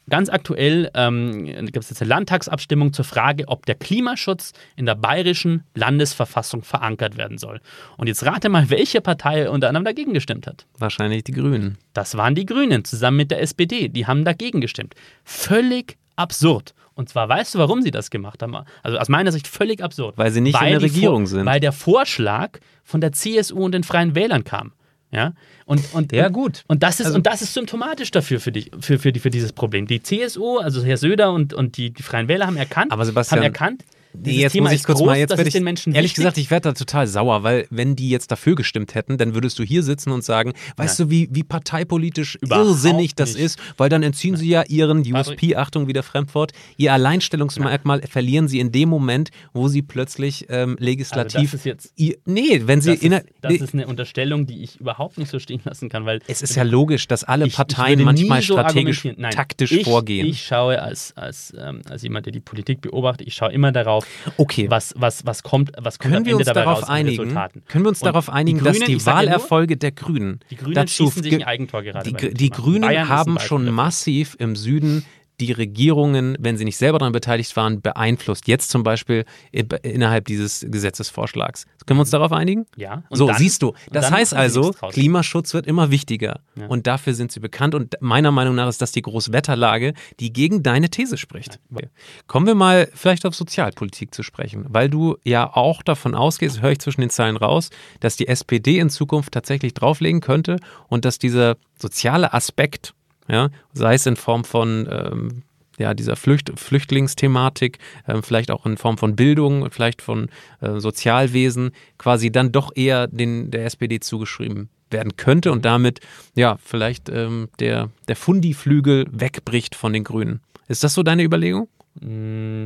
Ganz 0.09 0.29
aktuell 0.29 0.91
ähm, 0.95 1.45
gibt 1.45 1.77
es 1.77 1.89
jetzt 1.89 2.01
eine 2.01 2.09
Landtagsabstimmung 2.09 2.91
zur 2.91 3.05
Frage, 3.05 3.47
ob 3.47 3.65
der 3.65 3.75
Klimaschutz 3.75 4.51
in 4.75 4.85
der 4.85 4.95
bayerischen 4.95 5.63
Landesverfassung 5.75 6.63
verankert 6.63 7.15
werden 7.17 7.37
soll. 7.37 7.61
Und 7.97 8.07
jetzt 8.07 8.25
rate 8.25 8.49
mal, 8.49 8.69
welche 8.69 8.99
Partei 8.99 9.49
unter 9.49 9.69
anderem 9.69 9.85
dagegen 9.85 10.13
gestimmt 10.13 10.45
hat. 10.45 10.65
Wahrscheinlich 10.77 11.23
die 11.23 11.31
Grünen. 11.31 11.77
Das 11.93 12.17
waren 12.17 12.35
die 12.35 12.45
Grünen 12.45 12.83
zusammen 12.83 13.17
mit 13.17 13.31
der 13.31 13.41
SPD. 13.41 13.87
Die 13.87 14.05
haben 14.05 14.25
dagegen 14.25 14.59
gestimmt. 14.59 14.93
Völlig 15.23 15.97
absurd. 16.15 16.73
Und 16.95 17.09
zwar 17.09 17.27
weißt 17.27 17.55
du, 17.55 17.59
warum 17.59 17.81
sie 17.81 17.91
das 17.91 18.09
gemacht 18.09 18.43
haben? 18.43 18.55
Also 18.83 18.97
aus 18.97 19.09
meiner 19.09 19.31
Sicht 19.31 19.47
völlig 19.47 19.81
absurd. 19.81 20.17
Weil 20.17 20.31
sie 20.31 20.41
nicht 20.41 20.61
in 20.61 20.67
der 20.67 20.81
Regierung 20.81 21.25
sind. 21.25 21.45
Weil 21.45 21.59
der 21.59 21.71
Vorschlag 21.71 22.59
von 22.83 23.01
der 23.01 23.13
CSU 23.13 23.63
und 23.63 23.71
den 23.71 23.83
Freien 23.83 24.15
Wählern 24.15 24.43
kam. 24.43 24.73
Ja, 25.13 25.33
und, 25.65 25.93
und, 25.93 26.11
Ja, 26.11 26.29
gut. 26.29 26.63
Und 26.67 26.81
das, 26.81 26.99
ist, 26.99 27.05
Also- 27.05 27.17
und 27.17 27.27
das 27.27 27.41
ist 27.43 27.53
symptomatisch 27.53 28.09
dafür, 28.11 28.39
für, 28.39 28.51
dich, 28.51 28.71
für, 28.79 28.97
für, 28.97 29.13
für 29.13 29.29
dieses 29.29 29.53
Problem. 29.53 29.85
Die 29.85 30.01
CSU, 30.01 30.57
also 30.57 30.83
Herr 30.83 30.97
Söder 30.97 31.31
und, 31.31 31.53
und 31.53 31.77
die, 31.77 31.91
die 31.91 32.01
Freien 32.03 32.27
Wähler 32.27 32.47
haben 32.47 32.57
erkannt, 32.57 32.91
Aber 32.91 33.05
Sebastian, 33.05 33.39
haben 33.39 33.45
erkannt, 33.45 33.85
dieses 34.13 34.41
jetzt 34.41 34.51
Thema 34.53 34.63
muss 34.65 34.71
ich 34.73 34.79
ist 34.81 34.85
kurz 34.85 34.97
groß, 34.99 35.05
mal, 35.07 35.17
jetzt 35.17 35.31
das 35.31 35.37
werde 35.37 35.47
ich, 35.49 35.53
den 35.53 35.63
Menschen 35.63 35.93
ehrlich 35.93 36.11
wichtig. 36.11 36.15
gesagt, 36.23 36.37
ich 36.37 36.51
werde 36.51 36.69
da 36.69 36.73
total 36.73 37.07
sauer, 37.07 37.43
weil 37.43 37.67
wenn 37.69 37.95
die 37.95 38.09
jetzt 38.09 38.31
dafür 38.31 38.55
gestimmt 38.55 38.95
hätten, 38.95 39.17
dann 39.17 39.33
würdest 39.33 39.57
du 39.59 39.63
hier 39.63 39.83
sitzen 39.83 40.11
und 40.11 40.23
sagen, 40.23 40.53
weißt 40.77 40.99
du, 40.99 41.09
wie, 41.09 41.29
wie 41.31 41.43
parteipolitisch 41.43 42.35
Überhaupt 42.41 42.67
irrsinnig 42.67 43.15
das 43.15 43.33
nicht. 43.33 43.43
ist, 43.43 43.59
weil 43.77 43.89
dann 43.89 44.03
entziehen 44.03 44.35
sie 44.35 44.49
ja 44.49 44.63
ihren. 44.67 45.03
USP, 45.13 45.55
Achtung, 45.55 45.87
wieder 45.87 46.03
Fremdwort, 46.03 46.51
ihr 46.77 46.93
Alleinstellungsmerkmal 46.93 48.01
verlieren 48.03 48.47
sie 48.47 48.59
in 48.59 48.71
dem 48.71 48.89
Moment, 48.89 49.29
wo 49.53 49.67
sie 49.67 49.81
plötzlich 49.81 50.45
ähm, 50.49 50.75
legislativ... 50.79 51.35
Also 51.35 51.43
das 51.51 51.53
ist 51.53 51.65
jetzt- 51.65 51.93
ihr, 51.95 52.17
nee, 52.25 52.61
wenn 52.65 52.81
sie... 52.81 52.91
das, 52.91 53.01
inner- 53.01 53.21
ist, 53.21 53.27
das 53.41 53.53
ist 53.53 53.73
eine 53.73 53.87
Unterstellung, 53.87 54.45
die 54.45 54.63
ich 54.63 54.79
überhaupt 54.79 55.17
nicht 55.17 55.29
so 55.29 55.39
stehen 55.39 55.61
lassen 55.63 55.89
kann, 55.89 56.05
weil 56.05 56.19
es 56.27 56.41
ist 56.41 56.55
ja 56.55 56.63
logisch, 56.63 57.07
dass 57.07 57.23
alle 57.23 57.47
ich- 57.47 57.55
Parteien 57.55 57.99
ich 57.99 58.05
manchmal 58.05 58.41
so 58.41 58.53
strategisch. 58.53 59.03
Nein, 59.17 59.31
taktisch 59.31 59.71
ich, 59.71 59.83
vorgehen. 59.83 60.27
Ich 60.27 60.43
schaue 60.43 60.81
als, 60.81 61.15
als, 61.17 61.53
ähm, 61.57 61.81
als 61.89 62.03
jemand, 62.03 62.25
der 62.25 62.33
die 62.33 62.39
Politik 62.39 62.81
beobachtet, 62.81 63.27
ich 63.27 63.33
schaue 63.35 63.51
immer 63.51 63.71
darauf, 63.71 64.02
Okay. 64.37 64.69
was, 64.69 64.93
was, 64.97 65.25
was 65.25 65.43
kommt, 65.43 65.71
was 65.77 65.99
kommt 65.99 66.13
am 66.15 66.23
Können 66.23 66.25
wir 66.25 66.31
Ende 66.31 66.37
uns 66.37 66.45
dabei 66.47 66.63
darauf 66.65 66.89
einigen? 66.89 67.19
Resultaten. 67.19 67.63
Können 67.67 67.85
wir 67.85 67.89
uns 67.89 68.01
Und 68.01 68.05
darauf 68.07 68.29
einigen, 68.29 68.59
die 68.59 68.63
dass 68.63 68.77
Grünen, 68.77 68.87
die 68.87 68.93
ja 68.93 68.97
nur, 68.97 69.13
Wahlerfolge 69.13 69.77
der 69.77 69.91
Grünen 69.91 70.39
Die 70.49 70.55
Grünen 70.55 70.75
dazu 70.75 71.05
schießen 71.05 71.23
sich 71.23 71.33
ein 71.33 71.43
Eigentor 71.43 71.83
gerade 71.83 72.11
die, 72.11 72.33
die. 72.33 72.49
Grünen 72.49 73.09
haben 73.09 73.39
schon 73.39 73.69
massiv 73.71 74.35
im 74.39 74.55
Süden 74.55 75.05
die 75.45 75.51
Regierungen, 75.51 76.37
wenn 76.39 76.57
sie 76.57 76.65
nicht 76.65 76.77
selber 76.77 76.99
daran 76.99 77.13
beteiligt 77.13 77.55
waren, 77.55 77.81
beeinflusst. 77.81 78.47
Jetzt 78.47 78.69
zum 78.69 78.83
Beispiel 78.83 79.25
innerhalb 79.51 80.25
dieses 80.25 80.65
Gesetzesvorschlags. 80.69 81.65
Können 81.85 81.97
wir 81.97 82.01
uns 82.01 82.11
darauf 82.11 82.31
einigen? 82.31 82.65
Ja. 82.75 83.03
so, 83.09 83.27
dann, 83.27 83.37
siehst 83.37 83.61
du. 83.61 83.73
Das 83.91 84.11
heißt 84.11 84.33
also, 84.33 84.71
Klimaschutz 84.91 85.53
wird 85.53 85.67
immer 85.67 85.91
wichtiger. 85.91 86.39
Ja. 86.55 86.67
Und 86.67 86.87
dafür 86.87 87.13
sind 87.13 87.31
sie 87.31 87.39
bekannt. 87.39 87.75
Und 87.75 87.95
meiner 87.99 88.31
Meinung 88.31 88.55
nach 88.55 88.69
ist 88.69 88.81
das 88.81 88.91
die 88.91 89.01
Großwetterlage, 89.01 89.93
die 90.19 90.31
gegen 90.31 90.63
deine 90.63 90.89
These 90.89 91.17
spricht. 91.17 91.59
Ja. 91.71 91.87
Kommen 92.27 92.47
wir 92.47 92.55
mal 92.55 92.89
vielleicht 92.93 93.25
auf 93.25 93.35
Sozialpolitik 93.35 94.13
zu 94.13 94.23
sprechen, 94.23 94.65
weil 94.69 94.89
du 94.89 95.17
ja 95.23 95.53
auch 95.53 95.83
davon 95.83 96.15
ausgehst, 96.15 96.61
höre 96.61 96.71
ich 96.71 96.79
zwischen 96.79 97.01
den 97.01 97.09
Zeilen 97.09 97.37
raus, 97.37 97.69
dass 97.99 98.15
die 98.15 98.27
SPD 98.27 98.79
in 98.79 98.89
Zukunft 98.89 99.33
tatsächlich 99.33 99.73
drauflegen 99.73 100.21
könnte 100.21 100.57
und 100.87 101.05
dass 101.05 101.19
dieser 101.19 101.57
soziale 101.77 102.33
Aspekt, 102.33 102.93
ja, 103.27 103.49
sei 103.73 103.95
es 103.95 104.05
in 104.05 104.15
Form 104.15 104.43
von 104.43 104.87
ähm, 104.91 105.43
ja, 105.77 105.93
dieser 105.93 106.15
Flücht 106.15 106.51
Flüchtlingsthematik, 106.55 107.79
äh, 108.05 108.21
vielleicht 108.21 108.51
auch 108.51 108.65
in 108.65 108.77
Form 108.77 108.97
von 108.97 109.15
Bildung, 109.15 109.69
vielleicht 109.71 110.01
von 110.01 110.29
äh, 110.61 110.79
Sozialwesen, 110.79 111.71
quasi 111.97 112.31
dann 112.31 112.51
doch 112.51 112.71
eher 112.75 113.07
den, 113.07 113.51
der 113.51 113.65
SPD 113.65 113.99
zugeschrieben 113.99 114.69
werden 114.91 115.17
könnte 115.17 115.51
und 115.51 115.65
damit 115.65 115.99
ja 116.35 116.57
vielleicht 116.63 117.09
ähm, 117.09 117.49
der, 117.59 117.89
der 118.07 118.15
Fundiflügel 118.15 119.07
wegbricht 119.11 119.75
von 119.75 119.93
den 119.93 120.03
Grünen. 120.03 120.41
Ist 120.67 120.83
das 120.83 120.93
so 120.93 121.03
deine 121.03 121.23
Überlegung? 121.23 121.67
Mm. 121.99 122.65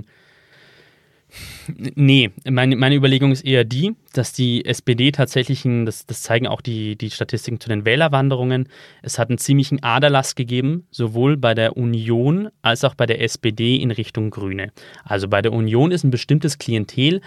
Nee, 1.95 2.31
meine, 2.49 2.77
meine 2.77 2.95
Überlegung 2.95 3.33
ist 3.33 3.43
eher 3.43 3.65
die, 3.65 3.93
dass 4.17 4.33
die 4.33 4.65
SPD 4.65 5.11
tatsächlich, 5.11 5.65
ein, 5.65 5.85
das, 5.85 6.05
das 6.05 6.21
zeigen 6.21 6.47
auch 6.47 6.61
die, 6.61 6.95
die 6.95 7.11
Statistiken 7.11 7.59
zu 7.59 7.69
den 7.69 7.85
Wählerwanderungen, 7.85 8.69
es 9.01 9.19
hat 9.19 9.29
einen 9.29 9.37
ziemlichen 9.37 9.83
Aderlass 9.83 10.35
gegeben, 10.35 10.87
sowohl 10.91 11.37
bei 11.37 11.53
der 11.53 11.77
Union 11.77 12.49
als 12.61 12.83
auch 12.83 12.95
bei 12.95 13.05
der 13.05 13.21
SPD 13.21 13.75
in 13.75 13.91
Richtung 13.91 14.29
Grüne. 14.29 14.71
Also 15.03 15.27
bei 15.27 15.41
der 15.41 15.53
Union 15.53 15.91
ist 15.91 16.03
ein 16.03 16.11
bestimmtes 16.11 16.57
Klientel, 16.57 17.21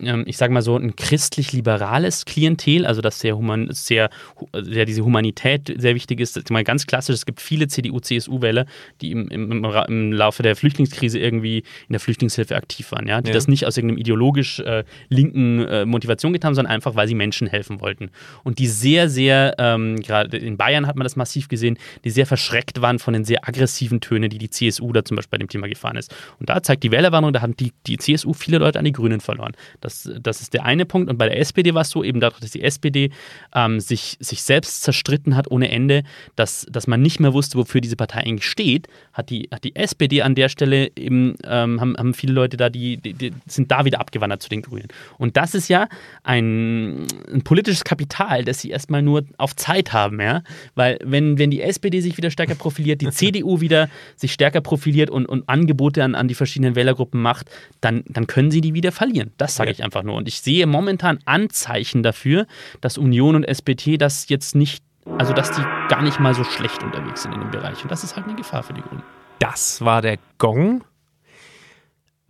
ähm, 0.00 0.24
ich 0.26 0.36
sage 0.36 0.52
mal 0.52 0.62
so, 0.62 0.76
ein 0.76 0.96
christlich-liberales 0.96 2.24
Klientel, 2.24 2.86
also 2.86 3.00
das 3.00 3.20
sehr, 3.20 3.36
human, 3.36 3.68
sehr, 3.70 4.10
sehr 4.54 4.84
diese 4.84 5.04
Humanität 5.04 5.72
sehr 5.76 5.94
wichtig 5.94 6.20
ist. 6.20 6.36
Das 6.36 6.44
ist 6.44 6.50
mal 6.50 6.64
ganz 6.64 6.86
klassisch, 6.86 7.14
es 7.14 7.26
gibt 7.26 7.40
viele 7.40 7.68
CDU-CSU-Wähler, 7.68 8.66
die 9.00 9.10
im, 9.10 9.28
im, 9.28 9.64
im, 9.64 10.12
Laufe 10.12 10.42
der 10.42 10.56
Flüchtlingskrise 10.56 11.18
irgendwie 11.18 11.58
in 11.58 11.92
der 11.92 12.00
Flüchtlingshilfe 12.00 12.56
aktiv 12.56 12.90
waren, 12.92 13.06
ja, 13.06 13.20
die 13.20 13.28
ja. 13.28 13.34
das 13.34 13.48
nicht 13.48 13.66
aus 13.66 13.76
irgendeinem 13.76 13.98
ideologisch 13.98 14.60
äh, 14.60 14.84
linken 15.08 15.60
äh, 15.66 15.84
Motivation 15.84 16.31
getan 16.32 16.48
haben, 16.48 16.54
sondern 16.54 16.72
einfach, 16.72 16.94
weil 16.94 17.08
sie 17.08 17.14
Menschen 17.14 17.46
helfen 17.46 17.80
wollten. 17.80 18.10
Und 18.44 18.58
die 18.58 18.66
sehr, 18.66 19.08
sehr, 19.08 19.54
ähm, 19.58 20.00
gerade 20.00 20.36
in 20.36 20.56
Bayern 20.56 20.86
hat 20.86 20.96
man 20.96 21.04
das 21.04 21.16
massiv 21.16 21.48
gesehen, 21.48 21.78
die 22.04 22.10
sehr 22.10 22.26
verschreckt 22.26 22.80
waren 22.80 22.98
von 22.98 23.14
den 23.14 23.24
sehr 23.24 23.46
aggressiven 23.46 24.00
Tönen, 24.00 24.30
die 24.30 24.38
die 24.38 24.50
CSU 24.50 24.92
da 24.92 25.04
zum 25.04 25.16
Beispiel 25.16 25.32
bei 25.32 25.38
dem 25.38 25.48
Thema 25.48 25.68
gefahren 25.68 25.96
ist. 25.96 26.14
Und 26.38 26.48
da 26.48 26.62
zeigt 26.62 26.82
die 26.82 26.90
Wählerwarnung, 26.90 27.32
da 27.32 27.42
haben 27.42 27.56
die, 27.56 27.72
die 27.86 27.98
CSU 27.98 28.32
viele 28.32 28.58
Leute 28.58 28.78
an 28.78 28.84
die 28.84 28.92
Grünen 28.92 29.20
verloren. 29.20 29.52
Das, 29.80 30.10
das 30.20 30.40
ist 30.40 30.54
der 30.54 30.64
eine 30.64 30.84
Punkt. 30.86 31.10
Und 31.10 31.18
bei 31.18 31.28
der 31.28 31.38
SPD 31.38 31.74
war 31.74 31.82
es 31.82 31.90
so, 31.90 32.04
eben 32.04 32.20
dadurch, 32.20 32.40
dass 32.40 32.50
die 32.50 32.62
SPD 32.62 33.10
ähm, 33.54 33.80
sich, 33.80 34.16
sich 34.20 34.42
selbst 34.42 34.82
zerstritten 34.82 35.36
hat 35.36 35.50
ohne 35.50 35.70
Ende, 35.70 36.02
dass, 36.36 36.66
dass 36.70 36.86
man 36.86 37.02
nicht 37.02 37.20
mehr 37.20 37.32
wusste, 37.32 37.58
wofür 37.58 37.80
diese 37.80 37.96
Partei 37.96 38.20
eigentlich 38.20 38.48
steht, 38.48 38.88
hat 39.12 39.30
die, 39.30 39.48
hat 39.52 39.64
die 39.64 39.76
SPD 39.76 40.22
an 40.22 40.34
der 40.34 40.48
Stelle 40.48 40.90
eben, 40.96 41.36
ähm, 41.44 41.80
haben, 41.80 41.96
haben 41.96 42.14
viele 42.14 42.32
Leute 42.32 42.56
da, 42.56 42.70
die, 42.70 42.96
die, 42.96 43.14
die, 43.14 43.32
sind 43.46 43.70
da 43.70 43.84
wieder 43.84 44.00
abgewandert 44.00 44.42
zu 44.42 44.48
den 44.48 44.62
Grünen. 44.62 44.88
Und 45.18 45.36
das 45.36 45.54
ist 45.54 45.68
ja 45.68 45.88
ein, 46.22 47.06
ein 47.32 47.42
politisches 47.42 47.84
Kapital, 47.84 48.44
das 48.44 48.60
sie 48.60 48.70
erstmal 48.70 49.02
nur 49.02 49.24
auf 49.38 49.56
Zeit 49.56 49.92
haben, 49.92 50.20
ja. 50.20 50.42
Weil 50.74 50.98
wenn, 51.04 51.38
wenn 51.38 51.50
die 51.50 51.62
SPD 51.62 52.00
sich 52.00 52.16
wieder 52.16 52.30
stärker 52.30 52.54
profiliert, 52.54 53.00
die 53.00 53.10
CDU 53.10 53.60
wieder 53.60 53.88
sich 54.16 54.32
stärker 54.32 54.60
profiliert 54.60 55.10
und, 55.10 55.26
und 55.26 55.48
Angebote 55.48 56.04
an, 56.04 56.14
an 56.14 56.28
die 56.28 56.34
verschiedenen 56.34 56.74
Wählergruppen 56.74 57.20
macht, 57.20 57.50
dann, 57.80 58.04
dann 58.08 58.26
können 58.26 58.50
sie 58.50 58.60
die 58.60 58.74
wieder 58.74 58.92
verlieren. 58.92 59.32
Das 59.36 59.56
sage 59.56 59.70
ich 59.70 59.82
einfach 59.82 60.02
nur. 60.02 60.14
Und 60.14 60.28
ich 60.28 60.40
sehe 60.40 60.66
momentan 60.66 61.18
Anzeichen 61.24 62.02
dafür, 62.02 62.46
dass 62.80 62.98
Union 62.98 63.36
und 63.36 63.44
SPD 63.44 63.96
das 63.98 64.28
jetzt 64.28 64.54
nicht, 64.54 64.84
also 65.18 65.32
dass 65.32 65.50
die 65.50 65.62
gar 65.88 66.02
nicht 66.02 66.20
mal 66.20 66.34
so 66.34 66.44
schlecht 66.44 66.82
unterwegs 66.82 67.22
sind 67.22 67.32
in 67.32 67.40
dem 67.40 67.50
Bereich. 67.50 67.82
Und 67.82 67.90
das 67.90 68.04
ist 68.04 68.16
halt 68.16 68.26
eine 68.26 68.36
Gefahr 68.36 68.62
für 68.62 68.72
die 68.72 68.82
Grünen. 68.82 69.02
Das 69.38 69.80
war 69.80 70.02
der 70.02 70.18
Gong. 70.38 70.84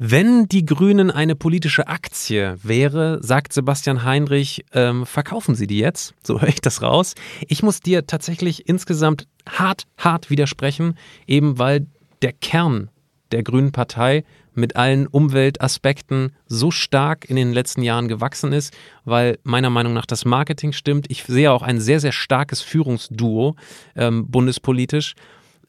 Wenn 0.04 0.48
die 0.48 0.66
Grünen 0.66 1.12
eine 1.12 1.36
politische 1.36 1.86
Aktie 1.86 2.56
wäre, 2.64 3.20
sagt 3.22 3.52
Sebastian 3.52 4.02
Heinrich, 4.02 4.64
ähm, 4.72 5.06
verkaufen 5.06 5.54
Sie 5.54 5.68
die 5.68 5.78
jetzt? 5.78 6.14
So 6.26 6.40
höre 6.40 6.48
ich 6.48 6.60
das 6.60 6.82
raus. 6.82 7.14
Ich 7.46 7.62
muss 7.62 7.78
dir 7.78 8.04
tatsächlich 8.04 8.68
insgesamt 8.68 9.28
hart, 9.48 9.84
hart 9.96 10.28
widersprechen, 10.28 10.98
eben 11.28 11.56
weil 11.60 11.86
der 12.20 12.32
Kern 12.32 12.90
der 13.30 13.44
Grünen 13.44 13.70
Partei 13.70 14.24
mit 14.54 14.74
allen 14.74 15.06
Umweltaspekten 15.06 16.32
so 16.46 16.72
stark 16.72 17.30
in 17.30 17.36
den 17.36 17.52
letzten 17.52 17.82
Jahren 17.82 18.08
gewachsen 18.08 18.52
ist, 18.52 18.74
weil 19.04 19.38
meiner 19.44 19.70
Meinung 19.70 19.92
nach 19.92 20.06
das 20.06 20.24
Marketing 20.24 20.72
stimmt. 20.72 21.06
Ich 21.10 21.22
sehe 21.22 21.52
auch 21.52 21.62
ein 21.62 21.80
sehr, 21.80 22.00
sehr 22.00 22.12
starkes 22.12 22.60
Führungsduo 22.60 23.54
ähm, 23.94 24.28
bundespolitisch. 24.28 25.14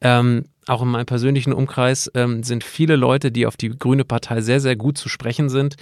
Ähm, 0.03 0.45
auch 0.67 0.81
in 0.81 0.89
meinem 0.89 1.05
persönlichen 1.05 1.53
Umkreis 1.53 2.11
ähm, 2.13 2.43
sind 2.43 2.63
viele 2.63 2.95
Leute, 2.95 3.31
die 3.31 3.47
auf 3.47 3.57
die 3.57 3.69
Grüne 3.69 4.05
Partei 4.05 4.41
sehr, 4.41 4.59
sehr 4.59 4.75
gut 4.75 4.97
zu 4.97 5.09
sprechen 5.09 5.49
sind. 5.49 5.75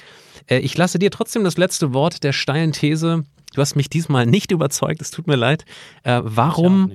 Äh, 0.48 0.60
ich 0.60 0.78
lasse 0.78 1.00
dir 1.00 1.12
trotzdem 1.12 1.44
das 1.44 1.58
letzte 1.58 1.94
Wort 1.94 2.24
der 2.24 2.32
steilen 2.32 2.72
These. 2.72 3.26
Du 3.54 3.62
hast 3.62 3.76
mich 3.76 3.90
diesmal 3.90 4.26
nicht 4.26 4.52
überzeugt, 4.52 5.02
es 5.02 5.12
tut 5.12 5.28
mir 5.28 5.36
leid. 5.36 5.66
Äh, 6.04 6.22
warum 6.24 6.94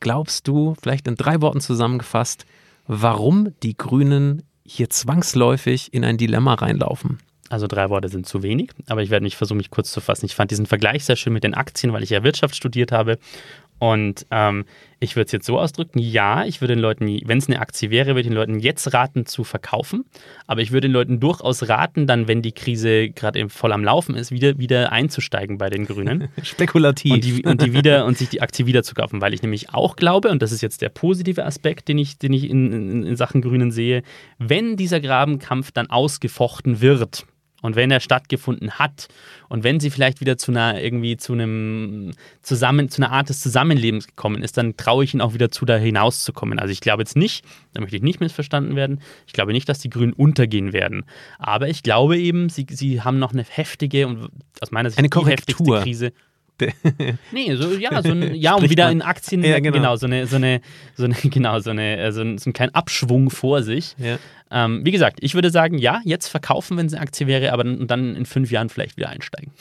glaubst 0.00 0.48
du, 0.48 0.74
vielleicht 0.80 1.06
in 1.06 1.16
drei 1.16 1.40
Worten 1.40 1.60
zusammengefasst, 1.60 2.46
warum 2.86 3.52
die 3.62 3.76
Grünen 3.76 4.42
hier 4.64 4.90
zwangsläufig 4.90 5.92
in 5.92 6.04
ein 6.04 6.18
Dilemma 6.18 6.54
reinlaufen. 6.54 7.18
Also 7.50 7.66
drei 7.66 7.88
Worte 7.88 8.10
sind 8.10 8.26
zu 8.26 8.42
wenig, 8.42 8.72
aber 8.88 9.02
ich 9.02 9.08
werde 9.08 9.22
mich 9.22 9.36
versuchen, 9.36 9.56
mich 9.56 9.70
kurz 9.70 9.90
zu 9.90 10.02
fassen. 10.02 10.26
Ich 10.26 10.34
fand 10.34 10.50
diesen 10.50 10.66
Vergleich 10.66 11.06
sehr 11.06 11.16
schön 11.16 11.32
mit 11.32 11.44
den 11.44 11.54
Aktien, 11.54 11.94
weil 11.94 12.02
ich 12.02 12.10
ja 12.10 12.22
Wirtschaft 12.22 12.54
studiert 12.54 12.92
habe 12.92 13.18
und 13.78 14.26
ähm, 14.30 14.64
ich 15.00 15.14
würde 15.14 15.26
es 15.26 15.32
jetzt 15.32 15.46
so 15.46 15.58
ausdrücken, 15.58 16.00
ja, 16.00 16.44
ich 16.44 16.60
würde 16.60 16.74
den 16.74 16.82
Leuten, 16.82 17.20
wenn 17.24 17.38
es 17.38 17.48
eine 17.48 17.60
Aktie 17.60 17.90
wäre, 17.90 18.08
würde 18.08 18.22
ich 18.22 18.26
den 18.26 18.34
Leuten 18.34 18.58
jetzt 18.58 18.92
raten 18.92 19.26
zu 19.26 19.44
verkaufen. 19.44 20.04
Aber 20.48 20.60
ich 20.60 20.72
würde 20.72 20.88
den 20.88 20.92
Leuten 20.92 21.20
durchaus 21.20 21.68
raten, 21.68 22.08
dann, 22.08 22.26
wenn 22.26 22.42
die 22.42 22.52
Krise 22.52 23.10
gerade 23.10 23.48
voll 23.48 23.72
am 23.72 23.84
Laufen 23.84 24.16
ist, 24.16 24.32
wieder, 24.32 24.58
wieder 24.58 24.90
einzusteigen 24.90 25.58
bei 25.58 25.70
den 25.70 25.86
Grünen. 25.86 26.28
Spekulativ. 26.42 27.12
Und, 27.12 27.24
die, 27.24 27.44
und, 27.44 27.62
die 27.62 27.72
wieder, 27.72 28.04
und 28.06 28.18
sich 28.18 28.28
die 28.28 28.42
Aktie 28.42 28.66
wieder 28.66 28.82
zu 28.82 28.94
kaufen. 28.94 29.20
Weil 29.20 29.34
ich 29.34 29.42
nämlich 29.42 29.72
auch 29.72 29.94
glaube, 29.94 30.30
und 30.30 30.42
das 30.42 30.50
ist 30.50 30.62
jetzt 30.62 30.82
der 30.82 30.88
positive 30.88 31.44
Aspekt, 31.44 31.86
den 31.86 31.98
ich, 31.98 32.18
den 32.18 32.32
ich 32.32 32.50
in, 32.50 32.72
in, 32.72 33.06
in 33.06 33.16
Sachen 33.16 33.40
Grünen 33.40 33.70
sehe, 33.70 34.02
wenn 34.38 34.76
dieser 34.76 35.00
Grabenkampf 35.00 35.70
dann 35.70 35.88
ausgefochten 35.88 36.80
wird, 36.80 37.24
und 37.62 37.76
wenn 37.76 37.90
er 37.90 38.00
stattgefunden 38.00 38.72
hat 38.72 39.08
und 39.48 39.64
wenn 39.64 39.80
sie 39.80 39.90
vielleicht 39.90 40.20
wieder 40.20 40.38
zu 40.38 40.52
einer 40.52 40.80
irgendwie 40.80 41.16
zu 41.16 41.32
einem 41.32 42.12
zusammen 42.42 42.88
zu 42.88 43.02
einer 43.02 43.12
Art 43.12 43.28
des 43.28 43.40
Zusammenlebens 43.40 44.06
gekommen 44.06 44.42
ist, 44.42 44.56
dann 44.56 44.76
traue 44.76 45.04
ich 45.04 45.14
ihnen 45.14 45.20
auch 45.20 45.34
wieder 45.34 45.50
zu, 45.50 45.64
da 45.64 45.76
hinauszukommen. 45.76 46.58
Also 46.58 46.72
ich 46.72 46.80
glaube 46.80 47.02
jetzt 47.02 47.16
nicht, 47.16 47.44
da 47.74 47.80
möchte 47.80 47.96
ich 47.96 48.02
nicht 48.02 48.20
missverstanden 48.20 48.76
werden. 48.76 49.00
Ich 49.26 49.32
glaube 49.32 49.52
nicht, 49.52 49.68
dass 49.68 49.80
die 49.80 49.90
Grünen 49.90 50.12
untergehen 50.12 50.72
werden. 50.72 51.04
Aber 51.38 51.68
ich 51.68 51.82
glaube 51.82 52.18
eben, 52.18 52.48
sie, 52.48 52.66
sie 52.70 53.02
haben 53.02 53.18
noch 53.18 53.32
eine 53.32 53.44
heftige 53.44 54.06
und 54.06 54.30
aus 54.60 54.70
meiner 54.70 54.90
Sicht 54.90 54.98
eine 54.98 55.08
Korrektur. 55.08 55.82
Krise 55.82 56.12
nee, 57.32 57.54
so, 57.54 57.72
ja, 57.72 58.02
so 58.02 58.10
ein, 58.10 58.34
ja, 58.34 58.54
um 58.54 58.68
wieder 58.68 58.90
in 58.90 59.02
Aktien, 59.02 59.44
ja, 59.44 59.58
genau. 59.60 59.76
genau. 59.76 59.96
so 59.96 60.06
eine, 60.06 60.26
so 60.26 60.36
eine, 60.36 60.60
so 60.94 61.04
eine, 61.04 61.14
genau, 61.22 61.58
so 61.60 61.70
eine, 61.70 62.12
so 62.12 62.20
ein, 62.20 62.38
so 62.38 62.50
ein 62.50 62.52
kleinen 62.52 62.74
Abschwung 62.74 63.30
vor 63.30 63.62
sich. 63.62 63.94
Ja. 63.98 64.18
Ähm, 64.50 64.84
wie 64.84 64.90
gesagt, 64.90 65.18
ich 65.22 65.34
würde 65.34 65.50
sagen, 65.50 65.78
ja, 65.78 66.00
jetzt 66.04 66.28
verkaufen, 66.28 66.76
wenn 66.76 66.86
es 66.86 66.94
eine 66.94 67.02
Aktie 67.02 67.26
wäre, 67.26 67.52
aber 67.52 67.64
dann 67.64 68.16
in 68.16 68.26
fünf 68.26 68.50
Jahren 68.50 68.68
vielleicht 68.68 68.96
wieder 68.96 69.10
einsteigen. 69.10 69.52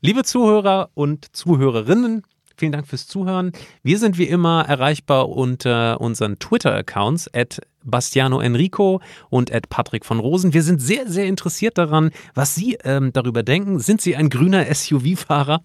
Liebe 0.00 0.22
Zuhörer 0.24 0.90
und 0.94 1.34
Zuhörerinnen, 1.34 2.22
Vielen 2.58 2.72
Dank 2.72 2.86
fürs 2.86 3.06
Zuhören. 3.06 3.52
Wir 3.82 3.98
sind 3.98 4.16
wie 4.16 4.24
immer 4.24 4.64
erreichbar 4.66 5.28
unter 5.28 6.00
unseren 6.00 6.38
Twitter-Accounts 6.38 7.28
at 7.34 7.60
Bastiano 7.84 8.40
Enrico 8.40 9.02
und 9.28 9.52
at 9.52 9.68
Patrick 9.68 10.06
von 10.06 10.18
Rosen. 10.18 10.54
Wir 10.54 10.62
sind 10.62 10.80
sehr, 10.80 11.06
sehr 11.06 11.26
interessiert 11.26 11.76
daran, 11.76 12.10
was 12.34 12.54
Sie 12.54 12.78
ähm, 12.82 13.12
darüber 13.12 13.42
denken. 13.42 13.78
Sind 13.78 14.00
Sie 14.00 14.16
ein 14.16 14.30
grüner 14.30 14.64
SUV-Fahrer? 14.74 15.62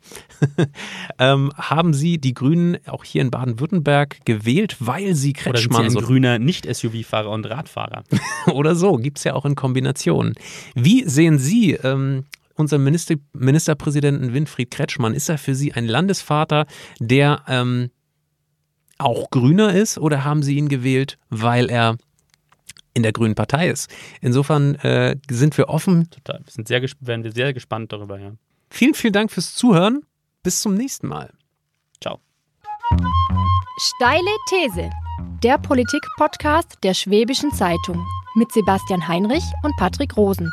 ähm, 1.18 1.52
haben 1.56 1.94
Sie 1.94 2.18
die 2.18 2.34
Grünen 2.34 2.78
auch 2.88 3.06
hier 3.06 3.22
in 3.22 3.32
Baden-Württemberg 3.32 4.26
gewählt, 4.26 4.76
weil 4.80 5.16
Sie 5.16 5.32
Kretschmann 5.32 5.82
Oder 5.82 5.90
sind 5.90 5.92
Sie 5.92 5.98
ein 5.98 6.06
grüner 6.06 6.40
Nicht-SUV-Fahrer 6.40 7.30
und 7.30 7.50
Radfahrer? 7.50 8.04
Oder 8.54 8.76
so, 8.76 8.98
gibt 8.98 9.18
es 9.18 9.24
ja 9.24 9.34
auch 9.34 9.46
in 9.46 9.56
Kombination. 9.56 10.34
Wie 10.76 11.06
sehen 11.06 11.40
Sie 11.40 11.72
ähm, 11.72 12.26
unseren 12.62 12.84
Minister, 12.84 13.16
Ministerpräsidenten 13.34 14.34
Winfried 14.34 14.72
Kretschmann, 14.72 15.14
ist 15.14 15.28
er 15.30 15.38
für 15.38 15.56
Sie 15.56 15.74
ein 15.74 15.86
Landesvater, 15.86 16.66
der 17.00 17.44
ähm, 17.48 17.92
auch 18.98 19.30
Grüner 19.30 19.74
ist 19.74 19.98
oder 19.98 20.24
haben 20.24 20.44
Sie 20.44 20.56
ihn 20.56 20.70
gewählt, 20.70 21.18
weil 21.30 21.70
er 21.70 21.98
in 22.94 23.04
der 23.04 23.12
Grünen 23.12 23.36
Partei 23.36 23.70
ist? 23.70 23.90
Insofern 24.22 24.76
äh, 24.76 25.18
sind 25.30 25.58
wir 25.58 25.70
offen. 25.70 26.10
Total. 26.10 26.42
Wir 26.44 26.52
sind 26.52 26.68
sehr, 26.68 26.82
werden 27.00 27.24
wir 27.24 27.32
sehr 27.32 27.54
gespannt 27.54 27.92
darüber, 27.92 28.20
ja. 28.20 28.34
Vielen, 28.70 28.94
vielen 28.94 29.14
Dank 29.14 29.32
fürs 29.32 29.54
Zuhören. 29.56 30.04
Bis 30.44 30.62
zum 30.62 30.76
nächsten 30.76 31.08
Mal. 31.08 31.32
Ciao. 32.02 32.20
Steile 33.78 34.32
These. 34.50 34.90
der 35.44 35.58
Politik-Podcast 35.58 36.78
der 36.84 36.94
Schwäbischen 36.94 37.52
Zeitung 37.52 38.06
mit 38.36 38.52
Sebastian 38.52 39.08
Heinrich 39.08 39.44
und 39.64 39.76
Patrick 39.78 40.16
Rosen. 40.16 40.52